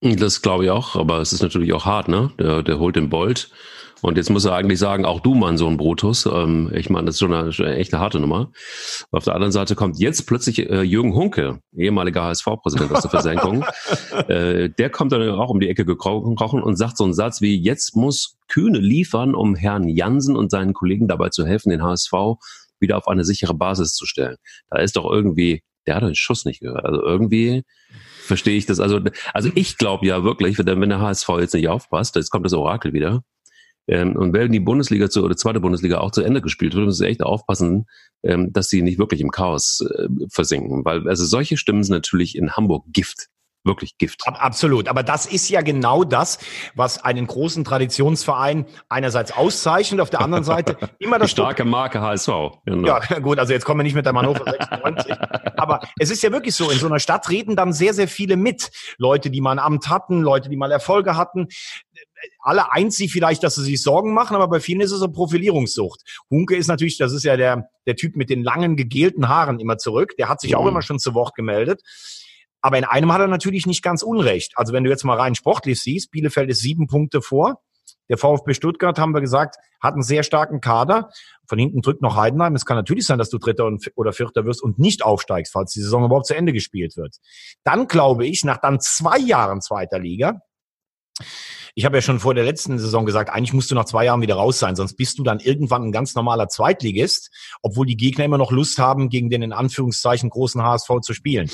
Das 0.02 0.42
glaube 0.42 0.64
ich 0.64 0.70
auch, 0.70 0.96
aber 0.96 1.20
es 1.20 1.32
ist 1.32 1.42
natürlich 1.42 1.72
auch 1.72 1.86
hart, 1.86 2.08
ne? 2.08 2.32
Der, 2.38 2.62
der 2.62 2.78
holt 2.78 2.96
den 2.96 3.08
Bolt 3.08 3.50
und 4.02 4.16
jetzt 4.16 4.30
muss 4.30 4.44
er 4.44 4.54
eigentlich 4.54 4.80
sagen, 4.80 5.04
auch 5.04 5.20
du, 5.20 5.34
mein 5.34 5.56
Sohn 5.56 5.76
Brutus. 5.76 6.26
Ähm, 6.26 6.72
ich 6.74 6.90
meine, 6.90 7.06
das 7.06 7.14
ist 7.14 7.20
schon 7.20 7.32
eine, 7.32 7.52
schon 7.52 7.66
eine 7.66 7.76
echte 7.76 8.00
harte 8.00 8.18
Nummer. 8.18 8.50
Auf 9.12 9.24
der 9.24 9.34
anderen 9.34 9.52
Seite 9.52 9.76
kommt 9.76 9.98
jetzt 10.00 10.26
plötzlich 10.26 10.58
äh, 10.58 10.82
Jürgen 10.82 11.14
Hunke, 11.14 11.60
ehemaliger 11.76 12.24
HSV-Präsident 12.24 12.90
aus 12.90 13.02
der 13.02 13.10
Versenkung. 13.12 13.64
äh, 14.26 14.70
der 14.70 14.90
kommt 14.90 15.12
dann 15.12 15.28
auch 15.30 15.50
um 15.50 15.60
die 15.60 15.68
Ecke 15.68 15.84
gekrochen 15.84 16.62
und 16.62 16.76
sagt 16.76 16.96
so 16.96 17.04
einen 17.04 17.14
Satz 17.14 17.40
wie, 17.40 17.56
jetzt 17.56 17.94
muss 17.94 18.38
Kühne 18.48 18.80
liefern, 18.80 19.36
um 19.36 19.54
Herrn 19.54 19.88
Jansen 19.88 20.36
und 20.36 20.50
seinen 20.50 20.72
Kollegen 20.72 21.06
dabei 21.06 21.28
zu 21.28 21.46
helfen, 21.46 21.70
den 21.70 21.84
HSV 21.84 22.12
wieder 22.80 22.98
auf 22.98 23.06
eine 23.06 23.24
sichere 23.24 23.54
Basis 23.54 23.94
zu 23.94 24.04
stellen. 24.04 24.36
Da 24.68 24.80
ist 24.80 24.96
doch 24.96 25.08
irgendwie, 25.08 25.62
der 25.86 25.94
hat 25.94 26.02
den 26.02 26.16
Schuss 26.16 26.44
nicht 26.44 26.58
gehört. 26.58 26.84
Also 26.84 27.00
irgendwie 27.00 27.62
verstehe 28.32 28.56
ich 28.56 28.64
das. 28.64 28.80
Also, 28.80 28.98
also 29.34 29.50
ich 29.54 29.76
glaube 29.76 30.06
ja 30.06 30.24
wirklich, 30.24 30.58
wenn 30.58 30.88
der 30.88 31.00
HSV 31.00 31.28
jetzt 31.40 31.52
nicht 31.52 31.68
aufpasst, 31.68 32.16
jetzt 32.16 32.30
kommt 32.30 32.46
das 32.46 32.54
Orakel 32.54 32.94
wieder, 32.94 33.22
ähm, 33.88 34.16
und 34.16 34.32
wenn 34.32 34.52
die 34.52 34.60
Bundesliga 34.60 35.10
zu, 35.10 35.22
oder 35.22 35.36
zweite 35.36 35.60
Bundesliga 35.60 35.98
auch 35.98 36.12
zu 36.12 36.22
Ende 36.22 36.40
gespielt 36.40 36.74
wird, 36.74 36.86
müssen 36.86 36.98
sie 36.98 37.08
echt 37.08 37.22
aufpassen, 37.22 37.86
ähm, 38.22 38.50
dass 38.50 38.70
sie 38.70 38.80
nicht 38.80 38.98
wirklich 38.98 39.20
im 39.20 39.30
Chaos 39.30 39.80
äh, 39.80 40.08
versinken. 40.30 40.84
Weil 40.84 41.06
also 41.08 41.26
solche 41.26 41.58
Stimmen 41.58 41.82
sind 41.82 41.92
natürlich 41.92 42.36
in 42.36 42.52
Hamburg 42.52 42.86
Gift 42.92 43.28
wirklich 43.64 43.96
Gift. 43.98 44.22
Absolut. 44.26 44.88
Aber 44.88 45.02
das 45.02 45.26
ist 45.26 45.48
ja 45.48 45.62
genau 45.62 46.04
das, 46.04 46.38
was 46.74 47.02
einen 47.02 47.26
großen 47.26 47.64
Traditionsverein 47.64 48.66
einerseits 48.88 49.32
auszeichnet, 49.32 50.00
auf 50.00 50.10
der 50.10 50.20
anderen 50.20 50.44
Seite 50.44 50.76
immer 50.98 51.18
das. 51.18 51.28
Die 51.28 51.32
starke 51.32 51.64
Marke 51.64 52.00
HSV. 52.00 52.28
Genau. 52.64 52.88
Ja, 52.88 53.00
gut, 53.20 53.38
also 53.38 53.52
jetzt 53.52 53.64
kommen 53.64 53.80
wir 53.80 53.84
nicht 53.84 53.94
mit 53.94 54.06
der 54.06 54.12
Hannover 54.12 54.44
96. 54.44 55.12
aber 55.56 55.80
es 55.98 56.10
ist 56.10 56.22
ja 56.22 56.32
wirklich 56.32 56.54
so, 56.54 56.70
in 56.70 56.78
so 56.78 56.86
einer 56.86 56.98
Stadt 56.98 57.28
reden 57.30 57.56
dann 57.56 57.72
sehr, 57.72 57.94
sehr 57.94 58.08
viele 58.08 58.36
mit. 58.36 58.70
Leute, 58.98 59.30
die 59.30 59.40
mal 59.40 59.52
ein 59.52 59.58
Amt 59.58 59.88
hatten, 59.88 60.22
Leute, 60.22 60.48
die 60.48 60.56
mal 60.56 60.70
Erfolge 60.70 61.16
hatten 61.16 61.48
alle 62.40 62.70
eint 62.72 62.94
vielleicht, 62.94 63.42
dass 63.42 63.54
sie 63.54 63.64
sich 63.64 63.82
Sorgen 63.82 64.14
machen, 64.14 64.36
aber 64.36 64.48
bei 64.48 64.60
vielen 64.60 64.80
ist 64.80 64.92
es 64.92 65.02
eine 65.02 65.12
Profilierungssucht. 65.12 66.02
Hunke 66.30 66.56
ist 66.56 66.68
natürlich, 66.68 66.98
das 66.98 67.12
ist 67.12 67.24
ja 67.24 67.36
der, 67.36 67.68
der 67.86 67.96
Typ 67.96 68.16
mit 68.16 68.30
den 68.30 68.42
langen, 68.42 68.76
gegelten 68.76 69.28
Haaren 69.28 69.58
immer 69.60 69.78
zurück. 69.78 70.14
Der 70.18 70.28
hat 70.28 70.40
sich 70.40 70.52
mhm. 70.52 70.58
auch 70.58 70.66
immer 70.66 70.82
schon 70.82 70.98
zu 70.98 71.14
Wort 71.14 71.34
gemeldet. 71.34 71.82
Aber 72.62 72.78
in 72.78 72.84
einem 72.84 73.12
hat 73.12 73.20
er 73.20 73.28
natürlich 73.28 73.66
nicht 73.66 73.82
ganz 73.82 74.02
Unrecht. 74.02 74.52
Also 74.56 74.72
wenn 74.72 74.84
du 74.84 74.90
jetzt 74.90 75.04
mal 75.04 75.18
rein 75.18 75.34
sportlich 75.34 75.80
siehst, 75.82 76.12
Bielefeld 76.12 76.48
ist 76.48 76.60
sieben 76.60 76.86
Punkte 76.86 77.20
vor. 77.20 77.60
Der 78.08 78.18
VfB 78.18 78.54
Stuttgart, 78.54 78.98
haben 78.98 79.14
wir 79.14 79.20
gesagt, 79.20 79.56
hat 79.80 79.94
einen 79.94 80.02
sehr 80.02 80.22
starken 80.22 80.60
Kader. 80.60 81.10
Von 81.46 81.58
hinten 81.58 81.82
drückt 81.82 82.02
noch 82.02 82.16
Heidenheim. 82.16 82.54
Es 82.54 82.64
kann 82.64 82.76
natürlich 82.76 83.06
sein, 83.06 83.18
dass 83.18 83.30
du 83.30 83.38
Dritter 83.38 83.68
oder 83.96 84.12
Vierter 84.12 84.44
wirst 84.44 84.62
und 84.62 84.78
nicht 84.78 85.04
aufsteigst, 85.04 85.52
falls 85.52 85.72
die 85.72 85.80
Saison 85.80 86.04
überhaupt 86.04 86.26
zu 86.26 86.36
Ende 86.36 86.52
gespielt 86.52 86.96
wird. 86.96 87.16
Dann 87.64 87.88
glaube 87.88 88.26
ich, 88.26 88.44
nach 88.44 88.58
dann 88.58 88.80
zwei 88.80 89.18
Jahren 89.18 89.60
zweiter 89.60 89.98
Liga, 89.98 90.40
ich 91.74 91.84
habe 91.84 91.96
ja 91.96 92.02
schon 92.02 92.20
vor 92.20 92.34
der 92.34 92.44
letzten 92.44 92.78
Saison 92.78 93.06
gesagt, 93.06 93.30
eigentlich 93.30 93.54
musst 93.54 93.70
du 93.70 93.74
nach 93.74 93.86
zwei 93.86 94.04
Jahren 94.04 94.20
wieder 94.20 94.34
raus 94.34 94.58
sein, 94.58 94.76
sonst 94.76 94.94
bist 94.94 95.18
du 95.18 95.22
dann 95.22 95.40
irgendwann 95.40 95.84
ein 95.84 95.92
ganz 95.92 96.14
normaler 96.14 96.48
Zweitligist, 96.48 97.30
obwohl 97.62 97.86
die 97.86 97.96
Gegner 97.96 98.26
immer 98.26 98.38
noch 98.38 98.52
Lust 98.52 98.78
haben, 98.78 99.08
gegen 99.08 99.30
den 99.30 99.42
in 99.42 99.52
Anführungszeichen 99.52 100.28
großen 100.28 100.62
HSV 100.62 101.00
zu 101.00 101.14
spielen 101.14 101.50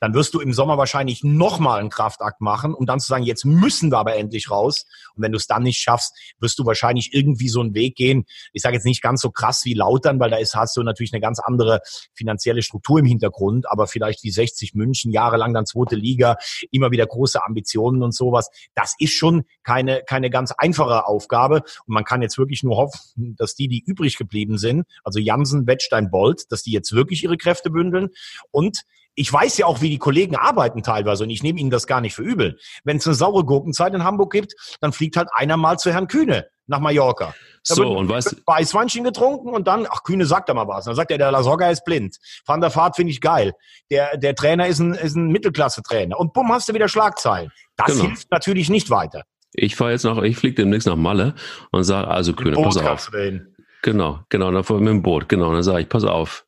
dann 0.00 0.14
wirst 0.14 0.34
du 0.34 0.40
im 0.40 0.52
Sommer 0.52 0.78
wahrscheinlich 0.78 1.22
nochmal 1.22 1.78
einen 1.78 1.90
Kraftakt 1.90 2.40
machen, 2.40 2.74
um 2.74 2.86
dann 2.86 3.00
zu 3.00 3.06
sagen, 3.06 3.24
jetzt 3.24 3.44
müssen 3.44 3.92
wir 3.92 3.98
aber 3.98 4.16
endlich 4.16 4.50
raus. 4.50 4.86
Und 5.14 5.22
wenn 5.22 5.32
du 5.32 5.36
es 5.36 5.46
dann 5.46 5.62
nicht 5.62 5.78
schaffst, 5.78 6.14
wirst 6.40 6.58
du 6.58 6.66
wahrscheinlich 6.66 7.12
irgendwie 7.12 7.48
so 7.48 7.60
einen 7.60 7.74
Weg 7.74 7.96
gehen. 7.96 8.24
Ich 8.52 8.62
sage 8.62 8.76
jetzt 8.76 8.84
nicht 8.84 9.02
ganz 9.02 9.20
so 9.20 9.30
krass 9.30 9.64
wie 9.64 9.74
Lautern, 9.74 10.18
weil 10.18 10.30
da 10.30 10.38
ist, 10.38 10.54
hast 10.54 10.76
du 10.76 10.82
natürlich 10.82 11.12
eine 11.12 11.20
ganz 11.20 11.38
andere 11.38 11.80
finanzielle 12.14 12.62
Struktur 12.62 12.98
im 12.98 13.04
Hintergrund, 13.04 13.70
aber 13.70 13.86
vielleicht 13.86 14.24
wie 14.24 14.30
60 14.30 14.74
München, 14.74 15.12
jahrelang 15.12 15.52
dann 15.52 15.66
zweite 15.66 15.96
Liga, 15.96 16.36
immer 16.70 16.90
wieder 16.90 17.06
große 17.06 17.44
Ambitionen 17.44 18.02
und 18.02 18.14
sowas. 18.14 18.48
Das 18.74 18.94
ist 18.98 19.12
schon 19.12 19.44
keine, 19.62 20.02
keine 20.06 20.30
ganz 20.30 20.52
einfache 20.52 21.06
Aufgabe. 21.06 21.56
Und 21.86 21.94
man 21.94 22.04
kann 22.04 22.22
jetzt 22.22 22.38
wirklich 22.38 22.62
nur 22.62 22.76
hoffen, 22.76 23.36
dass 23.36 23.54
die, 23.54 23.68
die 23.68 23.82
übrig 23.84 24.16
geblieben 24.16 24.56
sind, 24.56 24.86
also 25.04 25.18
Jansen, 25.18 25.66
Wettstein, 25.66 26.10
Bolt, 26.10 26.50
dass 26.50 26.62
die 26.62 26.72
jetzt 26.72 26.92
wirklich 26.92 27.22
ihre 27.24 27.36
Kräfte 27.36 27.70
bündeln 27.70 28.08
und 28.50 28.82
ich 29.14 29.32
weiß 29.32 29.58
ja 29.58 29.66
auch, 29.66 29.80
wie 29.80 29.90
die 29.90 29.98
Kollegen 29.98 30.36
arbeiten 30.36 30.82
teilweise 30.82 31.24
und 31.24 31.30
ich 31.30 31.42
nehme 31.42 31.60
ihnen 31.60 31.70
das 31.70 31.86
gar 31.86 32.00
nicht 32.00 32.14
für 32.14 32.22
übel. 32.22 32.58
Wenn 32.84 32.98
es 32.98 33.06
eine 33.06 33.14
saure 33.14 33.44
Gurkenzeit 33.44 33.94
in 33.94 34.04
Hamburg 34.04 34.32
gibt, 34.32 34.54
dann 34.80 34.92
fliegt 34.92 35.16
halt 35.16 35.28
einer 35.32 35.56
mal 35.56 35.78
zu 35.78 35.92
Herrn 35.92 36.06
Kühne 36.06 36.46
nach 36.66 36.80
Mallorca. 36.80 37.34
Da 37.68 37.74
so, 37.74 37.98
und 37.98 38.08
weißt 38.08 38.42
Weißweinchen 38.46 39.04
getrunken 39.04 39.50
und 39.50 39.66
dann, 39.66 39.86
ach, 39.90 40.04
Kühne 40.04 40.24
sagt 40.24 40.48
da 40.48 40.54
mal 40.54 40.68
was. 40.68 40.86
Dann 40.86 40.94
sagt 40.94 41.10
er, 41.10 41.18
der 41.18 41.30
Lasogga 41.30 41.70
ist 41.70 41.84
blind. 41.84 42.16
Van 42.46 42.60
der 42.60 42.70
Fahrt 42.70 42.96
finde 42.96 43.12
ich 43.12 43.20
geil. 43.20 43.52
Der, 43.90 44.16
der 44.16 44.34
Trainer 44.34 44.66
ist 44.66 44.78
ein, 44.78 44.94
ist 44.94 45.16
ein 45.16 45.28
Mittelklasse-Trainer. 45.28 46.18
Und 46.18 46.32
bumm, 46.32 46.50
hast 46.52 46.68
du 46.68 46.74
wieder 46.74 46.88
Schlagzeilen. 46.88 47.50
Das 47.76 47.88
genau. 47.88 48.04
hilft 48.04 48.30
natürlich 48.30 48.70
nicht 48.70 48.88
weiter. 48.88 49.24
Ich 49.52 49.76
fahre 49.76 49.90
jetzt 49.90 50.04
noch, 50.04 50.22
ich 50.22 50.36
fliege 50.36 50.54
demnächst 50.54 50.86
nach 50.86 50.96
Malle 50.96 51.34
und 51.72 51.82
sage, 51.82 52.08
also 52.08 52.32
Kühne, 52.32 52.56
pass 52.56 52.76
auf. 52.76 53.10
Genau, 53.82 54.20
genau, 54.28 54.50
dann 54.50 54.78
mit 54.78 54.88
dem 54.88 55.02
Boot, 55.02 55.28
genau, 55.28 55.52
dann 55.52 55.62
sage 55.62 55.80
ich, 55.80 55.88
pass 55.88 56.04
auf. 56.04 56.46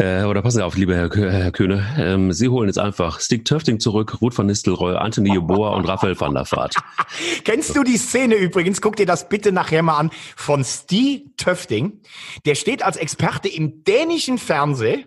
Äh, 0.00 0.22
oder 0.22 0.42
passen 0.42 0.58
Sie 0.58 0.64
auf, 0.64 0.76
lieber 0.76 0.94
Herr, 0.94 1.10
Herr 1.10 1.50
Köhne. 1.50 1.84
Ähm, 1.98 2.32
Sie 2.32 2.48
holen 2.48 2.68
jetzt 2.68 2.78
einfach 2.78 3.18
Stick 3.18 3.44
Töfting 3.44 3.80
zurück, 3.80 4.22
Ruth 4.22 4.38
van 4.38 4.46
Nistelrooy, 4.46 4.94
Anthony 4.94 5.32
Jeboa 5.34 5.74
und 5.74 5.86
Raphael 5.86 6.18
van 6.18 6.34
der 6.34 6.46
Vaart. 6.48 6.76
Kennst 7.44 7.76
du 7.76 7.82
die 7.82 7.96
Szene 7.96 8.36
übrigens? 8.36 8.80
Guck 8.80 8.94
dir 8.94 9.06
das 9.06 9.28
bitte 9.28 9.50
nachher 9.50 9.82
mal 9.82 9.98
an. 9.98 10.10
Von 10.36 10.64
Steve 10.64 11.24
Töfting. 11.36 12.00
Der 12.46 12.54
steht 12.54 12.84
als 12.84 12.96
Experte 12.96 13.48
im 13.48 13.82
dänischen 13.82 14.38
Fernsehen 14.38 15.04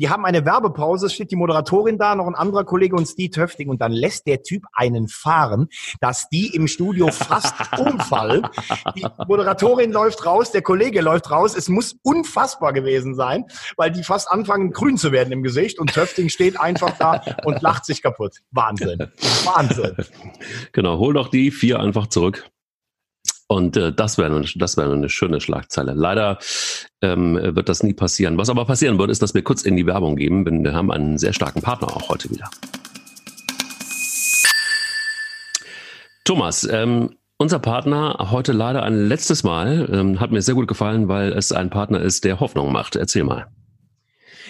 die 0.00 0.08
haben 0.08 0.24
eine 0.24 0.44
Werbepause, 0.46 1.06
es 1.06 1.12
steht 1.12 1.30
die 1.30 1.36
Moderatorin 1.36 1.98
da, 1.98 2.14
noch 2.14 2.26
ein 2.26 2.34
anderer 2.34 2.64
Kollege 2.64 2.96
und 2.96 3.06
Steve 3.06 3.30
Töfting 3.30 3.68
und 3.68 3.82
dann 3.82 3.92
lässt 3.92 4.26
der 4.26 4.42
Typ 4.42 4.64
einen 4.72 5.08
fahren, 5.08 5.68
dass 6.00 6.28
die 6.30 6.54
im 6.54 6.66
Studio 6.66 7.08
fast 7.08 7.54
umfallen. 7.78 8.46
Die 8.96 9.04
Moderatorin 9.28 9.92
läuft 9.92 10.24
raus, 10.24 10.52
der 10.52 10.62
Kollege 10.62 11.02
läuft 11.02 11.30
raus. 11.30 11.54
Es 11.54 11.68
muss 11.68 11.96
unfassbar 12.02 12.72
gewesen 12.72 13.14
sein, 13.14 13.44
weil 13.76 13.90
die 13.90 14.02
fast 14.02 14.30
anfangen 14.30 14.72
grün 14.72 14.96
zu 14.96 15.12
werden 15.12 15.32
im 15.32 15.42
Gesicht 15.42 15.78
und 15.78 15.92
Töfting 15.92 16.30
steht 16.30 16.58
einfach 16.58 16.96
da 16.98 17.22
und 17.44 17.60
lacht 17.60 17.84
sich 17.84 18.02
kaputt. 18.02 18.38
Wahnsinn. 18.50 19.10
Wahnsinn. 19.44 19.96
Genau, 20.72 20.98
hol 20.98 21.12
doch 21.12 21.28
die 21.28 21.50
vier 21.50 21.78
einfach 21.78 22.06
zurück. 22.06 22.50
Und 23.50 23.76
äh, 23.76 23.92
das 23.92 24.16
wäre 24.16 24.44
das 24.54 24.76
wäre 24.76 24.92
eine 24.92 25.08
schöne 25.08 25.40
Schlagzeile. 25.40 25.92
Leider 25.92 26.38
ähm, 27.02 27.34
wird 27.34 27.68
das 27.68 27.82
nie 27.82 27.94
passieren. 27.94 28.38
Was 28.38 28.48
aber 28.48 28.64
passieren 28.64 28.96
wird, 28.96 29.10
ist, 29.10 29.22
dass 29.22 29.34
wir 29.34 29.42
kurz 29.42 29.62
in 29.62 29.76
die 29.76 29.86
Werbung 29.86 30.14
gehen, 30.14 30.44
denn 30.44 30.62
wir 30.62 30.72
haben 30.72 30.92
einen 30.92 31.18
sehr 31.18 31.32
starken 31.32 31.60
Partner 31.60 31.88
auch 31.88 32.08
heute 32.08 32.30
wieder. 32.30 32.48
Thomas, 36.22 36.62
ähm, 36.70 37.16
unser 37.38 37.58
Partner 37.58 38.28
heute 38.30 38.52
leider 38.52 38.84
ein 38.84 39.08
letztes 39.08 39.42
Mal 39.42 39.88
ähm, 39.92 40.20
hat 40.20 40.30
mir 40.30 40.42
sehr 40.42 40.54
gut 40.54 40.68
gefallen, 40.68 41.08
weil 41.08 41.32
es 41.32 41.50
ein 41.50 41.70
Partner 41.70 42.00
ist, 42.00 42.22
der 42.22 42.38
Hoffnung 42.38 42.70
macht. 42.70 42.94
Erzähl 42.94 43.24
mal. 43.24 43.48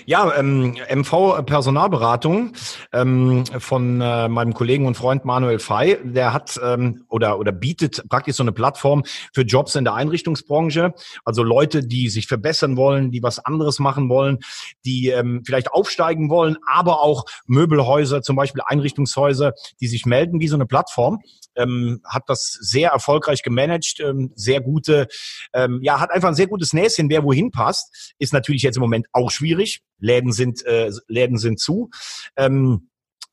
Ja, 0.06 0.34
ähm, 0.36 0.76
MV 0.88 1.42
Personalberatung 1.44 2.52
ähm, 2.92 3.44
von 3.58 4.00
äh, 4.00 4.28
meinem 4.28 4.54
Kollegen 4.54 4.86
und 4.86 4.96
Freund 4.96 5.24
Manuel 5.24 5.58
Fey, 5.58 5.98
der 6.02 6.32
hat 6.32 6.58
ähm, 6.62 7.04
oder 7.08 7.38
oder 7.38 7.52
bietet 7.52 8.08
praktisch 8.08 8.36
so 8.36 8.42
eine 8.42 8.52
Plattform 8.52 9.04
für 9.34 9.42
Jobs 9.42 9.74
in 9.74 9.84
der 9.84 9.94
Einrichtungsbranche, 9.94 10.94
also 11.24 11.42
Leute, 11.42 11.86
die 11.86 12.08
sich 12.08 12.26
verbessern 12.26 12.76
wollen, 12.76 13.10
die 13.10 13.22
was 13.22 13.38
anderes 13.38 13.78
machen 13.78 14.08
wollen, 14.08 14.38
die 14.84 15.08
ähm, 15.08 15.42
vielleicht 15.44 15.72
aufsteigen 15.72 16.30
wollen, 16.30 16.56
aber 16.66 17.00
auch 17.00 17.24
Möbelhäuser, 17.46 18.22
zum 18.22 18.36
Beispiel 18.36 18.62
Einrichtungshäuser, 18.64 19.52
die 19.80 19.88
sich 19.88 20.06
melden 20.06 20.40
wie 20.40 20.48
so 20.48 20.56
eine 20.56 20.66
Plattform. 20.66 21.20
Ähm, 21.56 22.00
hat 22.04 22.22
das 22.28 22.56
sehr 22.60 22.90
erfolgreich 22.90 23.42
gemanagt, 23.42 23.98
ähm, 24.00 24.32
sehr 24.36 24.60
gute, 24.60 25.08
ähm, 25.52 25.80
ja, 25.82 25.98
hat 26.00 26.12
einfach 26.12 26.28
ein 26.28 26.34
sehr 26.34 26.46
gutes 26.46 26.72
Näschen, 26.72 27.10
wer 27.10 27.24
wohin 27.24 27.50
passt. 27.50 28.14
Ist 28.18 28.32
natürlich 28.32 28.62
jetzt 28.62 28.76
im 28.76 28.82
Moment 28.82 29.06
auch 29.12 29.30
schwierig. 29.30 29.82
Läden 30.00 30.32
sind, 30.32 30.64
äh, 30.66 30.90
Läden 31.08 31.38
sind 31.38 31.60
zu. 31.60 31.90
Ähm, 32.36 32.90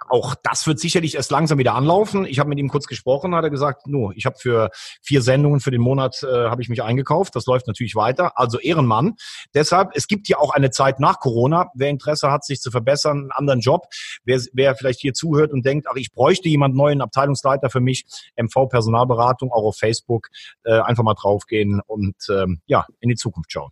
auch 0.09 0.35
das 0.43 0.67
wird 0.67 0.79
sicherlich 0.79 1.15
erst 1.15 1.31
langsam 1.31 1.57
wieder 1.57 1.73
anlaufen. 1.73 2.25
Ich 2.25 2.39
habe 2.39 2.49
mit 2.49 2.59
ihm 2.59 2.69
kurz 2.69 2.87
gesprochen, 2.87 3.35
hat 3.35 3.43
er 3.43 3.49
gesagt, 3.49 3.87
no, 3.87 4.11
ich 4.15 4.25
habe 4.25 4.37
für 4.39 4.69
vier 5.01 5.21
Sendungen 5.21 5.59
für 5.59 5.71
den 5.71 5.81
Monat 5.81 6.23
äh, 6.23 6.49
habe 6.49 6.61
ich 6.61 6.69
mich 6.69 6.83
eingekauft. 6.83 7.35
Das 7.35 7.45
läuft 7.45 7.67
natürlich 7.67 7.95
weiter. 7.95 8.37
Also 8.37 8.59
Ehrenmann. 8.59 9.15
Deshalb, 9.53 9.91
es 9.95 10.07
gibt 10.07 10.27
ja 10.29 10.37
auch 10.37 10.51
eine 10.51 10.69
Zeit 10.69 10.99
nach 10.99 11.19
Corona. 11.19 11.71
Wer 11.73 11.89
Interesse 11.89 12.31
hat, 12.31 12.45
sich 12.45 12.61
zu 12.61 12.71
verbessern, 12.71 13.17
einen 13.17 13.31
anderen 13.31 13.59
Job, 13.59 13.87
wer, 14.23 14.39
wer 14.53 14.75
vielleicht 14.75 15.01
hier 15.01 15.13
zuhört 15.13 15.51
und 15.51 15.65
denkt, 15.65 15.87
ach, 15.89 15.95
ich 15.95 16.11
bräuchte 16.11 16.47
jemanden 16.47 16.77
neuen 16.77 17.01
Abteilungsleiter 17.01 17.69
für 17.69 17.81
mich, 17.81 18.05
MV 18.37 18.69
Personalberatung, 18.69 19.51
auch 19.51 19.63
auf 19.63 19.77
Facebook, 19.77 20.27
äh, 20.63 20.79
einfach 20.79 21.03
mal 21.03 21.15
draufgehen 21.15 21.81
und 21.85 22.15
ähm, 22.29 22.61
ja, 22.67 22.85
in 22.99 23.09
die 23.09 23.15
Zukunft 23.15 23.51
schauen. 23.51 23.71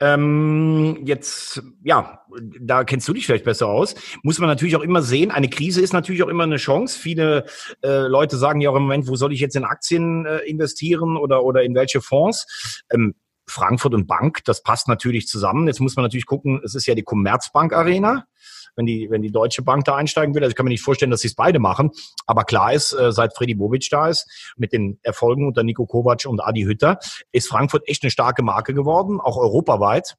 Ähm, 0.00 0.98
jetzt 1.04 1.62
ja, 1.84 2.22
da 2.60 2.84
kennst 2.84 3.06
du 3.08 3.12
dich 3.12 3.26
vielleicht 3.26 3.44
besser 3.44 3.68
aus. 3.68 3.94
Muss 4.22 4.38
man 4.38 4.48
natürlich 4.48 4.76
auch 4.76 4.82
immer 4.82 5.02
sehen. 5.02 5.30
Eine 5.30 5.48
Krise 5.48 5.80
ist 5.80 5.92
natürlich 5.92 6.22
auch 6.22 6.28
immer 6.28 6.44
eine 6.44 6.56
Chance. 6.56 6.98
Viele 6.98 7.46
äh, 7.84 8.06
Leute 8.08 8.36
sagen 8.36 8.60
ja 8.60 8.70
auch 8.70 8.76
im 8.76 8.82
Moment, 8.82 9.06
wo 9.08 9.16
soll 9.16 9.32
ich 9.32 9.40
jetzt 9.40 9.56
in 9.56 9.64
Aktien 9.64 10.26
äh, 10.26 10.38
investieren 10.38 11.16
oder 11.16 11.44
oder 11.44 11.62
in 11.62 11.74
welche 11.74 12.00
Fonds? 12.00 12.82
Ähm, 12.90 13.14
Frankfurt 13.48 13.94
und 13.94 14.08
Bank, 14.08 14.44
das 14.44 14.64
passt 14.64 14.88
natürlich 14.88 15.28
zusammen. 15.28 15.68
Jetzt 15.68 15.80
muss 15.80 15.94
man 15.94 16.02
natürlich 16.02 16.26
gucken. 16.26 16.60
Es 16.64 16.74
ist 16.74 16.86
ja 16.86 16.96
die 16.96 17.04
Commerzbank 17.04 17.72
Arena 17.72 18.26
wenn 18.76 18.86
die, 18.86 19.08
wenn 19.10 19.22
die 19.22 19.32
Deutsche 19.32 19.62
Bank 19.62 19.84
da 19.84 19.96
einsteigen 19.96 20.34
will. 20.34 20.42
Also 20.42 20.50
ich 20.50 20.56
kann 20.56 20.64
mir 20.64 20.70
nicht 20.70 20.82
vorstellen, 20.82 21.10
dass 21.10 21.20
sie 21.20 21.28
es 21.28 21.34
beide 21.34 21.58
machen. 21.58 21.90
Aber 22.26 22.44
klar 22.44 22.72
ist, 22.72 22.92
äh, 22.92 23.10
seit 23.10 23.36
Freddy 23.36 23.54
Bobic 23.54 23.88
da 23.90 24.08
ist, 24.08 24.54
mit 24.56 24.72
den 24.72 24.98
Erfolgen 25.02 25.46
unter 25.46 25.62
Nico 25.62 25.86
Kovac 25.86 26.26
und 26.26 26.40
Adi 26.40 26.62
Hütter, 26.62 26.98
ist 27.32 27.48
Frankfurt 27.48 27.82
echt 27.88 28.02
eine 28.02 28.10
starke 28.10 28.42
Marke 28.42 28.74
geworden, 28.74 29.20
auch 29.20 29.36
europaweit. 29.36 30.16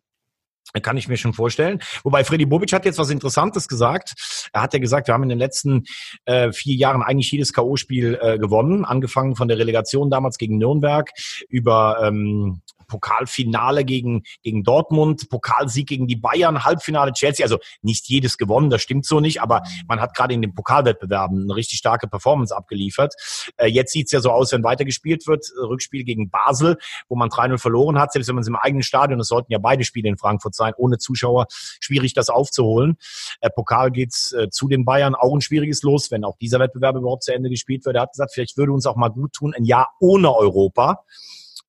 Kann 0.82 0.97
ich 0.97 1.08
mir 1.08 1.17
schon 1.17 1.34
vorstellen. 1.34 1.80
Wobei 2.03 2.23
Freddy 2.23 2.45
Bobic 2.45 2.73
hat 2.73 2.86
jetzt 2.86 2.99
was 2.99 3.10
Interessantes 3.10 3.67
gesagt. 3.67 4.49
Er 4.53 4.62
hat 4.62 4.73
ja 4.73 4.80
gesagt, 4.80 5.08
wir 5.08 5.13
haben 5.13 5.23
in 5.23 5.30
den 5.30 5.39
letzten 5.39 5.86
äh, 6.25 6.51
vier 6.51 6.75
Jahren 6.75 7.01
eigentlich 7.01 7.32
jedes 7.32 7.53
K.O.-Spiel 7.53 8.19
äh, 8.21 8.38
gewonnen, 8.38 8.86
angefangen 8.86 9.36
von 9.36 9.47
der 9.47 9.58
Relegation 9.58 10.10
damals 10.10 10.38
gegen 10.38 10.58
Nürnberg 10.58 11.12
über 11.49 11.99
ähm, 12.03 12.62
Pokalfinale 12.88 13.86
gegen, 13.86 14.23
gegen 14.41 14.63
Dortmund, 14.63 15.30
Pokalsieg 15.30 15.88
gegen 15.88 16.08
die 16.08 16.15
Bayern, 16.15 16.63
Halbfinale 16.63 17.13
Chelsea. 17.13 17.45
Also 17.45 17.60
nicht 17.82 18.08
jedes 18.08 18.38
gewonnen, 18.38 18.69
das 18.69 18.82
stimmt 18.82 19.06
so 19.06 19.19
nicht, 19.19 19.41
aber 19.41 19.62
man 19.88 20.01
hat 20.01 20.15
gerade 20.15 20.34
in 20.34 20.41
den 20.41 20.53
Pokalwettbewerben 20.53 21.43
eine 21.43 21.56
richtig 21.56 21.77
starke 21.77 22.08
Performance 22.08 22.56
abgeliefert. 22.56 23.13
Äh, 23.58 23.67
jetzt 23.67 23.91
sieht's 23.91 24.12
ja 24.12 24.21
so 24.21 24.32
aus, 24.32 24.51
wenn 24.51 24.63
weitergespielt 24.63 25.27
wird. 25.27 25.45
Rückspiel 25.58 26.03
gegen 26.03 26.30
Basel, 26.30 26.77
wo 27.10 27.15
man 27.15 27.30
3-0 27.30 27.58
verloren 27.58 27.99
hat, 27.99 28.13
selbst 28.13 28.27
wenn 28.27 28.36
man 28.36 28.41
es 28.41 28.47
im 28.47 28.56
eigenen 28.56 28.84
Stadion, 28.84 29.19
es 29.19 29.27
sollten 29.27 29.51
ja 29.51 29.60
beide 29.60 29.84
Spiele 29.84 30.10
in 30.10 30.17
Frankfurt 30.17 30.56
sein, 30.57 30.73
ohne 30.77 30.97
Zuschauer, 30.97 31.47
schwierig 31.49 32.13
das 32.13 32.29
aufzuholen. 32.29 32.97
Äh, 33.39 33.49
Pokal 33.49 33.91
geht's 33.91 34.33
äh, 34.33 34.49
zu 34.49 34.67
den 34.67 34.83
Bayern, 34.83 35.15
auch 35.15 35.33
ein 35.33 35.41
schwieriges 35.41 35.83
Los, 35.83 36.11
wenn 36.11 36.23
auch 36.23 36.37
dieser 36.37 36.59
Wettbewerb 36.59 36.95
überhaupt 36.97 37.23
zu 37.23 37.33
Ende 37.33 37.49
gespielt 37.49 37.85
wird. 37.85 37.95
Er 37.95 38.03
hat 38.03 38.11
gesagt, 38.11 38.33
vielleicht 38.33 38.57
würde 38.57 38.73
uns 38.73 38.85
auch 38.85 38.95
mal 38.95 39.09
gut 39.09 39.33
tun, 39.33 39.53
ein 39.55 39.63
Jahr 39.63 39.91
ohne 39.99 40.35
Europa 40.35 41.03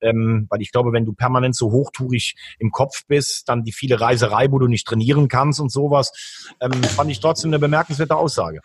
ähm, 0.01 0.47
weil 0.49 0.63
ich 0.63 0.73
glaube, 0.73 0.93
wenn 0.93 1.05
du 1.05 1.13
permanent 1.13 1.57
so 1.57 1.71
hochtourig 1.71 2.37
im 2.59 2.71
Kopf 2.71 3.05
bist, 3.07 3.49
dann 3.49 3.65
die 3.65 3.73
viele 3.73 4.01
Reiserei, 4.01 4.51
wo 4.51 4.59
du 4.59 4.67
nicht 4.67 4.87
trainieren 4.87 5.29
kannst 5.29 5.61
und 5.61 5.71
sowas, 5.71 6.47
ähm, 6.61 6.83
fand 6.85 7.11
ich 7.11 7.21
trotzdem 7.21 7.51
eine 7.51 7.59
bemerkenswerte 7.59 8.17
Aussage. 8.17 8.61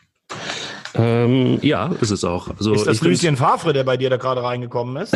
Ähm, 0.96 1.60
ja, 1.62 1.92
ist 2.02 2.12
es 2.12 2.24
auch. 2.24 2.50
Also 2.50 2.74
ist 2.74 2.86
das 2.86 3.02
Lucien 3.02 3.36
Favre, 3.36 3.74
der 3.74 3.84
bei 3.84 3.98
dir 3.98 4.10
da 4.10 4.18
gerade 4.18 4.44
reingekommen 4.44 4.98
ist? 4.98 5.16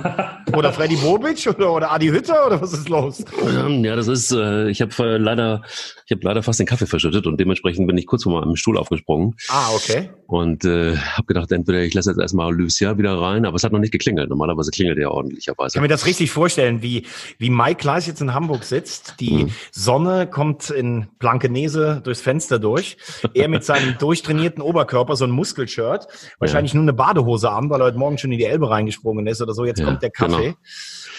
oder 0.54 0.72
Freddy 0.72 0.96
Bobic 0.96 1.46
oder, 1.46 1.72
oder 1.72 1.92
Adi 1.92 2.08
Hütter 2.08 2.46
oder 2.46 2.60
was 2.60 2.72
ist 2.72 2.88
los? 2.88 3.24
Ähm, 3.42 3.84
ja, 3.84 3.96
das 3.96 4.08
ist, 4.08 4.32
äh, 4.32 4.68
ich 4.68 4.80
habe 4.80 4.92
äh, 4.98 5.16
leider, 5.18 5.62
ich 6.06 6.12
habe 6.12 6.22
leider 6.22 6.42
fast 6.42 6.58
den 6.60 6.66
Kaffee 6.66 6.86
verschüttet 6.86 7.26
und 7.26 7.38
dementsprechend 7.38 7.86
bin 7.86 7.98
ich 7.98 8.06
kurz 8.06 8.22
vor 8.22 8.40
meinem 8.40 8.56
Stuhl 8.56 8.78
aufgesprungen. 8.78 9.36
Ah, 9.48 9.70
okay. 9.74 10.10
Und 10.30 10.64
äh, 10.64 10.96
habe 10.96 11.26
gedacht, 11.26 11.50
entweder 11.50 11.80
ich 11.80 11.92
lasse 11.92 12.10
jetzt 12.10 12.20
erstmal 12.20 12.54
Lucia 12.54 12.96
wieder 12.96 13.20
rein, 13.20 13.44
aber 13.44 13.56
es 13.56 13.64
hat 13.64 13.72
noch 13.72 13.80
nicht 13.80 13.90
geklingelt. 13.90 14.30
Normalerweise 14.30 14.70
klingelt 14.70 14.96
er 15.00 15.10
ordentlicherweise. 15.10 15.70
Ich 15.70 15.74
kann 15.74 15.82
mir 15.82 15.88
das 15.88 16.06
richtig 16.06 16.30
vorstellen, 16.30 16.82
wie, 16.82 17.04
wie 17.38 17.50
Mike 17.50 17.80
Kleiss 17.80 18.06
jetzt 18.06 18.20
in 18.20 18.32
Hamburg 18.32 18.62
sitzt. 18.62 19.16
Die 19.18 19.40
hm. 19.40 19.50
Sonne 19.72 20.28
kommt 20.28 20.70
in 20.70 21.08
Blankenese 21.18 22.00
durchs 22.04 22.20
Fenster 22.20 22.60
durch. 22.60 22.96
Er 23.34 23.48
mit 23.48 23.64
seinem 23.64 23.98
durchtrainierten 23.98 24.62
Oberkörper, 24.62 25.16
so 25.16 25.24
ein 25.24 25.32
Muskelshirt, 25.32 26.06
wahrscheinlich 26.38 26.74
ja. 26.74 26.76
nur 26.76 26.84
eine 26.84 26.92
Badehose 26.92 27.50
an, 27.50 27.68
weil 27.68 27.80
er 27.80 27.86
heute 27.86 27.98
Morgen 27.98 28.16
schon 28.16 28.30
in 28.30 28.38
die 28.38 28.44
Elbe 28.44 28.70
reingesprungen 28.70 29.26
ist 29.26 29.42
oder 29.42 29.52
so. 29.52 29.64
Jetzt 29.64 29.80
ja, 29.80 29.86
kommt 29.86 30.00
der 30.00 30.10
Kaffee. 30.10 30.54
Genau. 30.54 30.56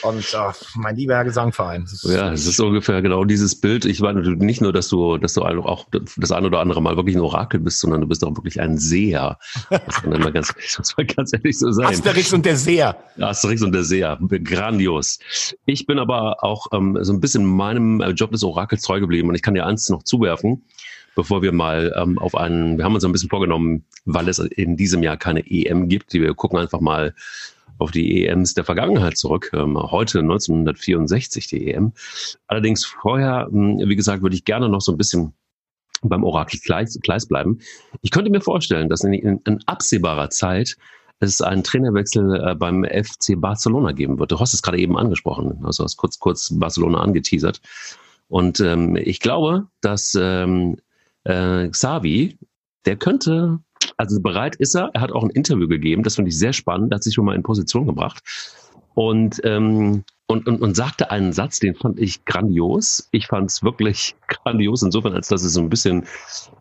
Und 0.04 0.26
oh, 0.36 0.52
mein 0.76 0.95
lieber 0.95 1.15
Herr 1.15 1.26
Gesangverein. 1.26 1.86
ja, 2.04 2.32
es 2.32 2.47
ist 2.47 2.60
ungefähr 2.60 3.02
genau 3.02 3.24
dieses 3.24 3.60
Bild. 3.60 3.86
Ich 3.86 4.00
meine 4.00 4.21
nicht 4.21 4.62
nur, 4.62 4.74
dass 4.74 4.88
du, 4.88 5.17
dass 5.17 5.34
du 5.34 5.43
auch 5.43 5.86
das 6.17 6.32
ein 6.32 6.45
oder 6.45 6.60
andere 6.60 6.82
Mal 6.82 6.95
wirklich 6.95 7.15
ein 7.15 7.21
Orakel 7.21 7.60
bist, 7.60 7.80
sondern 7.80 8.02
du 8.02 8.08
bist 8.08 8.24
auch 8.24 8.36
wirklich 8.36 8.60
ein 8.60 8.78
Seher. 9.01 9.37
Das 9.69 10.01
kann 10.01 10.11
immer 10.11 10.31
ganz, 10.31 10.53
das 10.77 10.77
muss 10.97 11.15
ganz 11.15 11.33
ehrlich 11.33 11.57
so 11.57 11.71
sein. 11.71 11.87
Asterix 11.87 12.33
und 12.33 12.45
der 12.45 12.55
Seher. 12.55 12.97
Asterix 13.19 13.61
und 13.61 13.71
der 13.71 13.83
Seher. 13.83 14.19
Grandios. 14.43 15.19
Ich 15.65 15.85
bin 15.85 15.99
aber 15.99 16.43
auch 16.43 16.67
ähm, 16.71 16.97
so 17.01 17.13
ein 17.13 17.19
bisschen 17.19 17.45
meinem 17.45 18.01
Job 18.15 18.31
des 18.31 18.43
Orakels 18.43 18.83
treu 18.83 18.99
geblieben 18.99 19.29
und 19.29 19.35
ich 19.35 19.41
kann 19.41 19.53
dir 19.53 19.65
eins 19.65 19.89
noch 19.89 20.03
zuwerfen 20.03 20.63
bevor 21.13 21.41
wir 21.41 21.51
mal 21.51 21.93
ähm, 21.97 22.17
auf 22.19 22.35
einen, 22.35 22.77
wir 22.77 22.85
haben 22.85 22.95
uns 22.95 23.03
ein 23.03 23.11
bisschen 23.11 23.29
vorgenommen, 23.29 23.83
weil 24.05 24.29
es 24.29 24.39
in 24.39 24.77
diesem 24.77 25.03
Jahr 25.03 25.17
keine 25.17 25.45
EM 25.45 25.89
gibt, 25.89 26.13
wir 26.13 26.33
gucken 26.33 26.57
einfach 26.57 26.79
mal 26.79 27.13
auf 27.79 27.91
die 27.91 28.25
EMs 28.25 28.53
der 28.53 28.63
Vergangenheit 28.63 29.17
zurück. 29.17 29.51
Ähm, 29.53 29.77
heute 29.77 30.19
1964 30.19 31.47
die 31.47 31.67
EM. 31.67 31.91
Allerdings 32.47 32.85
vorher, 32.85 33.49
hm, 33.51 33.79
wie 33.83 33.95
gesagt, 33.97 34.21
würde 34.21 34.37
ich 34.37 34.45
gerne 34.45 34.69
noch 34.69 34.79
so 34.79 34.93
ein 34.93 34.97
bisschen 34.97 35.33
beim 36.01 36.23
Orakel 36.23 36.59
Kleis, 36.59 36.97
Kleis 37.01 37.27
bleiben. 37.27 37.59
Ich 38.01 38.11
könnte 38.11 38.31
mir 38.31 38.41
vorstellen, 38.41 38.89
dass 38.89 39.03
in, 39.03 39.13
in, 39.13 39.41
in 39.45 39.59
absehbarer 39.65 40.29
Zeit 40.29 40.77
es 41.19 41.41
einen 41.41 41.63
Trainerwechsel 41.63 42.43
äh, 42.43 42.55
beim 42.55 42.83
FC 42.83 43.39
Barcelona 43.39 43.91
geben 43.91 44.17
wird. 44.19 44.31
Du 44.31 44.39
hast 44.39 44.53
es 44.53 44.61
gerade 44.61 44.79
eben 44.79 44.97
angesprochen, 44.97 45.59
also 45.63 45.83
hast 45.83 45.97
kurz 45.97 46.19
kurz 46.19 46.49
Barcelona 46.51 46.99
angeteasert. 47.01 47.61
Und 48.27 48.59
ähm, 48.59 48.95
ich 48.95 49.19
glaube, 49.19 49.67
dass 49.81 50.17
ähm, 50.19 50.77
äh, 51.25 51.67
Xavi, 51.67 52.37
der 52.85 52.95
könnte 52.95 53.59
also 53.97 54.21
bereit 54.21 54.55
ist 54.55 54.75
er. 54.75 54.89
Er 54.93 55.01
hat 55.01 55.11
auch 55.11 55.23
ein 55.23 55.29
Interview 55.29 55.67
gegeben, 55.67 56.03
das 56.03 56.15
finde 56.15 56.29
ich 56.29 56.37
sehr 56.37 56.53
spannend, 56.53 56.93
hat 56.93 57.03
sich 57.03 57.13
schon 57.13 57.25
mal 57.25 57.35
in 57.35 57.43
Position 57.43 57.85
gebracht. 57.85 58.23
Und, 58.93 59.41
ähm, 59.43 60.03
und, 60.31 60.47
und, 60.47 60.61
und 60.61 60.75
sagte 60.75 61.11
einen 61.11 61.33
Satz, 61.33 61.59
den 61.59 61.75
fand 61.75 61.99
ich 61.99 62.25
grandios. 62.25 63.07
Ich 63.11 63.27
fand 63.27 63.49
es 63.49 63.63
wirklich 63.63 64.15
grandios, 64.27 64.81
insofern, 64.81 65.13
als 65.13 65.27
dass 65.27 65.43
es 65.43 65.53
so 65.53 65.61
ein 65.61 65.69
bisschen 65.69 66.05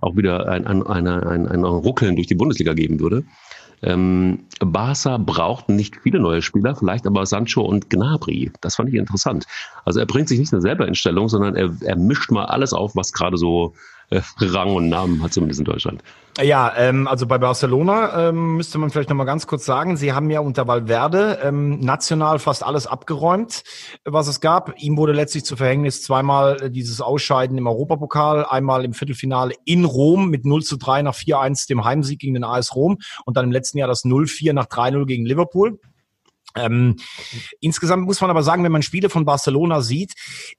auch 0.00 0.16
wieder 0.16 0.48
ein, 0.48 0.66
ein, 0.66 0.87
ein, 0.87 1.06
ein, 1.06 1.46
ein 1.48 1.64
Ruckeln 1.64 2.16
durch 2.16 2.26
die 2.26 2.35
Bundesliga 2.35 2.74
geben 2.74 3.00
würde. 3.00 3.24
Ähm, 3.83 4.40
Barca 4.61 5.16
braucht 5.16 5.70
nicht 5.70 5.96
viele 6.02 6.20
neue 6.20 6.42
Spieler, 6.42 6.76
vielleicht 6.76 7.06
aber 7.06 7.24
Sancho 7.24 7.62
und 7.62 7.88
Gnabry. 7.88 8.52
Das 8.61 8.76
fand 8.76 8.90
ich 8.90 8.96
interessant. 8.96 9.46
Also 9.85 10.00
er 10.00 10.06
bringt 10.06 10.28
sich 10.28 10.38
nicht 10.38 10.52
nur 10.52 10.61
selber 10.61 10.87
in 10.87 10.94
Stellung, 10.94 11.28
sondern 11.28 11.56
er, 11.56 11.74
er 11.80 11.96
mischt 11.96 12.30
mal 12.30 12.44
alles 12.44 12.74
auf, 12.74 12.94
was 12.94 13.12
gerade 13.12 13.38
so 13.38 13.72
Rang 14.40 14.75
und 14.75 14.88
Namen 14.88 15.23
hat, 15.23 15.33
zumindest 15.33 15.61
in 15.61 15.64
Deutschland. 15.64 16.03
Ja, 16.40 16.73
ähm, 16.77 17.07
also 17.07 17.27
bei 17.27 17.38
Barcelona 17.38 18.29
ähm, 18.29 18.57
müsste 18.57 18.79
man 18.79 18.90
vielleicht 18.90 19.11
nochmal 19.11 19.27
ganz 19.27 19.46
kurz 19.46 19.64
sagen, 19.64 19.96
sie 19.96 20.12
haben 20.12 20.31
ja 20.31 20.40
unter 20.40 20.66
Valverde 20.66 21.38
ähm, 21.42 21.81
national 21.81 22.38
fast 22.38 22.64
alles 22.64 22.87
abgeräumt, 22.87 23.62
was 24.05 24.29
es 24.29 24.40
gab. 24.40 24.75
Ihm 24.81 24.96
wurde 24.96 25.12
letztlich 25.12 25.44
zu 25.44 25.57
Verhängnis 25.57 26.03
zweimal 26.03 26.62
äh, 26.62 26.70
dieses 26.70 27.01
Ausscheiden 27.01 27.59
im 27.59 27.66
Europapokal, 27.66 28.46
einmal 28.46 28.85
im 28.85 28.94
Viertelfinale 28.94 29.55
in 29.64 29.85
Rom 29.85 30.31
mit 30.31 30.46
0 30.46 30.62
zu 30.62 30.77
3 30.77 31.03
nach 31.03 31.14
4-1 31.14 31.68
dem 31.68 31.85
Heimsieg 31.85 32.20
gegen 32.20 32.35
den 32.35 32.44
AS 32.44 32.75
Rom 32.75 32.99
und 33.27 33.37
dann 33.37 33.46
im 33.46 33.53
letzten 33.53 33.79
Jahr 33.79 33.88
das 33.88 34.05
0-4 34.05 34.53
nach 34.53 34.66
3-0 34.66 35.07
gegen 35.07 35.27
Liverpool. 35.27 35.79
Ähm, 36.57 36.96
insgesamt 37.61 38.05
muss 38.05 38.21
man 38.21 38.31
aber 38.31 38.42
sagen, 38.42 38.65
wenn 38.65 38.73
man 38.73 38.83
Spiele 38.83 39.09
von 39.09 39.25
Barcelona 39.25 39.83
sieht, 39.83 40.15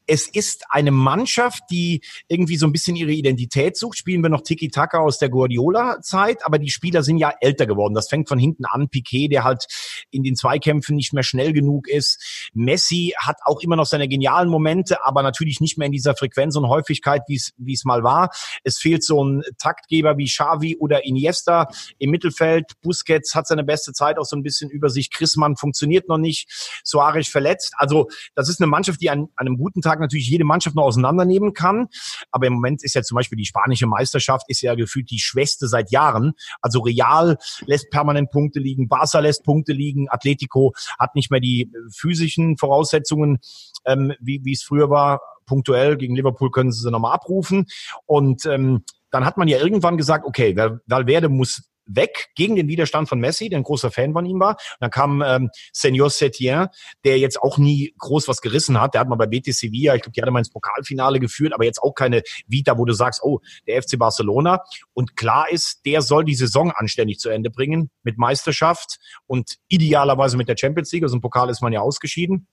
es 0.08 0.28
ist 0.28 0.64
eine 0.70 0.92
Mannschaft, 0.92 1.64
die 1.70 2.02
irgendwie 2.28 2.58
so 2.58 2.66
ein 2.66 2.72
bisschen 2.72 2.96
ihre 2.96 3.12
Identität 3.12 3.78
sucht. 3.78 3.98
Spielen 3.98 4.24
wir 4.24 4.30
noch 4.30 4.42
Tiki-Taka 4.42 5.00
aus 5.00 5.20
der 5.20 5.30
Guardiola-Zeit, 5.30 6.46
aber 6.46 6.60
die 6.60 6.70
Spieler 6.70 7.04
sind 7.04 7.18
ja 7.18 7.34
älter 7.42 7.66
geworden. 7.66 7.94
Das 7.94 8.10
fängt 8.10 8.28
von 8.30 8.40
hinten 8.40 8.66
an. 8.66 8.90
Piquet, 8.90 9.28
der 9.28 9.44
halt 9.44 9.66
in 10.12 10.24
den 10.24 10.36
Zweikämpfen 10.36 10.96
nicht 10.96 11.14
mehr 11.14 11.24
schnell 11.24 11.54
genug 11.54 11.88
ist. 11.88 12.50
Messi 12.54 13.14
hat 13.18 13.38
auch 13.46 13.62
immer 13.62 13.76
noch 13.76 13.86
seine 13.86 14.08
genialen 14.08 14.50
Momente, 14.50 15.04
aber 15.06 15.24
natürlich 15.24 15.60
nicht 15.60 15.78
mehr 15.78 15.88
in 15.88 15.92
dieser 15.92 16.16
Frequenz 16.16 16.56
und 16.56 16.68
Häufigkeit, 16.68 17.24
wie 17.28 17.36
es 17.74 17.86
mal 17.86 18.04
war. 18.04 18.30
Es 18.64 18.80
fehlt 18.80 19.04
so 19.04 19.24
ein 19.24 19.44
Taktgeber 19.58 20.18
wie 20.18 20.26
Xavi 20.26 20.78
oder 20.78 21.06
Iniesta 21.06 21.68
im 21.98 22.12
Mittelfeld. 22.12 22.72
Busquets 22.82 23.36
hat 23.36 23.48
seine 23.48 23.64
beste 23.64 23.94
Zeit 23.94 24.18
auch 24.18 24.26
so 24.26 24.36
ein 24.36 24.44
bisschen 24.44 24.70
über 24.70 24.90
sich. 24.90 25.12
Chrismann 25.12 25.56
funktioniert 25.56 25.81
funktioniert 25.82 26.08
noch 26.08 26.18
nicht, 26.18 26.48
Soares 26.84 27.28
verletzt. 27.28 27.74
Also 27.78 28.08
das 28.36 28.50
ist 28.50 28.62
eine 28.62 28.68
Mannschaft, 28.68 29.02
die 29.02 29.10
an, 29.10 29.28
an 29.36 29.48
einem 29.48 29.58
guten 29.58 29.82
Tag 29.82 30.00
natürlich 30.00 30.30
jede 30.30 30.44
Mannschaft 30.44 30.76
noch 30.76 30.84
auseinandernehmen 30.84 31.54
kann. 31.54 31.88
Aber 32.32 32.46
im 32.48 32.54
Moment 32.54 32.84
ist 32.84 32.94
ja 32.94 33.02
zum 33.02 33.16
Beispiel 33.16 33.38
die 33.38 33.46
spanische 33.46 33.88
Meisterschaft 33.88 34.46
ist 34.48 34.62
ja 34.62 34.76
gefühlt 34.76 35.10
die 35.10 35.20
schwächste 35.20 35.68
seit 35.68 35.92
Jahren. 35.92 36.34
Also 36.62 36.82
Real 36.82 37.38
lässt 37.66 37.90
permanent 37.90 38.30
Punkte 38.32 38.60
liegen, 38.60 38.88
Barca 38.88 39.20
lässt 39.20 39.44
Punkte 39.44 39.74
liegen, 39.74 40.08
Atletico 40.10 40.74
hat 41.00 41.16
nicht 41.16 41.32
mehr 41.32 41.40
die 41.40 41.72
physischen 41.92 42.58
Voraussetzungen, 42.58 43.40
ähm, 43.86 44.14
wie, 44.20 44.42
wie 44.44 44.54
es 44.54 44.64
früher 44.64 44.90
war. 44.90 45.22
Punktuell 45.48 45.98
gegen 45.98 46.16
Liverpool 46.16 46.52
können 46.52 46.72
sie 46.72 46.82
sie 46.82 46.92
nochmal 46.92 47.14
abrufen. 47.14 47.66
Und 48.06 48.46
ähm, 48.46 48.84
dann 49.10 49.26
hat 49.26 49.38
man 49.38 49.48
ja 49.48 49.58
irgendwann 49.58 49.98
gesagt, 49.98 50.26
okay, 50.26 50.56
Valverde 50.86 51.28
muss 51.28 51.64
weg 51.96 52.30
gegen 52.36 52.56
den 52.56 52.68
Widerstand 52.68 53.10
von 53.10 53.20
Messi, 53.20 53.50
der 53.50 53.60
ein 53.60 53.64
großer 53.64 53.92
Fan 53.92 54.14
von 54.14 54.26
ihm 54.26 54.40
war. 54.40 54.52
Und 54.52 54.78
dann 54.82 54.92
kam 54.92 55.22
ähm, 55.22 55.50
Senor 55.72 56.10
Setien, 56.10 56.68
der 57.04 57.20
jetzt 57.20 57.42
auch 57.42 57.58
nie 57.58 57.94
groß 57.98 58.28
was 58.28 58.42
gerissen 58.42 58.80
hat. 58.80 58.94
Der 58.94 59.02
hat 59.02 59.10
mal 59.10 59.16
bei 59.16 59.28
Betis 59.28 59.60
Sevilla, 59.60 59.96
ich 59.96 60.02
glaube, 60.02 60.14
die 60.14 60.22
hat 60.22 60.30
mal 60.30 60.40
ins 60.40 60.52
Pokalfinale 60.52 61.20
geführt, 61.20 61.54
aber 61.54 61.66
jetzt 61.66 61.82
auch 61.82 61.94
keine 61.94 62.24
Vita, 62.48 62.78
wo 62.78 62.86
du 62.86 62.94
sagst, 62.94 63.22
oh, 63.24 63.40
der 63.68 63.82
FC 63.82 63.98
Barcelona. 63.98 64.64
Und 64.94 65.16
klar 65.16 65.50
ist, 65.50 65.86
der 65.86 66.02
soll 66.02 66.26
die 66.26 66.36
Saison 66.36 66.72
anständig 66.72 67.20
zu 67.20 67.30
Ende 67.30 67.50
bringen 67.50 67.90
mit 68.04 68.18
Meisterschaft 68.18 69.00
und 69.28 69.58
idealerweise 69.68 70.38
mit 70.38 70.48
der 70.48 70.58
Champions 70.58 70.92
League. 70.92 71.04
Also 71.04 71.16
im 71.16 71.22
Pokal 71.22 71.50
ist 71.50 71.62
man 71.62 71.74
ja 71.74 71.82
ausgeschieden. 71.82 72.48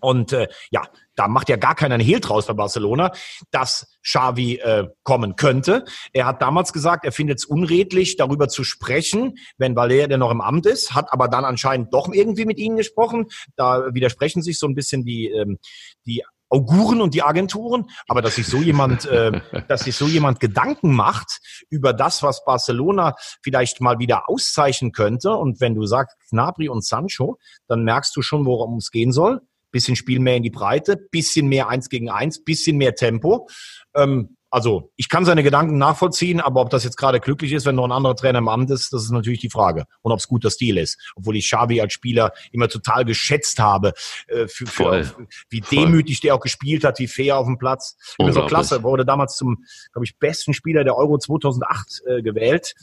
Und 0.00 0.32
äh, 0.32 0.48
ja, 0.70 0.82
da 1.16 1.26
macht 1.26 1.48
ja 1.48 1.56
gar 1.56 1.74
keiner 1.74 1.96
einen 1.96 2.04
Hehl 2.04 2.20
draus 2.20 2.46
bei 2.46 2.52
Barcelona, 2.52 3.10
dass 3.50 3.98
Xavi 4.02 4.56
äh, 4.56 4.86
kommen 5.02 5.34
könnte. 5.34 5.84
Er 6.12 6.26
hat 6.26 6.40
damals 6.40 6.72
gesagt, 6.72 7.04
er 7.04 7.12
findet 7.12 7.38
es 7.38 7.44
unredlich, 7.44 8.16
darüber 8.16 8.48
zu 8.48 8.62
sprechen, 8.62 9.34
wenn 9.56 9.76
Valère 9.76 10.16
noch 10.16 10.30
im 10.30 10.40
Amt 10.40 10.66
ist, 10.66 10.94
hat 10.94 11.12
aber 11.12 11.28
dann 11.28 11.44
anscheinend 11.44 11.92
doch 11.92 12.12
irgendwie 12.12 12.44
mit 12.44 12.58
ihnen 12.58 12.76
gesprochen. 12.76 13.26
Da 13.56 13.92
widersprechen 13.92 14.42
sich 14.42 14.58
so 14.58 14.66
ein 14.66 14.74
bisschen 14.74 15.04
die, 15.04 15.26
ähm, 15.26 15.58
die 16.06 16.22
Auguren 16.50 17.02
und 17.02 17.12
die 17.12 17.22
Agenturen, 17.22 17.86
aber 18.06 18.22
dass 18.22 18.36
sich 18.36 18.46
so 18.46 18.58
jemand, 18.58 19.04
äh, 19.06 19.32
dass 19.68 19.82
sich 19.82 19.96
so 19.96 20.06
jemand 20.06 20.40
Gedanken 20.40 20.94
macht 20.94 21.40
über 21.68 21.92
das, 21.92 22.22
was 22.22 22.44
Barcelona 22.44 23.14
vielleicht 23.42 23.80
mal 23.80 23.98
wieder 23.98 24.30
auszeichnen 24.30 24.92
könnte. 24.92 25.32
Und 25.32 25.60
wenn 25.60 25.74
du 25.74 25.84
sagst 25.84 26.16
Gnabry 26.30 26.68
und 26.68 26.84
Sancho, 26.84 27.38
dann 27.66 27.84
merkst 27.84 28.16
du 28.16 28.22
schon, 28.22 28.46
worum 28.46 28.76
es 28.76 28.90
gehen 28.90 29.12
soll 29.12 29.40
bisschen 29.70 29.96
Spiel 29.96 30.20
mehr 30.20 30.36
in 30.36 30.42
die 30.42 30.50
Breite, 30.50 30.96
bisschen 30.96 31.48
mehr 31.48 31.68
eins 31.68 31.88
gegen 31.88 32.10
eins, 32.10 32.42
bisschen 32.42 32.76
mehr 32.76 32.94
Tempo. 32.94 33.48
Ähm, 33.94 34.36
also 34.50 34.90
ich 34.96 35.08
kann 35.08 35.24
seine 35.24 35.42
Gedanken 35.42 35.76
nachvollziehen, 35.76 36.40
aber 36.40 36.62
ob 36.62 36.70
das 36.70 36.84
jetzt 36.84 36.96
gerade 36.96 37.20
glücklich 37.20 37.52
ist, 37.52 37.66
wenn 37.66 37.74
noch 37.74 37.84
ein 37.84 37.92
anderer 37.92 38.16
Trainer 38.16 38.38
im 38.38 38.48
Amt 38.48 38.70
ist, 38.70 38.92
das 38.92 39.04
ist 39.04 39.10
natürlich 39.10 39.40
die 39.40 39.50
Frage. 39.50 39.84
Und 40.00 40.12
ob 40.12 40.18
es 40.18 40.26
guter 40.26 40.50
Stil 40.50 40.78
ist. 40.78 40.98
Obwohl 41.16 41.36
ich 41.36 41.46
Xavi 41.46 41.80
als 41.80 41.92
Spieler 41.92 42.32
immer 42.50 42.68
total 42.68 43.04
geschätzt 43.04 43.58
habe, 43.58 43.92
äh, 44.28 44.48
für, 44.48 44.66
für, 44.66 45.04
für, 45.04 45.26
wie 45.50 45.60
demütig 45.60 46.20
der 46.20 46.34
auch 46.34 46.40
gespielt 46.40 46.84
hat, 46.84 46.98
wie 46.98 47.08
fair 47.08 47.36
auf 47.36 47.46
dem 47.46 47.58
Platz. 47.58 47.96
Immer 48.18 48.32
so 48.32 48.46
klasse, 48.46 48.82
wurde 48.82 49.04
damals 49.04 49.36
zum, 49.36 49.64
glaube 49.92 50.06
ich, 50.06 50.18
besten 50.18 50.54
Spieler 50.54 50.82
der 50.82 50.96
Euro 50.96 51.18
2008 51.18 52.02
äh, 52.06 52.22
gewählt 52.22 52.74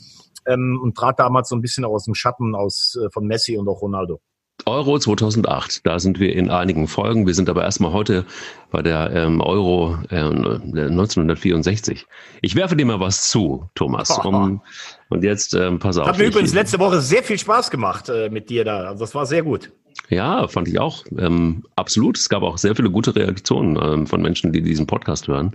ähm, 0.46 0.78
und 0.80 0.96
trat 0.96 1.18
damals 1.18 1.48
so 1.48 1.56
ein 1.56 1.62
bisschen 1.62 1.84
aus 1.84 2.04
dem 2.04 2.14
Schatten 2.14 2.54
aus 2.54 2.96
äh, 3.02 3.10
von 3.10 3.26
Messi 3.26 3.56
und 3.56 3.68
auch 3.68 3.82
Ronaldo. 3.82 4.20
Euro 4.68 4.98
2008, 4.98 5.86
da 5.86 6.00
sind 6.00 6.18
wir 6.18 6.34
in 6.34 6.50
einigen 6.50 6.88
Folgen. 6.88 7.24
Wir 7.24 7.34
sind 7.34 7.48
aber 7.48 7.62
erstmal 7.62 7.92
heute 7.92 8.24
bei 8.72 8.82
der 8.82 9.12
ähm, 9.14 9.40
Euro 9.40 9.96
äh, 10.10 10.16
1964. 10.16 12.04
Ich 12.42 12.56
werfe 12.56 12.74
dir 12.74 12.84
mal 12.84 12.98
was 12.98 13.28
zu, 13.28 13.68
Thomas. 13.74 14.10
Um, 14.26 14.60
und 15.08 15.22
jetzt 15.22 15.54
ähm, 15.54 15.78
pass 15.78 15.98
auf. 15.98 16.08
Hat 16.08 16.18
mir 16.18 16.24
übrigens 16.24 16.52
letzte 16.52 16.80
Woche 16.80 17.00
sehr 17.00 17.22
viel 17.22 17.38
Spaß 17.38 17.70
gemacht 17.70 18.08
äh, 18.08 18.28
mit 18.28 18.50
dir 18.50 18.64
da. 18.64 18.88
Also 18.88 19.04
das 19.04 19.14
war 19.14 19.24
sehr 19.24 19.44
gut. 19.44 19.70
Ja, 20.08 20.48
fand 20.48 20.66
ich 20.66 20.80
auch. 20.80 21.04
Ähm, 21.16 21.62
absolut. 21.76 22.18
Es 22.18 22.28
gab 22.28 22.42
auch 22.42 22.58
sehr 22.58 22.74
viele 22.74 22.90
gute 22.90 23.14
Reaktionen 23.14 23.78
ähm, 23.80 24.06
von 24.08 24.20
Menschen, 24.20 24.52
die 24.52 24.62
diesen 24.62 24.88
Podcast 24.88 25.28
hören 25.28 25.54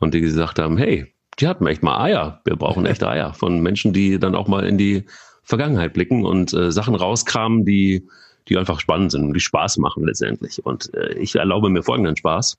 und 0.00 0.12
die 0.12 0.20
gesagt 0.20 0.58
haben, 0.58 0.76
hey, 0.76 1.14
die 1.38 1.46
hatten 1.46 1.68
echt 1.68 1.84
mal 1.84 2.00
Eier. 2.02 2.40
Wir 2.44 2.56
brauchen 2.56 2.84
echte 2.84 3.08
Eier 3.08 3.32
von 3.32 3.60
Menschen, 3.62 3.92
die 3.92 4.18
dann 4.18 4.34
auch 4.34 4.48
mal 4.48 4.64
in 4.66 4.76
die 4.76 5.04
Vergangenheit 5.44 5.92
blicken 5.92 6.24
und 6.24 6.52
äh, 6.52 6.72
Sachen 6.72 6.96
rauskramen, 6.96 7.64
die 7.64 8.08
die 8.50 8.58
einfach 8.58 8.80
spannend 8.80 9.12
sind 9.12 9.24
und 9.24 9.34
die 9.34 9.40
Spaß 9.40 9.78
machen 9.78 10.04
letztendlich. 10.04 10.64
Und 10.64 10.92
äh, 10.94 11.14
ich 11.14 11.36
erlaube 11.36 11.70
mir 11.70 11.82
folgenden 11.82 12.16
Spaß 12.16 12.58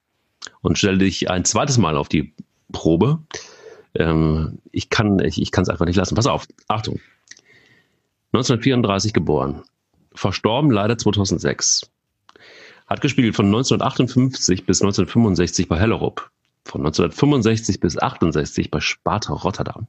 und 0.61 0.77
stelle 0.77 0.99
dich 0.99 1.29
ein 1.29 1.45
zweites 1.45 1.77
Mal 1.77 1.97
auf 1.97 2.09
die 2.09 2.33
Probe. 2.71 3.19
Ähm, 3.93 4.59
ich 4.71 4.89
kann 4.89 5.19
ich, 5.19 5.39
ich 5.39 5.51
es 5.55 5.69
einfach 5.69 5.85
nicht 5.85 5.97
lassen. 5.97 6.15
Pass 6.15 6.27
auf, 6.27 6.47
Achtung. 6.67 6.99
1934 8.33 9.13
geboren, 9.13 9.63
verstorben 10.13 10.71
leider 10.71 10.97
2006. 10.97 11.91
Hat 12.87 13.01
gespielt 13.01 13.35
von 13.35 13.47
1958 13.47 14.65
bis 14.65 14.81
1965 14.81 15.67
bei 15.67 15.77
Hellerup, 15.77 16.29
von 16.63 16.81
1965 16.81 17.81
bis 17.81 17.97
68 17.97 18.71
bei 18.71 18.79
Sparta 18.79 19.33
Rotterdam 19.33 19.87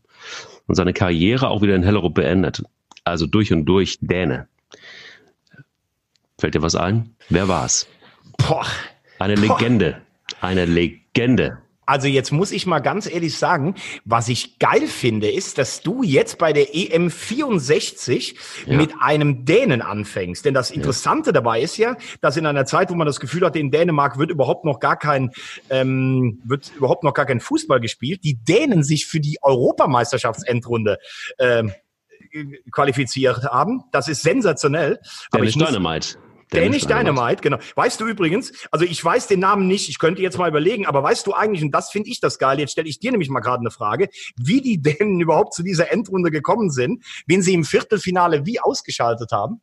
und 0.67 0.75
seine 0.75 0.93
Karriere 0.93 1.49
auch 1.49 1.63
wieder 1.63 1.77
in 1.77 1.85
Hellerup 1.85 2.15
beendet. 2.15 2.65
Also 3.05 3.27
durch 3.27 3.53
und 3.53 3.65
durch 3.67 3.99
Däne. 4.01 4.49
Fällt 6.43 6.57
dir 6.57 6.63
was 6.63 6.75
ein? 6.75 7.15
Wer 7.29 7.47
war's? 7.47 7.87
Boah. 8.37 8.67
Eine 9.21 9.35
Boah. 9.37 9.61
Legende. 9.61 10.03
Eine 10.41 10.65
Legende. 10.65 11.59
Also 11.87 12.09
jetzt 12.09 12.33
muss 12.33 12.51
ich 12.51 12.67
mal 12.67 12.81
ganz 12.81 13.09
ehrlich 13.09 13.39
sagen, 13.39 13.77
was 14.05 14.27
ich 14.27 14.59
geil 14.59 14.89
finde, 14.89 15.31
ist, 15.31 15.59
dass 15.59 15.83
du 15.83 16.03
jetzt 16.03 16.39
bei 16.39 16.53
der 16.53 16.75
EM 16.75 17.13
64 17.13 18.35
ja. 18.67 18.77
mit 18.77 18.93
einem 19.01 19.45
Dänen 19.45 19.83
anfängst. 19.83 20.45
Denn 20.45 20.53
das 20.53 20.73
Interessante 20.73 21.29
ja. 21.29 21.35
dabei 21.35 21.61
ist 21.61 21.77
ja, 21.77 21.95
dass 22.21 22.37
in 22.37 22.45
einer 22.45 22.67
Zeit, 22.67 22.91
wo 22.91 22.97
man 22.97 23.07
das 23.07 23.21
Gefühl 23.21 23.47
hat, 23.47 23.55
in 23.55 23.71
Dänemark 23.71 24.19
wird 24.19 24.33
überhaupt 24.33 24.65
noch 24.65 24.81
gar 24.81 24.97
kein, 24.97 25.31
ähm, 25.71 26.43
wird 26.45 26.73
überhaupt 26.75 27.05
noch 27.05 27.15
gar 27.15 27.27
kein 27.27 27.39
Fußball 27.39 27.79
gespielt, 27.79 28.25
die 28.25 28.43
Dänen 28.43 28.83
sich 28.83 29.07
für 29.07 29.21
die 29.21 29.39
Europameisterschaftsendrunde 29.43 30.99
ähm, 31.39 31.71
qualifiziert 32.73 33.45
haben. 33.45 33.85
Das 33.93 34.09
ist 34.09 34.23
sensationell. 34.23 34.99
Dänisch 35.33 35.55
Dynamite. 35.55 36.19
Danish 36.53 36.87
Dynamite, 36.87 37.43
genau. 37.43 37.59
Weißt 37.75 38.01
du 38.01 38.07
übrigens, 38.07 38.53
also 38.71 38.85
ich 38.85 39.05
weiß 39.05 39.27
den 39.27 39.41
Namen 39.41 39.67
nicht, 39.67 39.89
ich 39.89 39.99
könnte 39.99 40.23
jetzt 40.23 40.39
mal 40.39 40.49
überlegen, 40.49 40.87
aber 40.87 41.03
weißt 41.03 41.27
du 41.27 41.33
eigentlich, 41.33 41.63
und 41.63 41.73
das 41.73 41.91
finde 41.91 42.11
ich 42.11 42.21
das 42.21 42.39
geil, 42.39 42.59
jetzt 42.59 42.73
stelle 42.73 42.89
ich 42.89 42.99
dir 42.99 43.11
nämlich 43.11 43.31
mal 43.31 43.41
gerade 43.41 43.61
eine 43.61 43.71
Frage, 43.71 44.09
wie 44.37 44.61
die 44.61 44.79
Dänen 44.83 45.21
überhaupt 45.21 45.55
zu 45.55 45.63
dieser 45.63 45.93
Endrunde 45.93 46.31
gekommen 46.31 46.71
sind, 46.71 47.05
wen 47.27 47.43
sie 47.43 47.55
im 47.55 47.65
Viertelfinale 47.65 48.47
wie 48.47 48.61
ausgeschaltet 48.61 49.33
haben? 49.33 49.61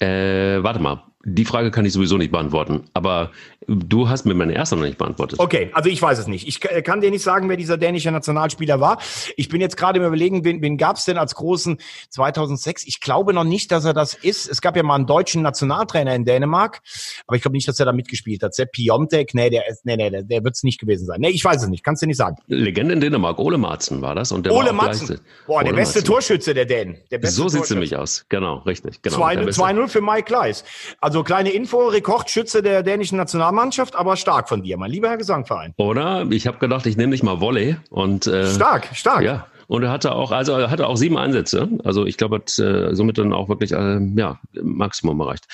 Äh, 0.00 0.62
warte 0.62 0.80
mal, 0.80 1.04
die 1.24 1.44
Frage 1.44 1.70
kann 1.70 1.84
ich 1.84 1.92
sowieso 1.92 2.16
nicht 2.16 2.32
beantworten, 2.32 2.84
aber 2.94 3.30
du 3.68 4.08
hast 4.08 4.24
mir 4.24 4.34
meine 4.34 4.54
erste 4.54 4.76
noch 4.76 4.82
nicht 4.82 4.98
beantwortet. 4.98 5.38
Okay, 5.38 5.70
also 5.72 5.88
ich 5.88 6.02
weiß 6.02 6.18
es 6.18 6.26
nicht. 6.26 6.48
Ich 6.48 6.60
kann 6.60 7.00
dir 7.00 7.10
nicht 7.10 7.22
sagen, 7.22 7.48
wer 7.48 7.56
dieser 7.56 7.76
dänische 7.76 8.10
Nationalspieler 8.10 8.80
war. 8.80 8.98
Ich 9.36 9.48
bin 9.48 9.60
jetzt 9.60 9.76
gerade 9.76 10.00
im 10.00 10.04
Überlegen, 10.04 10.44
wen, 10.44 10.62
wen 10.62 10.76
gab 10.76 10.96
es 10.96 11.04
denn 11.04 11.18
als 11.18 11.34
großen 11.34 11.78
2006? 12.10 12.86
Ich 12.86 13.00
glaube 13.00 13.32
noch 13.32 13.44
nicht, 13.44 13.70
dass 13.70 13.84
er 13.84 13.92
das 13.92 14.14
ist. 14.14 14.48
Es 14.48 14.60
gab 14.60 14.76
ja 14.76 14.82
mal 14.82 14.96
einen 14.96 15.06
deutschen 15.06 15.42
Nationaltrainer 15.42 16.14
in 16.14 16.24
Dänemark, 16.24 16.80
aber 17.26 17.36
ich 17.36 17.42
glaube 17.42 17.56
nicht, 17.56 17.68
dass 17.68 17.78
er 17.78 17.86
da 17.86 17.92
mitgespielt 17.92 18.42
hat. 18.42 18.54
Sepp 18.54 18.72
Piontek, 18.72 19.34
nee, 19.34 19.50
der, 19.50 19.62
nee, 19.84 19.96
nee, 19.96 20.10
der, 20.10 20.22
der 20.24 20.44
wird 20.44 20.56
es 20.56 20.64
nicht 20.64 20.80
gewesen 20.80 21.06
sein. 21.06 21.20
Nee, 21.20 21.30
ich 21.30 21.44
weiß 21.44 21.62
es 21.62 21.68
nicht, 21.68 21.84
kannst 21.84 22.02
du 22.02 22.06
nicht 22.06 22.16
sagen. 22.16 22.36
Legende 22.48 22.94
in 22.94 23.00
Dänemark, 23.00 23.38
Ole 23.38 23.58
Marzen 23.58 24.02
war 24.02 24.16
das. 24.16 24.32
Und 24.32 24.44
der 24.46 24.54
Ole 24.54 24.72
Marzen, 24.72 25.20
boah, 25.46 25.58
Ole 25.58 25.66
der 25.66 25.72
beste 25.74 25.98
Marzen. 25.98 26.12
Torschütze 26.12 26.54
der 26.54 26.64
Dänen. 26.64 26.98
Der 27.10 27.18
beste 27.18 27.36
so 27.36 27.48
sieht 27.48 27.62
es 27.62 27.70
nämlich 27.70 27.96
aus, 27.96 28.26
genau, 28.28 28.58
richtig. 28.58 29.02
Genau. 29.02 29.18
2-0 29.18 29.88
für 29.88 30.00
Mike 30.00 30.24
Kleiss. 30.24 30.64
Also 31.00 31.11
Also 31.12 31.24
kleine 31.24 31.50
Info, 31.50 31.88
Rekordschütze 31.88 32.62
der 32.62 32.82
dänischen 32.82 33.18
Nationalmannschaft, 33.18 33.96
aber 33.96 34.16
stark 34.16 34.48
von 34.48 34.62
dir, 34.62 34.78
mein 34.78 34.90
lieber 34.90 35.10
Herr 35.10 35.18
Gesangverein. 35.18 35.74
Oder? 35.76 36.24
Ich 36.30 36.46
habe 36.46 36.56
gedacht, 36.56 36.86
ich 36.86 36.96
nehme 36.96 37.12
dich 37.12 37.22
mal 37.22 37.38
Volley 37.38 37.76
und 37.90 38.26
äh, 38.26 38.46
stark, 38.46 38.88
stark. 38.94 39.20
Ja, 39.20 39.46
und 39.72 39.84
er 39.84 39.90
hatte 39.90 40.14
auch, 40.14 40.32
also 40.32 40.52
er 40.52 40.70
hatte 40.70 40.86
auch 40.86 40.96
sieben 40.96 41.16
Einsätze. 41.16 41.66
Also 41.82 42.04
ich 42.04 42.18
glaube, 42.18 42.36
hat 42.36 42.58
äh, 42.58 42.94
somit 42.94 43.16
dann 43.16 43.32
auch 43.32 43.48
wirklich 43.48 43.72
äh, 43.72 44.00
ja, 44.16 44.38
Maximum 44.52 45.18
erreicht. 45.20 45.46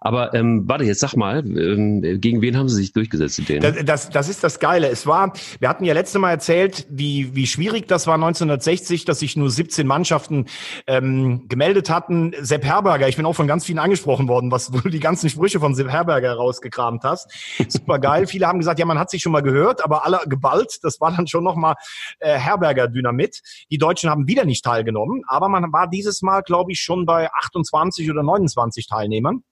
Aber 0.00 0.32
ähm, 0.32 0.66
warte, 0.66 0.84
jetzt 0.84 1.00
sag 1.00 1.14
mal, 1.14 1.40
ähm, 1.40 2.00
gegen 2.18 2.40
wen 2.40 2.56
haben 2.56 2.70
sie 2.70 2.76
sich 2.76 2.94
durchgesetzt, 2.94 3.36
die 3.36 3.58
Das, 3.58 3.74
das, 3.84 4.08
das 4.08 4.28
ist 4.30 4.42
das 4.42 4.60
Geile. 4.60 4.88
Es 4.88 5.06
war, 5.06 5.34
wir 5.58 5.68
hatten 5.68 5.84
ja 5.84 5.92
letztes 5.92 6.18
Mal 6.18 6.30
erzählt, 6.30 6.86
wie, 6.88 7.34
wie 7.34 7.46
schwierig 7.46 7.86
das 7.86 8.06
war 8.06 8.14
1960, 8.14 9.04
dass 9.04 9.18
sich 9.18 9.36
nur 9.36 9.50
17 9.50 9.86
Mannschaften 9.86 10.46
ähm, 10.86 11.46
gemeldet 11.46 11.90
hatten. 11.90 12.32
Sepp 12.40 12.64
Herberger, 12.64 13.08
ich 13.08 13.16
bin 13.16 13.26
auch 13.26 13.34
von 13.34 13.46
ganz 13.46 13.66
vielen 13.66 13.78
angesprochen 13.78 14.26
worden, 14.26 14.50
was 14.50 14.70
du 14.70 14.88
die 14.88 15.00
ganzen 15.00 15.28
Sprüche 15.28 15.60
von 15.60 15.74
Sepp 15.74 15.90
Herberger 15.90 16.32
rausgekramt 16.32 17.04
hast. 17.04 17.30
Super 17.68 17.98
geil. 17.98 18.26
Viele 18.36 18.46
haben 18.46 18.58
gesagt, 18.58 18.78
ja, 18.78 18.86
man 18.86 18.98
hat 18.98 19.10
sich 19.10 19.20
schon 19.20 19.32
mal 19.32 19.42
gehört, 19.42 19.84
aber 19.84 20.06
alle 20.06 20.20
geballt. 20.24 20.78
Das 20.82 20.98
war 20.98 21.14
dann 21.14 21.26
schon 21.26 21.44
nochmal 21.44 21.74
äh, 22.20 22.38
Herberger 22.38 22.88
Dynamit. 22.88 23.42
Die 23.70 23.78
Deutschen 23.78 24.10
haben 24.10 24.28
wieder 24.28 24.44
nicht 24.44 24.64
teilgenommen, 24.64 25.22
aber 25.26 25.48
man 25.48 25.72
war 25.72 25.88
dieses 25.88 26.22
Mal, 26.22 26.42
glaube 26.42 26.72
ich, 26.72 26.80
schon 26.80 27.06
bei 27.06 27.32
28 27.32 28.10
oder 28.10 28.22
29 28.22 28.86
Teilnehmern. 28.86 29.42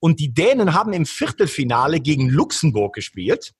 Und 0.00 0.20
die 0.20 0.32
Dänen 0.32 0.74
haben 0.74 0.92
im 0.92 1.06
Viertelfinale 1.06 2.00
gegen 2.00 2.28
Luxemburg 2.28 2.94
gespielt. 2.94 3.52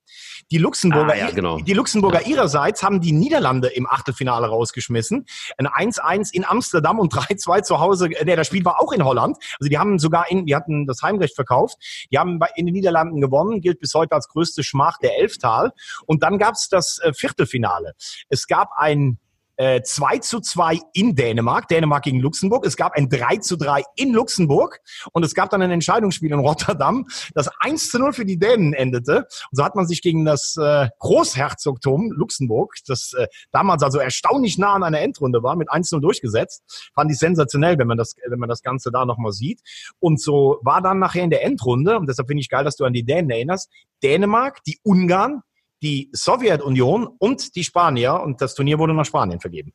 Die 0.51 0.57
Luxemburger, 0.57 1.13
ah, 1.13 1.17
ja, 1.17 1.31
genau. 1.31 1.59
die 1.59 1.73
Luxemburger 1.73 2.21
ja. 2.21 2.27
ihrerseits 2.27 2.83
haben 2.83 3.01
die 3.01 3.11
Niederlande 3.11 3.69
im 3.69 3.87
Achtelfinale 3.87 4.47
rausgeschmissen. 4.47 5.25
Ein 5.57 5.67
1-1 5.67 6.33
in 6.33 6.45
Amsterdam 6.45 6.99
und 6.99 7.13
3-2 7.15 7.63
zu 7.63 7.79
Hause. 7.79 8.09
Nee, 8.09 8.35
das 8.35 8.47
Spiel 8.47 8.65
war 8.65 8.81
auch 8.81 8.91
in 8.91 9.03
Holland. 9.03 9.37
Also 9.59 9.69
die 9.69 9.77
haben 9.77 9.99
sogar 9.99 10.29
in, 10.29 10.45
die 10.45 10.55
hatten 10.55 10.85
das 10.85 11.01
Heimrecht 11.01 11.35
verkauft. 11.35 11.77
Die 12.11 12.17
haben 12.17 12.39
in 12.55 12.65
den 12.65 12.73
Niederlanden 12.73 13.21
gewonnen, 13.21 13.61
gilt 13.61 13.79
bis 13.79 13.93
heute 13.93 14.15
als 14.15 14.27
größte 14.27 14.63
Schmach 14.63 14.97
der 14.97 15.17
Elftal. 15.17 15.71
Und 16.05 16.23
dann 16.23 16.37
gab 16.37 16.55
es 16.55 16.67
das 16.67 16.99
äh, 16.99 17.13
Viertelfinale. 17.13 17.93
Es 18.29 18.47
gab 18.47 18.71
ein 18.75 19.17
äh, 19.57 19.81
2 19.81 20.19
zu 20.19 20.39
2 20.39 20.79
in 20.93 21.15
Dänemark, 21.15 21.67
Dänemark 21.67 22.03
gegen 22.03 22.19
Luxemburg. 22.19 22.65
Es 22.65 22.75
gab 22.75 22.93
ein 22.93 23.09
3 23.09 23.37
zu 23.37 23.57
3 23.57 23.83
in 23.95 24.13
Luxemburg 24.13 24.79
und 25.13 25.23
es 25.23 25.33
gab 25.33 25.49
dann 25.49 25.61
ein 25.61 25.71
Entscheidungsspiel 25.71 26.31
in 26.31 26.39
Rotterdam, 26.39 27.05
das 27.33 27.49
1 27.59 27.89
zu 27.89 27.99
0 27.99 28.13
für 28.13 28.25
die 28.25 28.37
Dänen 28.37 28.73
endete. 28.73 29.19
Und 29.19 29.27
so 29.51 29.63
hat 29.63 29.75
man 29.75 29.87
sich 29.87 30.01
gegen 30.01 30.25
das 30.25 30.57
äh, 30.57 30.89
Großherzogtum 30.99 32.11
Luxemburg, 32.11 32.75
das 32.87 33.13
äh, 33.13 33.27
damals 33.51 33.83
also 33.83 33.99
erstaunlich 33.99 34.57
nah 34.57 34.73
an 34.73 34.83
einer 34.83 35.01
Endrunde 35.01 35.43
war, 35.43 35.55
mit 35.55 35.71
1 35.71 35.89
zu 35.89 35.95
0 35.95 36.01
durchgesetzt. 36.01 36.91
Fand 36.93 37.11
ich 37.11 37.17
sensationell, 37.17 37.77
wenn 37.77 37.87
man 37.87 37.97
das, 37.97 38.15
wenn 38.27 38.39
man 38.39 38.49
das 38.49 38.61
Ganze 38.61 38.91
da 38.91 39.05
nochmal 39.05 39.31
sieht. 39.31 39.61
Und 39.99 40.21
so 40.21 40.59
war 40.61 40.81
dann 40.81 40.99
nachher 40.99 41.23
in 41.23 41.29
der 41.29 41.43
Endrunde, 41.43 41.97
und 41.97 42.07
deshalb 42.07 42.27
finde 42.27 42.41
ich 42.41 42.49
geil, 42.49 42.63
dass 42.63 42.75
du 42.75 42.85
an 42.85 42.93
die 42.93 43.03
Dänen 43.03 43.29
erinnerst, 43.29 43.69
Dänemark, 44.03 44.63
die 44.65 44.79
Ungarn, 44.83 45.41
die 45.81 46.09
Sowjetunion 46.13 47.07
und 47.19 47.55
die 47.55 47.63
Spanier 47.63 48.21
und 48.21 48.41
das 48.41 48.55
Turnier 48.55 48.79
wurde 48.79 48.93
nach 48.93 49.05
Spanien 49.05 49.39
vergeben. 49.39 49.73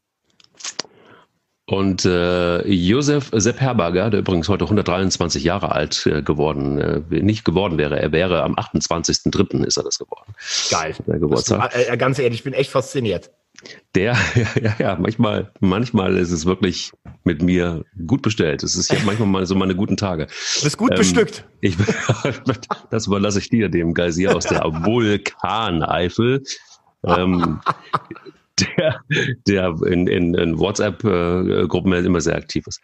Und 1.70 2.04
äh, 2.04 2.66
Josef 2.66 3.30
Sepp 3.32 3.60
Herberger, 3.60 4.10
der 4.10 4.20
übrigens 4.20 4.48
heute 4.48 4.64
123 4.64 5.44
Jahre 5.44 5.70
alt 5.70 6.04
äh, 6.04 6.20
geworden, 6.20 6.78
äh, 6.78 7.22
nicht 7.22 7.44
geworden 7.44 7.78
wäre, 7.78 8.00
er 8.00 8.10
wäre 8.10 8.42
am 8.42 8.56
28.03. 8.56 9.64
ist 9.64 9.76
er 9.76 9.84
das 9.84 10.00
geworden. 10.00 10.34
Geil. 10.68 10.96
Der 11.06 11.20
Geburtstag. 11.20 11.70
Du, 11.70 11.78
äh, 11.78 11.96
ganz 11.96 12.18
ehrlich, 12.18 12.40
ich 12.40 12.44
bin 12.44 12.54
echt 12.54 12.72
fasziniert. 12.72 13.30
Der, 13.94 14.16
ja, 14.34 14.62
ja, 14.62 14.76
ja, 14.78 14.96
manchmal, 14.96 15.52
manchmal 15.60 16.16
ist 16.16 16.30
es 16.30 16.46
wirklich 16.46 16.92
mit 17.24 17.42
mir 17.42 17.84
gut 18.06 18.22
bestellt. 18.22 18.62
Es 18.62 18.76
ist 18.76 18.92
ja 18.92 18.98
manchmal 19.04 19.28
mal 19.28 19.46
so 19.46 19.54
meine 19.54 19.74
guten 19.74 19.96
Tage. 19.96 20.26
Du 20.58 20.64
bist 20.64 20.78
gut 20.78 20.92
ähm, 20.92 20.98
bestückt. 20.98 21.44
Ich, 21.60 21.76
das 22.90 23.06
überlasse 23.06 23.38
ich 23.38 23.50
dir, 23.50 23.68
dem 23.68 23.94
Geysir 23.94 24.34
aus 24.34 24.46
der 24.46 24.62
Vulkaneifel. 24.84 26.42
Ähm, 27.04 27.60
der, 28.58 29.00
der 29.46 29.74
in, 29.86 30.06
in, 30.06 30.34
in 30.34 30.58
WhatsApp-Gruppen 30.58 31.92
immer 31.92 32.20
sehr 32.20 32.36
aktiv 32.36 32.66
ist. 32.66 32.80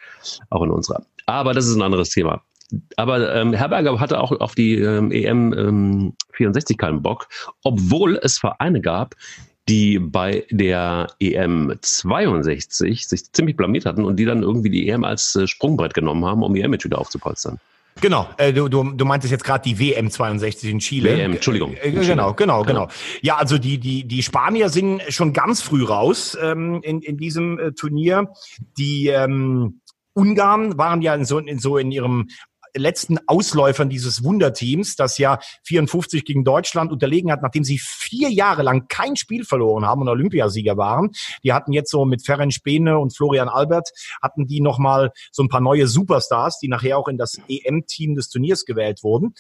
Auch 0.51 0.63
in 0.63 0.71
unserer. 0.71 1.05
Aber 1.27 1.53
das 1.53 1.67
ist 1.67 1.77
ein 1.77 1.83
anderes 1.83 2.11
Thema. 2.11 2.43
Aber 2.97 3.35
ähm, 3.35 3.53
Herberger 3.53 4.01
hatte 4.01 4.21
auch 4.21 4.33
auf 4.41 4.55
die 4.55 4.79
ähm, 4.81 5.13
EM 5.13 5.53
ähm, 5.53 6.15
64 6.33 6.77
keinen 6.77 7.03
Bock, 7.03 7.29
obwohl 7.63 8.19
es 8.23 8.39
Vereine 8.39 8.81
gab, 8.81 9.15
die 9.69 9.99
bei 9.99 10.45
der 10.51 11.09
EM 11.19 11.75
62 11.81 13.09
sich 13.09 13.33
ziemlich 13.33 13.57
blamiert 13.57 13.85
hatten 13.85 14.05
und 14.05 14.17
die 14.17 14.25
dann 14.25 14.43
irgendwie 14.43 14.71
die 14.71 14.89
EM 14.89 15.05
als 15.05 15.35
äh, 15.35 15.47
Sprungbrett 15.47 15.95
genommen 15.95 16.25
haben, 16.25 16.43
um 16.43 16.55
ihr 16.55 16.65
Image 16.65 16.85
wieder 16.85 16.99
aufzupolstern. 16.99 17.59
Genau, 18.01 18.29
äh, 18.37 18.53
du, 18.53 18.69
du, 18.69 18.93
du 18.93 19.05
meintest 19.07 19.33
jetzt 19.33 19.45
gerade 19.45 19.63
die 19.65 19.79
WM 19.79 20.11
62 20.11 20.71
in 20.71 20.79
Chile. 20.81 21.17
WM, 21.17 21.33
Entschuldigung. 21.33 21.75
Äh, 21.81 21.93
genau, 21.93 22.35
genau, 22.35 22.63
genau. 22.63 22.89
Ja, 23.23 23.37
also 23.37 23.57
die, 23.57 23.79
die, 23.79 24.05
die 24.05 24.23
Spanier 24.23 24.69
sind 24.69 25.03
schon 25.09 25.33
ganz 25.33 25.63
früh 25.63 25.83
raus 25.83 26.37
ähm, 26.41 26.81
in, 26.83 27.01
in 27.01 27.17
diesem 27.17 27.59
äh, 27.59 27.73
Turnier. 27.73 28.29
Die 28.77 29.09
ähm, 29.09 29.81
Ungarn 30.13 30.77
waren 30.77 31.01
ja 31.01 31.15
in 31.15 31.25
so, 31.25 31.39
in 31.39 31.59
so 31.59 31.79
in 31.79 31.91
ihrem 31.91 32.29
letzten 32.77 33.19
Ausläufern 33.27 33.89
dieses 33.89 34.23
Wunderteams, 34.23 34.97
das 34.97 35.19
ja 35.19 35.39
54 35.65 36.25
gegen 36.25 36.45
Deutschland 36.45 36.93
unterlegen 36.93 37.33
hat, 37.33 37.43
nachdem 37.43 37.65
sie 37.65 37.79
vier 37.79 38.31
Jahre 38.31 38.63
lang 38.63 38.87
kein 38.89 39.17
Spiel 39.17 39.45
verloren 39.45 39.85
haben 39.85 40.03
und 40.03 40.09
Olympiasieger 40.09 40.77
waren. 40.77 41.11
Die 41.43 41.53
hatten 41.53 41.73
jetzt 41.73 41.91
so 41.91 42.05
mit 42.05 42.25
Ferenc 42.25 42.53
Spene 42.53 42.99
und 42.99 43.17
Florian 43.17 43.49
Albert, 43.49 43.91
hatten 44.23 44.47
die 44.47 44.61
nochmal 44.61 45.13
so 45.33 45.43
ein 45.43 45.49
paar 45.49 45.61
neue 45.61 45.87
Superstars, 45.87 46.59
die 46.59 46.69
nachher 46.69 46.99
auch 46.99 47.09
in 47.09 47.19
das 47.19 47.41
EM-Team 47.49 48.15
des 48.15 48.29
Turniers 48.29 48.65
gewählt 48.65 49.03
wurden. 49.03 49.35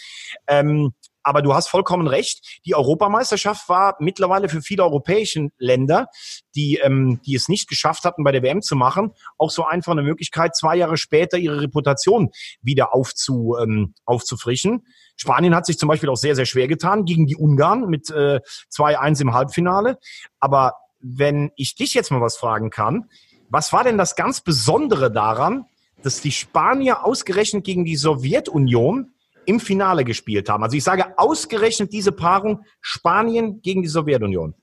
Ähm, 0.46 0.92
aber 1.26 1.42
du 1.42 1.54
hast 1.54 1.68
vollkommen 1.68 2.06
recht. 2.06 2.60
Die 2.64 2.76
Europameisterschaft 2.76 3.68
war 3.68 3.96
mittlerweile 3.98 4.48
für 4.48 4.62
viele 4.62 4.84
europäische 4.84 5.48
Länder, 5.58 6.06
die, 6.54 6.76
ähm, 6.76 7.20
die 7.26 7.34
es 7.34 7.48
nicht 7.48 7.68
geschafft 7.68 8.04
hatten, 8.04 8.22
bei 8.22 8.30
der 8.30 8.44
WM 8.44 8.62
zu 8.62 8.76
machen, 8.76 9.12
auch 9.36 9.50
so 9.50 9.64
einfach 9.64 9.90
eine 9.90 10.02
Möglichkeit, 10.02 10.54
zwei 10.54 10.76
Jahre 10.76 10.96
später 10.96 11.36
ihre 11.36 11.62
Reputation 11.62 12.30
wieder 12.62 12.94
aufzu, 12.94 13.56
ähm, 13.60 13.94
aufzufrischen. 14.04 14.86
Spanien 15.16 15.56
hat 15.56 15.66
sich 15.66 15.78
zum 15.78 15.88
Beispiel 15.88 16.10
auch 16.10 16.16
sehr, 16.16 16.36
sehr 16.36 16.46
schwer 16.46 16.68
getan 16.68 17.04
gegen 17.04 17.26
die 17.26 17.36
Ungarn 17.36 17.88
mit 17.88 18.08
äh, 18.10 18.38
2-1 18.72 19.22
im 19.22 19.34
Halbfinale. 19.34 19.98
Aber 20.38 20.74
wenn 21.00 21.50
ich 21.56 21.74
dich 21.74 21.92
jetzt 21.94 22.12
mal 22.12 22.20
was 22.20 22.36
fragen 22.36 22.70
kann, 22.70 23.10
was 23.48 23.72
war 23.72 23.82
denn 23.82 23.98
das 23.98 24.14
ganz 24.14 24.42
Besondere 24.42 25.10
daran, 25.10 25.64
dass 26.04 26.20
die 26.20 26.30
Spanier 26.30 27.04
ausgerechnet 27.04 27.64
gegen 27.64 27.84
die 27.84 27.96
Sowjetunion 27.96 29.12
im 29.46 29.60
Finale 29.60 30.04
gespielt 30.04 30.48
haben. 30.48 30.62
Also 30.62 30.76
ich 30.76 30.84
sage 30.84 31.18
ausgerechnet 31.18 31.92
diese 31.92 32.12
Paarung 32.12 32.64
Spanien 32.80 33.62
gegen 33.62 33.82
die 33.82 33.88
Sowjetunion. 33.88 34.54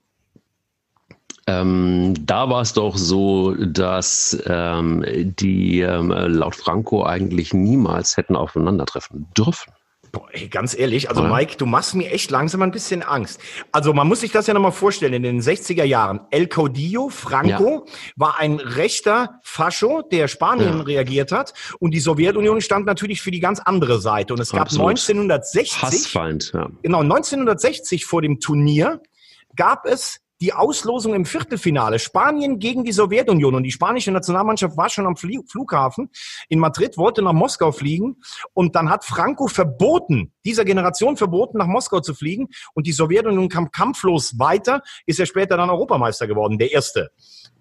Ähm, 1.45 2.13
da 2.25 2.49
war 2.49 2.61
es 2.61 2.73
doch 2.73 2.95
so, 2.95 3.53
dass 3.55 4.41
ähm, 4.45 5.03
die 5.07 5.81
ähm, 5.81 6.09
laut 6.09 6.55
Franco 6.55 7.05
eigentlich 7.05 7.53
niemals 7.53 8.15
hätten 8.15 8.35
aufeinandertreffen 8.35 9.27
dürfen. 9.37 9.73
Boah, 10.13 10.27
ey, 10.31 10.47
ganz 10.47 10.77
ehrlich, 10.77 11.09
also 11.09 11.23
ja. 11.23 11.27
Mike, 11.27 11.57
du 11.57 11.65
machst 11.65 11.95
mir 11.95 12.11
echt 12.11 12.29
langsam 12.29 12.61
ein 12.61 12.69
bisschen 12.69 13.01
Angst. 13.01 13.41
Also 13.71 13.93
man 13.93 14.07
muss 14.07 14.19
sich 14.19 14.31
das 14.31 14.45
ja 14.45 14.53
nochmal 14.53 14.71
vorstellen, 14.71 15.11
in 15.11 15.23
den 15.23 15.41
60er 15.41 15.83
Jahren, 15.83 16.21
El 16.29 16.45
Caudillo, 16.45 17.09
Franco, 17.09 17.87
ja. 17.87 17.93
war 18.15 18.39
ein 18.39 18.59
rechter 18.59 19.39
Fascho, 19.41 20.03
der 20.03 20.27
Spanien 20.27 20.77
ja. 20.77 20.83
reagiert 20.83 21.31
hat 21.31 21.55
und 21.79 21.95
die 21.95 21.99
Sowjetunion 21.99 22.61
stand 22.61 22.85
natürlich 22.85 23.23
für 23.23 23.31
die 23.31 23.39
ganz 23.39 23.59
andere 23.59 23.99
Seite. 23.99 24.35
Und 24.35 24.39
es 24.39 24.51
gab 24.51 24.67
Absolut. 24.67 24.91
1960, 24.91 25.81
Hassfeind, 25.81 26.51
ja. 26.53 26.69
genau, 26.83 26.99
1960 26.99 28.05
vor 28.05 28.21
dem 28.21 28.39
Turnier 28.39 29.01
gab 29.55 29.87
es 29.87 30.22
die 30.43 30.51
Auslosung 30.51 31.13
im 31.13 31.23
Viertelfinale. 31.23 31.99
Spanien 31.99 32.59
gegen 32.59 32.83
die 32.83 32.91
Sowjetunion. 32.91 33.55
Und 33.55 33.63
die 33.63 33.71
spanische 33.71 34.11
Nationalmannschaft 34.11 34.75
war 34.75 34.89
schon 34.89 35.07
am 35.07 35.15
Flughafen 35.15 36.09
in 36.49 36.59
Madrid, 36.59 36.97
wollte 36.97 37.21
nach 37.21 37.31
Moskau 37.31 37.71
fliegen. 37.71 38.17
Und 38.53 38.75
dann 38.75 38.89
hat 38.89 39.05
Franco 39.05 39.47
verboten, 39.47 40.33
dieser 40.43 40.65
Generation 40.65 41.15
verboten, 41.15 41.59
nach 41.59 41.67
Moskau 41.67 42.01
zu 42.01 42.13
fliegen. 42.13 42.49
Und 42.73 42.87
die 42.87 42.91
Sowjetunion 42.91 43.47
kam 43.47 43.71
kampflos 43.71 44.37
weiter, 44.37 44.81
ist 45.05 45.17
ja 45.17 45.25
später 45.25 45.55
dann 45.55 45.69
Europameister 45.69 46.27
geworden, 46.27 46.57
der 46.57 46.73
erste. 46.73 47.11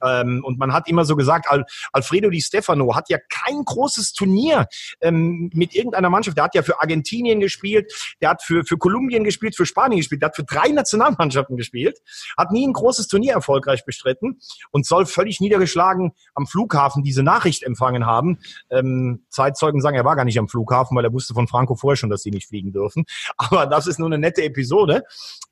Ähm, 0.05 0.43
und 0.45 0.59
man 0.59 0.73
hat 0.73 0.89
immer 0.89 1.05
so 1.05 1.17
gesagt, 1.17 1.51
Al 1.51 1.65
Alfredo 1.93 2.31
Di 2.31 2.41
Stefano 2.41 2.95
hat 2.95 3.09
ja 3.09 3.19
kein 3.29 3.65
großes 3.65 4.13
Turnier 4.13 4.67
ähm, 5.01 5.51
mit 5.55 5.75
irgendeiner 5.75 6.11
Mannschaft. 6.11 6.37
Der 6.37 6.45
hat 6.45 6.55
ja 6.55 6.63
für 6.63 6.81
Argentinien 6.81 7.41
gespielt, 7.41 7.93
der 8.21 8.31
hat 8.31 8.43
für, 8.43 8.65
für 8.65 8.79
Kolumbien 8.79 9.25
gespielt, 9.25 9.57
für 9.57 9.67
Spanien 9.67 9.99
gespielt, 9.99 10.23
der 10.23 10.29
hat 10.29 10.37
für 10.37 10.45
drei 10.45 10.69
Nationalmannschaften 10.69 11.57
gespielt, 11.57 11.99
hat 12.37 12.53
nie 12.53 12.67
ein 12.67 12.73
großes 12.73 13.09
Turnier 13.09 13.35
erfolgreich 13.35 13.85
bestritten 13.85 14.41
und 14.71 14.87
soll 14.87 15.07
völlig 15.07 15.41
niedergeschlagen 15.41 16.13
am 16.35 16.47
Flughafen 16.47 17.03
diese 17.03 17.23
Nachricht 17.23 17.63
empfangen 17.63 18.07
haben. 18.07 18.39
Ähm, 18.71 19.25
Zeitzeugen 19.29 19.81
sagen, 19.81 19.97
er 19.97 20.05
war 20.05 20.17
gar 20.17 20.25
nicht 20.25 20.39
am 20.39 20.49
Flughafen, 20.49 20.97
weil 20.97 21.05
er 21.05 21.13
wusste 21.13 21.35
von 21.35 21.49
Franco 21.49 21.75
vorher 21.75 21.97
schon, 21.97 22.11
dass 22.11 22.23
sie 22.23 22.31
nicht 22.31 22.49
fliegen 22.49 22.73
dürfen. 22.73 23.05
Aber 23.37 23.67
das 23.67 23.87
ist 23.87 23.99
nur 23.99 24.09
eine 24.09 24.19
nette 24.19 24.43
Episode. 24.43 25.03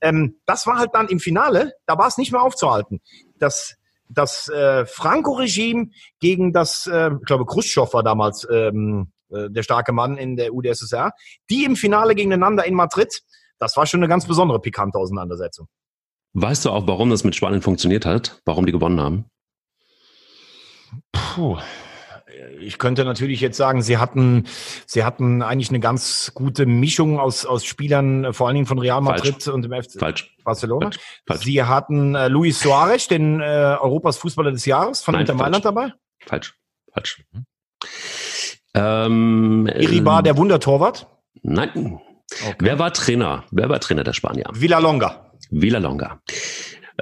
Ähm, 0.01 0.36
das 0.46 0.66
war 0.66 0.78
halt 0.78 0.90
dann 0.94 1.09
im 1.09 1.20
Finale, 1.20 1.74
da 1.86 1.98
war 1.98 2.09
es 2.09 2.18
nicht 2.18 2.32
mehr 2.32 2.42
aufzuhalten. 2.42 3.01
Das 3.38 3.76
das 4.11 4.48
äh, 4.48 4.84
Franco-Regime 4.86 5.90
gegen 6.20 6.52
das, 6.52 6.86
äh, 6.86 7.11
ich 7.12 7.26
glaube, 7.26 7.46
Khrushchev 7.46 7.92
war 7.92 8.02
damals 8.02 8.46
ähm, 8.50 9.12
äh, 9.30 9.48
der 9.50 9.62
starke 9.62 9.92
Mann 9.92 10.16
in 10.16 10.36
der 10.36 10.52
UdSSR, 10.52 11.12
die 11.48 11.64
im 11.64 11.76
Finale 11.76 12.14
gegeneinander 12.14 12.66
in 12.66 12.74
Madrid. 12.74 13.22
Das 13.58 13.76
war 13.76 13.86
schon 13.86 14.00
eine 14.00 14.08
ganz 14.08 14.26
besondere 14.26 14.61
pikante 14.61 14.98
Auseinandersetzung. 14.98 15.68
Weißt 16.32 16.64
du 16.64 16.70
auch, 16.70 16.86
warum 16.86 17.11
das 17.11 17.24
mit 17.24 17.34
Spanien 17.34 17.62
funktioniert 17.62 18.06
hat? 18.06 18.40
Warum 18.44 18.66
die 18.66 18.72
gewonnen 18.72 19.00
haben? 19.00 19.24
Puh. 21.12 21.58
Ich 22.61 22.78
könnte 22.78 23.05
natürlich 23.05 23.41
jetzt 23.41 23.57
sagen, 23.57 23.82
sie 23.82 23.99
hatten, 23.99 24.47
sie 24.86 25.05
hatten 25.05 25.43
eigentlich 25.43 25.70
eine 25.70 25.80
ganz 25.80 26.32
gute 26.34 26.66
Mischung 26.66 27.18
aus, 27.18 27.47
aus 27.47 27.64
Spielern, 27.64 28.32
vor 28.32 28.47
allen 28.47 28.55
Dingen 28.55 28.66
von 28.66 28.78
Real 28.78 29.01
Madrid 29.01 29.43
Falsch. 29.43 29.49
und 29.49 29.62
dem 29.62 29.72
FC 29.72 29.99
Falsch. 29.99 30.36
Barcelona. 30.45 30.91
Falsch. 31.26 31.45
Sie 31.45 31.62
hatten 31.62 32.14
äh, 32.14 32.28
Luis 32.28 32.61
Suarez, 32.61 33.09
den 33.09 33.41
äh, 33.41 33.45
Europas 33.45 34.18
Fußballer 34.18 34.53
des 34.53 34.66
Jahres 34.66 35.03
von 35.03 35.12
Nein, 35.12 35.22
Inter 35.22 35.34
Mailand 35.34 35.64
dabei. 35.64 35.93
Falsch. 36.26 36.55
Falsch. 36.93 37.24
Ähm, 38.74 39.68
Iribar, 39.74 40.20
äh, 40.20 40.22
der 40.22 40.36
Wundertorwart. 40.36 41.07
Nein. 41.43 42.01
Wer 42.59 42.78
war 42.78 42.93
Trainer? 42.93 43.45
Wer 43.51 43.68
war 43.68 43.80
Trainer 43.80 44.05
der 44.05 44.12
Spanier? 44.12 44.45
Villalonga. 44.53 45.32
Villalonga. 45.51 46.20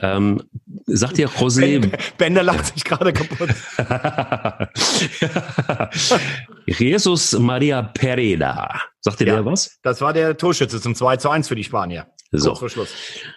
Ähm, 0.03 0.43
sagt 0.87 1.19
dir 1.19 1.29
José 1.29 1.81
Ben, 1.81 1.93
Bender 2.17 2.43
lacht 2.43 2.67
sich 2.67 2.85
gerade 2.85 3.13
kaputt. 3.13 3.51
Jesus 6.67 7.39
Maria 7.39 7.83
Pereda. 7.83 8.81
Sagt 9.01 9.21
dir 9.21 9.29
Ja. 9.29 9.35
der 9.37 9.45
was? 9.45 9.79
Das 9.83 10.01
war 10.01 10.13
der 10.13 10.37
Torschütze 10.37 10.81
zum 10.81 10.95
2 10.95 11.17
zu 11.19 11.31
1 11.31 11.49
für 11.49 11.55
die 11.55 11.65
Spanier. 11.65 12.07
So. 12.31 12.51
Kurz 12.51 12.59
vor 12.59 12.69
Schluss. 12.71 12.95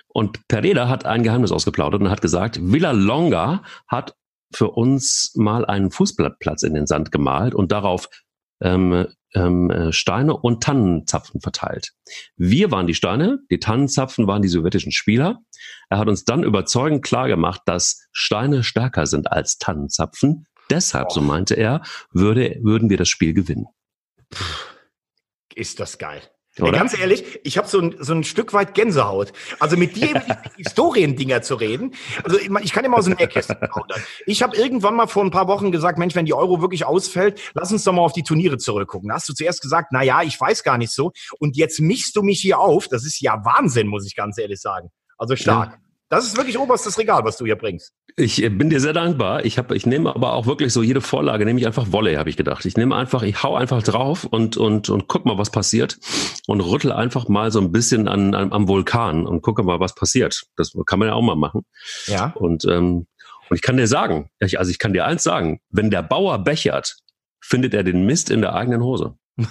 Und 0.09 0.47
Pereda 0.47 0.89
hat 0.89 1.05
ein 1.05 1.23
Geheimnis 1.23 1.51
ausgeplaudert 1.51 2.01
und 2.01 2.09
hat 2.09 2.21
gesagt, 2.21 2.59
Villalonga 2.61 3.63
hat 3.87 4.15
für 4.53 4.69
uns 4.71 5.31
mal 5.35 5.65
einen 5.65 5.91
Fußballplatz 5.91 6.63
in 6.63 6.73
den 6.73 6.87
Sand 6.87 7.11
gemalt 7.11 7.55
und 7.55 7.71
darauf 7.71 8.09
ähm, 8.61 9.07
ähm, 9.33 9.69
äh, 9.69 9.93
Steine 9.93 10.35
und 10.35 10.63
Tannenzapfen 10.63 11.41
verteilt. 11.41 11.93
Wir 12.35 12.71
waren 12.71 12.87
die 12.87 12.93
Steine, 12.93 13.39
die 13.49 13.59
Tannenzapfen 13.59 14.27
waren 14.27 14.41
die 14.41 14.47
sowjetischen 14.47 14.91
Spieler. 14.91 15.39
Er 15.89 15.99
hat 15.99 16.07
uns 16.07 16.25
dann 16.25 16.43
überzeugend 16.43 17.03
klar 17.03 17.27
gemacht, 17.27 17.61
dass 17.65 18.07
Steine 18.11 18.63
stärker 18.63 19.05
sind 19.05 19.31
als 19.31 19.57
Tannenzapfen. 19.57 20.47
Deshalb, 20.69 21.11
so 21.11 21.21
meinte 21.21 21.55
er, 21.55 21.81
würde, 22.11 22.57
würden 22.61 22.89
wir 22.89 22.97
das 22.97 23.09
Spiel 23.09 23.33
gewinnen. 23.33 23.67
Ist 25.53 25.79
das 25.79 25.97
geil. 25.97 26.21
Oder? 26.59 26.73
Ganz 26.73 26.97
ehrlich, 26.97 27.39
ich 27.43 27.57
habe 27.57 27.67
so 27.67 27.79
ein, 27.79 27.95
so 27.99 28.13
ein 28.13 28.25
Stück 28.25 28.53
weit 28.53 28.73
Gänsehaut. 28.73 29.31
Also 29.59 29.77
mit 29.77 29.95
dir 29.95 30.09
über 30.09 30.19
die 30.19 30.33
Historiendinger 30.57 31.41
zu 31.41 31.55
reden. 31.55 31.93
Also 32.23 32.37
ich 32.39 32.73
kann 32.73 32.83
immer 32.83 32.97
aus 32.97 33.05
dem 33.05 33.13
Nähkästchen 33.13 33.57
plaudern. 33.71 34.01
Ich 34.25 34.43
habe 34.43 34.57
irgendwann 34.57 34.95
mal 34.95 35.07
vor 35.07 35.23
ein 35.23 35.31
paar 35.31 35.47
Wochen 35.47 35.71
gesagt, 35.71 35.97
Mensch, 35.97 36.13
wenn 36.13 36.25
die 36.25 36.33
Euro 36.33 36.61
wirklich 36.61 36.85
ausfällt, 36.85 37.39
lass 37.53 37.71
uns 37.71 37.85
doch 37.85 37.93
mal 37.93 38.01
auf 38.01 38.13
die 38.13 38.23
Turniere 38.23 38.57
zurückgucken. 38.57 39.09
Da 39.09 39.15
hast 39.15 39.29
du 39.29 39.33
zuerst 39.33 39.61
gesagt, 39.61 39.89
na 39.91 40.03
ja, 40.03 40.23
ich 40.23 40.39
weiß 40.39 40.63
gar 40.63 40.77
nicht 40.77 40.91
so. 40.91 41.13
Und 41.39 41.55
jetzt 41.55 41.79
mischst 41.79 42.15
du 42.17 42.21
mich 42.21 42.41
hier 42.41 42.59
auf. 42.59 42.89
Das 42.89 43.05
ist 43.05 43.21
ja 43.21 43.45
Wahnsinn, 43.45 43.87
muss 43.87 44.05
ich 44.05 44.15
ganz 44.15 44.37
ehrlich 44.37 44.59
sagen. 44.59 44.89
Also 45.17 45.37
stark. 45.37 45.79
Das 46.11 46.25
ist 46.25 46.35
wirklich 46.35 46.59
oberstes 46.59 46.97
Regal, 46.97 47.23
was 47.23 47.37
du 47.37 47.45
hier 47.45 47.55
bringst. 47.55 47.93
Ich 48.17 48.43
äh, 48.43 48.49
bin 48.49 48.69
dir 48.69 48.81
sehr 48.81 48.91
dankbar. 48.91 49.45
Ich 49.45 49.57
habe, 49.57 49.77
ich 49.77 49.85
nehme 49.85 50.13
aber 50.13 50.33
auch 50.33 50.45
wirklich 50.45 50.73
so 50.73 50.83
jede 50.83 50.99
Vorlage, 50.99 51.45
nehme 51.45 51.57
ich 51.57 51.65
einfach 51.65 51.93
Volley, 51.93 52.15
habe 52.15 52.29
ich 52.29 52.35
gedacht. 52.35 52.65
Ich 52.65 52.75
nehme 52.75 52.97
einfach, 52.97 53.23
ich 53.23 53.41
hau 53.43 53.55
einfach 53.55 53.81
drauf 53.81 54.25
und 54.25 54.57
und 54.57 54.89
und 54.89 55.07
guck 55.07 55.25
mal, 55.25 55.37
was 55.37 55.51
passiert 55.51 55.97
und 56.47 56.59
rüttel 56.59 56.91
einfach 56.91 57.29
mal 57.29 57.49
so 57.49 57.61
ein 57.61 57.71
bisschen 57.71 58.09
an, 58.09 58.35
an 58.35 58.51
am 58.51 58.67
Vulkan 58.67 59.25
und 59.25 59.41
gucke 59.41 59.63
mal, 59.63 59.79
was 59.79 59.95
passiert. 59.95 60.43
Das 60.57 60.73
kann 60.85 60.99
man 60.99 61.07
ja 61.07 61.13
auch 61.13 61.21
mal 61.21 61.37
machen. 61.37 61.61
Ja. 62.07 62.33
Und 62.35 62.65
ähm, 62.65 63.07
und 63.49 63.55
ich 63.55 63.61
kann 63.61 63.77
dir 63.77 63.87
sagen, 63.87 64.29
ich, 64.39 64.59
also 64.59 64.69
ich 64.69 64.79
kann 64.79 64.91
dir 64.91 65.05
eins 65.05 65.23
sagen: 65.23 65.61
Wenn 65.69 65.91
der 65.91 66.03
Bauer 66.03 66.39
bechert, 66.39 66.97
findet 67.39 67.73
er 67.73 67.83
den 67.83 68.05
Mist 68.05 68.29
in 68.29 68.41
der 68.41 68.53
eigenen 68.53 68.83
Hose. 68.83 69.15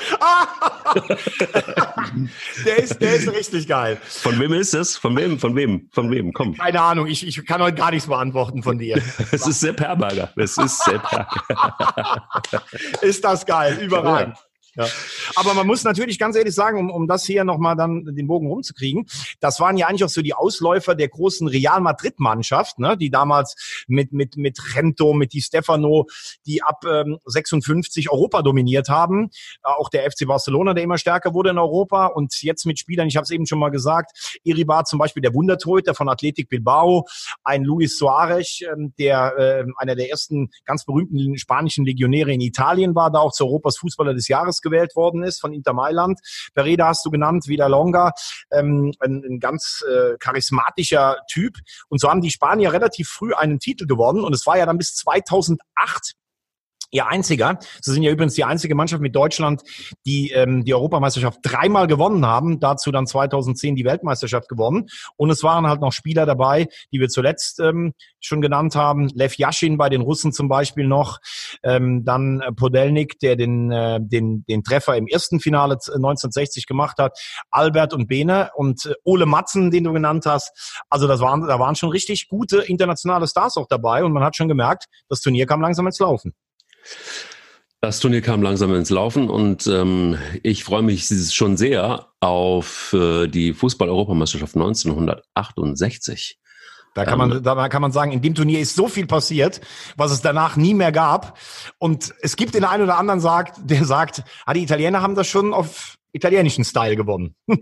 der, 2.64 2.78
ist, 2.78 2.98
der 3.00 3.16
ist 3.16 3.32
richtig 3.32 3.68
geil. 3.68 3.98
Von 4.02 4.40
wem 4.40 4.54
ist 4.54 4.72
das? 4.74 4.96
Von 4.96 5.16
wem? 5.16 5.38
Von 5.38 5.54
wem? 5.56 5.88
Von 5.92 6.10
wem? 6.10 6.32
Komm. 6.32 6.56
Keine 6.56 6.80
Ahnung, 6.80 7.06
ich, 7.06 7.26
ich 7.26 7.44
kann 7.46 7.60
heute 7.62 7.76
gar 7.76 7.90
nichts 7.90 8.08
beantworten 8.08 8.62
von 8.62 8.78
dir. 8.78 9.02
Es 9.32 9.46
ist 9.46 9.60
Sepp 9.60 9.80
Herberger. 9.80 10.32
Es 10.36 10.58
ist 10.58 10.84
Sepp 10.84 11.02
Herberger. 11.10 12.62
Ist 13.02 13.24
das 13.24 13.46
geil, 13.46 13.78
überragend. 13.80 14.36
Ja. 14.36 14.49
Aber 15.36 15.54
man 15.54 15.66
muss 15.66 15.84
natürlich 15.84 16.18
ganz 16.18 16.36
ehrlich 16.36 16.54
sagen, 16.54 16.78
um, 16.78 16.90
um 16.90 17.06
das 17.06 17.24
hier 17.24 17.44
nochmal 17.44 17.76
dann 17.76 18.04
den 18.04 18.26
Bogen 18.26 18.48
rumzukriegen, 18.48 19.06
das 19.40 19.60
waren 19.60 19.76
ja 19.76 19.86
eigentlich 19.86 20.04
auch 20.04 20.10
so 20.10 20.22
die 20.22 20.34
Ausläufer 20.34 20.94
der 20.94 21.08
großen 21.08 21.48
Real 21.48 21.80
Madrid-Mannschaft, 21.80 22.78
ne, 22.78 22.96
die 22.96 23.10
damals 23.10 23.84
mit, 23.86 24.12
mit, 24.12 24.36
mit 24.36 24.58
Rento, 24.74 25.12
mit 25.12 25.32
Di 25.32 25.40
Stefano, 25.40 26.06
die 26.46 26.62
ab 26.62 26.84
ähm, 26.88 27.18
56 27.24 28.10
Europa 28.10 28.42
dominiert 28.42 28.88
haben. 28.88 29.30
Äh, 29.64 29.70
auch 29.78 29.88
der 29.88 30.10
FC 30.10 30.26
Barcelona, 30.26 30.74
der 30.74 30.84
immer 30.84 30.98
stärker 30.98 31.34
wurde 31.34 31.50
in 31.50 31.58
Europa 31.58 32.06
und 32.06 32.42
jetzt 32.42 32.66
mit 32.66 32.78
Spielern, 32.78 33.08
ich 33.08 33.16
habe 33.16 33.24
es 33.24 33.30
eben 33.30 33.46
schon 33.46 33.58
mal 33.58 33.70
gesagt, 33.70 34.40
Iribar 34.44 34.84
zum 34.84 34.98
Beispiel 34.98 35.22
der 35.22 35.34
Wundertorhüter 35.34 35.94
von 35.94 36.08
Athletic 36.08 36.48
Bilbao, 36.48 37.06
ein 37.44 37.64
Luis 37.64 37.98
Suarez, 37.98 38.60
ähm, 38.60 38.92
der 38.98 39.34
äh, 39.38 39.64
einer 39.76 39.94
der 39.94 40.10
ersten 40.10 40.50
ganz 40.64 40.84
berühmten 40.84 41.36
spanischen 41.38 41.84
Legionäre 41.84 42.32
in 42.32 42.40
Italien 42.40 42.94
war, 42.94 43.10
da 43.10 43.18
auch 43.20 43.32
zu 43.32 43.44
Europas 43.44 43.78
Fußballer 43.78 44.14
des 44.14 44.28
Jahres 44.28 44.60
gewählt 44.70 44.96
worden 44.96 45.22
ist 45.22 45.40
von 45.40 45.52
Inter 45.52 45.72
Mailand. 45.72 46.20
Pereda 46.54 46.88
hast 46.88 47.04
du 47.04 47.10
genannt, 47.10 47.46
Villalonga, 47.46 48.12
ähm, 48.50 48.92
ein, 49.00 49.22
ein 49.24 49.40
ganz 49.40 49.84
äh, 49.88 50.16
charismatischer 50.18 51.18
Typ. 51.30 51.56
Und 51.88 52.00
so 52.00 52.08
haben 52.08 52.20
die 52.20 52.30
Spanier 52.30 52.72
relativ 52.72 53.08
früh 53.08 53.34
einen 53.34 53.58
Titel 53.58 53.86
gewonnen 53.86 54.24
und 54.24 54.34
es 54.34 54.46
war 54.46 54.58
ja 54.58 54.66
dann 54.66 54.78
bis 54.78 54.94
2008 54.94 56.14
ihr 56.90 57.06
einziger. 57.06 57.58
Sie 57.80 57.92
sind 57.92 58.02
ja 58.02 58.10
übrigens 58.10 58.34
die 58.34 58.44
einzige 58.44 58.74
Mannschaft 58.74 59.02
mit 59.02 59.14
Deutschland, 59.14 59.62
die 60.06 60.30
ähm, 60.30 60.64
die 60.64 60.74
Europameisterschaft 60.74 61.40
dreimal 61.42 61.86
gewonnen 61.86 62.26
haben. 62.26 62.60
Dazu 62.60 62.90
dann 62.90 63.06
2010 63.06 63.76
die 63.76 63.84
Weltmeisterschaft 63.84 64.48
gewonnen. 64.48 64.86
Und 65.16 65.30
es 65.30 65.42
waren 65.42 65.66
halt 65.66 65.80
noch 65.80 65.92
Spieler 65.92 66.26
dabei, 66.26 66.68
die 66.92 67.00
wir 67.00 67.08
zuletzt 67.08 67.60
ähm, 67.60 67.94
schon 68.20 68.40
genannt 68.40 68.74
haben. 68.74 69.08
Lev 69.14 69.36
Yashin 69.36 69.78
bei 69.78 69.88
den 69.88 70.00
Russen 70.00 70.32
zum 70.32 70.48
Beispiel 70.48 70.86
noch. 70.86 71.18
Ähm, 71.62 72.04
dann 72.04 72.40
äh, 72.40 72.52
Podelnik, 72.52 73.18
der 73.20 73.36
den, 73.36 73.70
äh, 73.70 74.00
den, 74.02 74.44
den 74.48 74.64
Treffer 74.64 74.96
im 74.96 75.06
ersten 75.06 75.40
Finale 75.40 75.74
1960 75.74 76.66
gemacht 76.66 76.98
hat. 76.98 77.18
Albert 77.50 77.94
und 77.94 78.08
Bene 78.08 78.50
und 78.54 78.86
äh, 78.86 78.94
Ole 79.04 79.26
Matzen, 79.26 79.70
den 79.70 79.84
du 79.84 79.92
genannt 79.92 80.26
hast. 80.26 80.82
Also 80.88 81.06
das 81.06 81.20
waren, 81.20 81.46
da 81.46 81.58
waren 81.58 81.76
schon 81.76 81.90
richtig 81.90 82.28
gute 82.28 82.58
internationale 82.58 83.26
Stars 83.26 83.56
auch 83.56 83.66
dabei. 83.68 84.04
Und 84.04 84.12
man 84.12 84.24
hat 84.24 84.36
schon 84.36 84.48
gemerkt, 84.48 84.86
das 85.08 85.20
Turnier 85.20 85.46
kam 85.46 85.60
langsam 85.60 85.86
ins 85.86 85.98
Laufen. 85.98 86.34
Das 87.80 87.98
Turnier 87.98 88.20
kam 88.20 88.42
langsam 88.42 88.74
ins 88.74 88.90
Laufen 88.90 89.30
und 89.30 89.66
ähm, 89.66 90.18
ich 90.42 90.64
freue 90.64 90.82
mich 90.82 91.08
schon 91.32 91.56
sehr 91.56 92.08
auf 92.20 92.92
äh, 92.92 93.26
die 93.26 93.54
Fußball-Europameisterschaft 93.54 94.54
1968. 94.54 96.38
Da 96.94 97.04
kann 97.04 97.18
man, 97.18 97.42
da 97.42 97.68
kann 97.68 97.82
man 97.82 97.92
sagen, 97.92 98.12
in 98.12 98.20
dem 98.20 98.34
Turnier 98.34 98.60
ist 98.60 98.74
so 98.74 98.88
viel 98.88 99.06
passiert, 99.06 99.60
was 99.96 100.10
es 100.10 100.20
danach 100.22 100.56
nie 100.56 100.74
mehr 100.74 100.90
gab. 100.92 101.38
Und 101.78 102.12
es 102.20 102.36
gibt 102.36 102.54
den 102.54 102.64
einen 102.64 102.82
oder 102.82 102.98
anderen 102.98 103.20
sagt, 103.20 103.58
der 103.62 103.84
sagt, 103.84 104.24
ah, 104.44 104.52
die 104.52 104.64
Italiener 104.64 105.00
haben 105.00 105.14
das 105.14 105.28
schon 105.28 105.54
auf 105.54 105.96
italienischen 106.12 106.64
Style 106.64 106.96
gewonnen. 106.96 107.34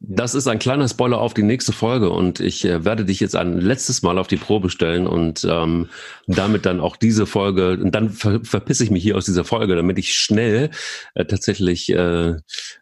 das 0.00 0.34
ist 0.34 0.46
ein 0.48 0.58
kleiner 0.58 0.88
Spoiler 0.88 1.20
auf 1.20 1.34
die 1.34 1.42
nächste 1.42 1.72
Folge 1.72 2.10
und 2.10 2.40
ich 2.40 2.64
äh, 2.64 2.84
werde 2.84 3.04
dich 3.04 3.20
jetzt 3.20 3.36
ein 3.36 3.58
letztes 3.58 4.02
Mal 4.02 4.18
auf 4.18 4.26
die 4.26 4.36
Probe 4.36 4.70
stellen 4.70 5.06
und 5.06 5.46
ähm, 5.48 5.88
damit 6.26 6.66
dann 6.66 6.80
auch 6.80 6.96
diese 6.96 7.26
Folge, 7.26 7.78
und 7.80 7.94
dann 7.94 8.10
ver 8.10 8.40
verpisse 8.42 8.84
ich 8.84 8.90
mich 8.90 9.02
hier 9.02 9.16
aus 9.16 9.24
dieser 9.24 9.44
Folge, 9.44 9.76
damit 9.76 9.98
ich 9.98 10.14
schnell 10.14 10.70
äh, 11.14 11.24
tatsächlich 11.24 11.88
äh, 11.90 12.34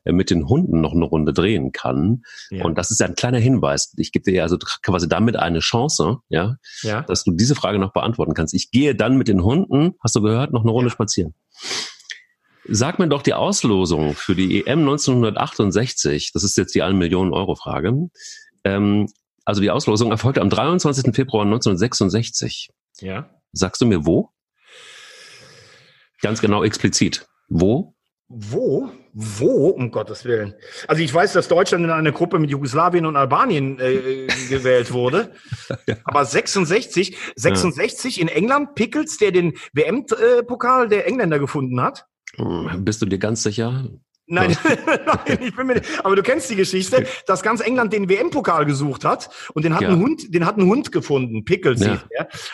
mit 0.04 0.30
den 0.30 0.48
Hunden 0.48 0.80
noch 0.80 0.92
eine 0.92 1.04
Runde 1.04 1.32
drehen 1.32 1.72
kann. 1.72 2.22
Ja. 2.50 2.64
Und 2.64 2.78
das 2.78 2.90
ist 2.90 3.02
ein 3.02 3.14
kleiner 3.14 3.38
Hinweis. 3.38 3.92
Ich 3.96 4.12
gebe 4.12 4.24
dir 4.24 4.34
ja 4.34 4.42
also 4.44 4.58
quasi 4.82 5.08
damit 5.08 5.36
eine 5.36 5.60
Chance, 5.60 6.18
ja, 6.28 6.56
ja, 6.82 7.02
dass 7.02 7.24
du 7.24 7.32
diese 7.32 7.54
Frage 7.54 7.78
noch 7.78 7.92
beantworten 7.92 8.34
kannst. 8.34 8.54
Ich 8.54 8.70
gehe 8.70 8.94
dann 8.94 9.16
mit 9.16 9.28
den 9.28 9.42
Hunden, 9.42 9.94
hast 10.02 10.16
du 10.16 10.22
gehört, 10.22 10.52
noch 10.52 10.62
eine 10.62 10.70
Runde 10.70 10.88
ja. 10.88 10.92
spazieren. 10.92 11.34
Sag 12.68 12.98
mir 12.98 13.08
doch 13.08 13.22
die 13.22 13.34
Auslosung 13.34 14.14
für 14.14 14.34
die 14.34 14.66
EM 14.66 14.80
1968. 14.80 16.32
Das 16.32 16.44
ist 16.44 16.56
jetzt 16.56 16.74
die 16.74 16.82
1 16.82 16.96
Millionen 16.96 17.32
Euro 17.32 17.54
Frage. 17.54 18.10
Ähm, 18.64 19.08
also 19.44 19.60
die 19.60 19.70
Auslosung 19.70 20.10
erfolgte 20.10 20.40
am 20.40 20.50
23. 20.50 21.14
Februar 21.14 21.44
1966. 21.44 22.70
Ja. 23.00 23.30
Sagst 23.52 23.80
du 23.80 23.86
mir 23.86 24.06
wo? 24.06 24.30
Ganz 26.20 26.40
genau 26.40 26.62
explizit. 26.62 27.26
Wo? 27.48 27.94
Wo? 28.28 28.90
Wo? 29.12 29.68
Um 29.70 29.90
Gottes 29.90 30.24
Willen. 30.24 30.54
Also 30.86 31.02
ich 31.02 31.12
weiß, 31.12 31.32
dass 31.32 31.48
Deutschland 31.48 31.84
in 31.84 31.90
eine 31.90 32.12
Gruppe 32.12 32.38
mit 32.38 32.50
Jugoslawien 32.50 33.06
und 33.06 33.16
Albanien 33.16 33.80
äh, 33.80 34.28
gewählt 34.48 34.92
wurde. 34.92 35.32
ja. 35.88 35.96
Aber 36.04 36.24
66, 36.24 37.16
66 37.34 38.16
ja. 38.16 38.22
in 38.22 38.28
England, 38.28 38.74
Pickles, 38.76 39.16
der 39.16 39.32
den 39.32 39.54
WM-Pokal 39.72 40.88
der 40.88 41.08
Engländer 41.08 41.40
gefunden 41.40 41.80
hat. 41.80 42.06
Bist 42.78 43.02
du 43.02 43.06
dir 43.06 43.18
ganz 43.18 43.42
sicher? 43.42 43.88
Nein, 44.30 44.56
nein, 44.86 45.38
ich 45.40 45.54
bin 45.56 45.66
mir 45.66 45.74
nicht. 45.74 46.04
Aber 46.04 46.14
du 46.14 46.22
kennst 46.22 46.48
die 46.50 46.56
Geschichte, 46.56 47.04
dass 47.26 47.42
ganz 47.42 47.60
England 47.60 47.92
den 47.92 48.08
WM-Pokal 48.08 48.64
gesucht 48.64 49.04
hat 49.04 49.28
und 49.54 49.64
den 49.64 49.74
hat 49.74 49.82
ja. 49.82 49.88
ein 49.88 50.00
Hund, 50.00 50.32
den 50.32 50.46
hat 50.46 50.56
ein 50.56 50.66
Hund 50.66 50.92
gefunden, 50.92 51.44
Pickles 51.44 51.80
ja. 51.80 52.00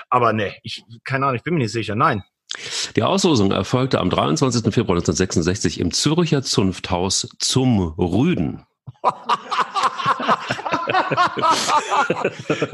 Aber 0.09 0.33
ne, 0.33 0.55
ich, 0.62 0.83
keine 1.05 1.27
Ahnung, 1.27 1.37
ich 1.37 1.43
bin 1.43 1.53
mir 1.55 1.61
nicht 1.61 1.72
sicher. 1.72 1.95
Nein. 1.95 2.24
Die 2.97 3.03
Auslosung 3.03 3.53
erfolgte 3.53 4.01
am 4.01 4.09
23. 4.09 4.62
Februar 4.72 4.97
1966 4.97 5.79
im 5.81 5.93
Zürcher 5.93 6.43
Zunfthaus 6.43 7.29
zum 7.39 7.81
Rüden. 7.99 8.64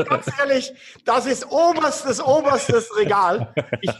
Ganz 0.08 0.26
ehrlich, 0.38 0.72
das 1.04 1.26
ist 1.26 1.50
oberstes, 1.50 2.22
oberstes 2.22 2.96
Regal. 2.96 3.52
Ich, 3.80 3.90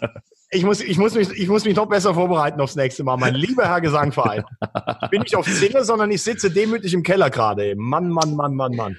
ich 0.55 0.65
muss, 0.65 0.83
ich, 0.83 0.99
muss 0.99 1.15
mich, 1.15 1.31
ich 1.31 1.49
muss 1.49 1.65
mich 1.65 1.75
noch 1.75 1.87
besser 1.87 2.13
vorbereiten 2.13 2.61
aufs 2.61 2.77
nächste 2.77 3.05
Mal, 3.05 3.17
mein 3.17 3.35
lieber 3.35 3.65
Herr 3.65 3.81
Gesangverein. 3.81 4.45
Ich 5.03 5.09
bin 5.09 5.23
nicht 5.23 5.35
auf 5.35 5.47
Zinne, 5.47 5.83
sondern 5.83 6.11
ich 6.11 6.23
sitze 6.23 6.51
demütig 6.51 6.93
im 6.93 7.03
Keller 7.03 7.31
gerade. 7.31 7.75
Mann, 7.75 8.11
Mann, 8.11 8.37
Mann, 8.37 8.55
Mann, 8.55 8.77
Mann. 8.77 8.99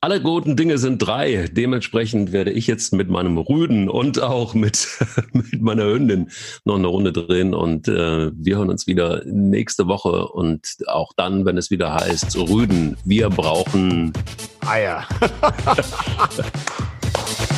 Alle 0.00 0.22
guten 0.22 0.56
Dinge 0.56 0.78
sind 0.78 0.98
drei. 0.98 1.50
Dementsprechend 1.52 2.32
werde 2.32 2.52
ich 2.52 2.66
jetzt 2.66 2.94
mit 2.94 3.10
meinem 3.10 3.36
Rüden 3.36 3.90
und 3.90 4.22
auch 4.22 4.54
mit, 4.54 4.88
mit 5.32 5.60
meiner 5.60 5.84
Hündin 5.84 6.30
noch 6.64 6.76
eine 6.76 6.86
Runde 6.86 7.12
drehen. 7.12 7.52
Und 7.52 7.86
äh, 7.86 8.30
wir 8.34 8.56
hören 8.56 8.70
uns 8.70 8.86
wieder 8.86 9.22
nächste 9.26 9.86
Woche 9.86 10.28
und 10.28 10.78
auch 10.86 11.12
dann, 11.14 11.44
wenn 11.44 11.58
es 11.58 11.70
wieder 11.70 11.94
heißt, 11.94 12.34
Rüden, 12.38 12.96
wir 13.04 13.28
brauchen 13.28 14.14
Eier. 14.66 15.06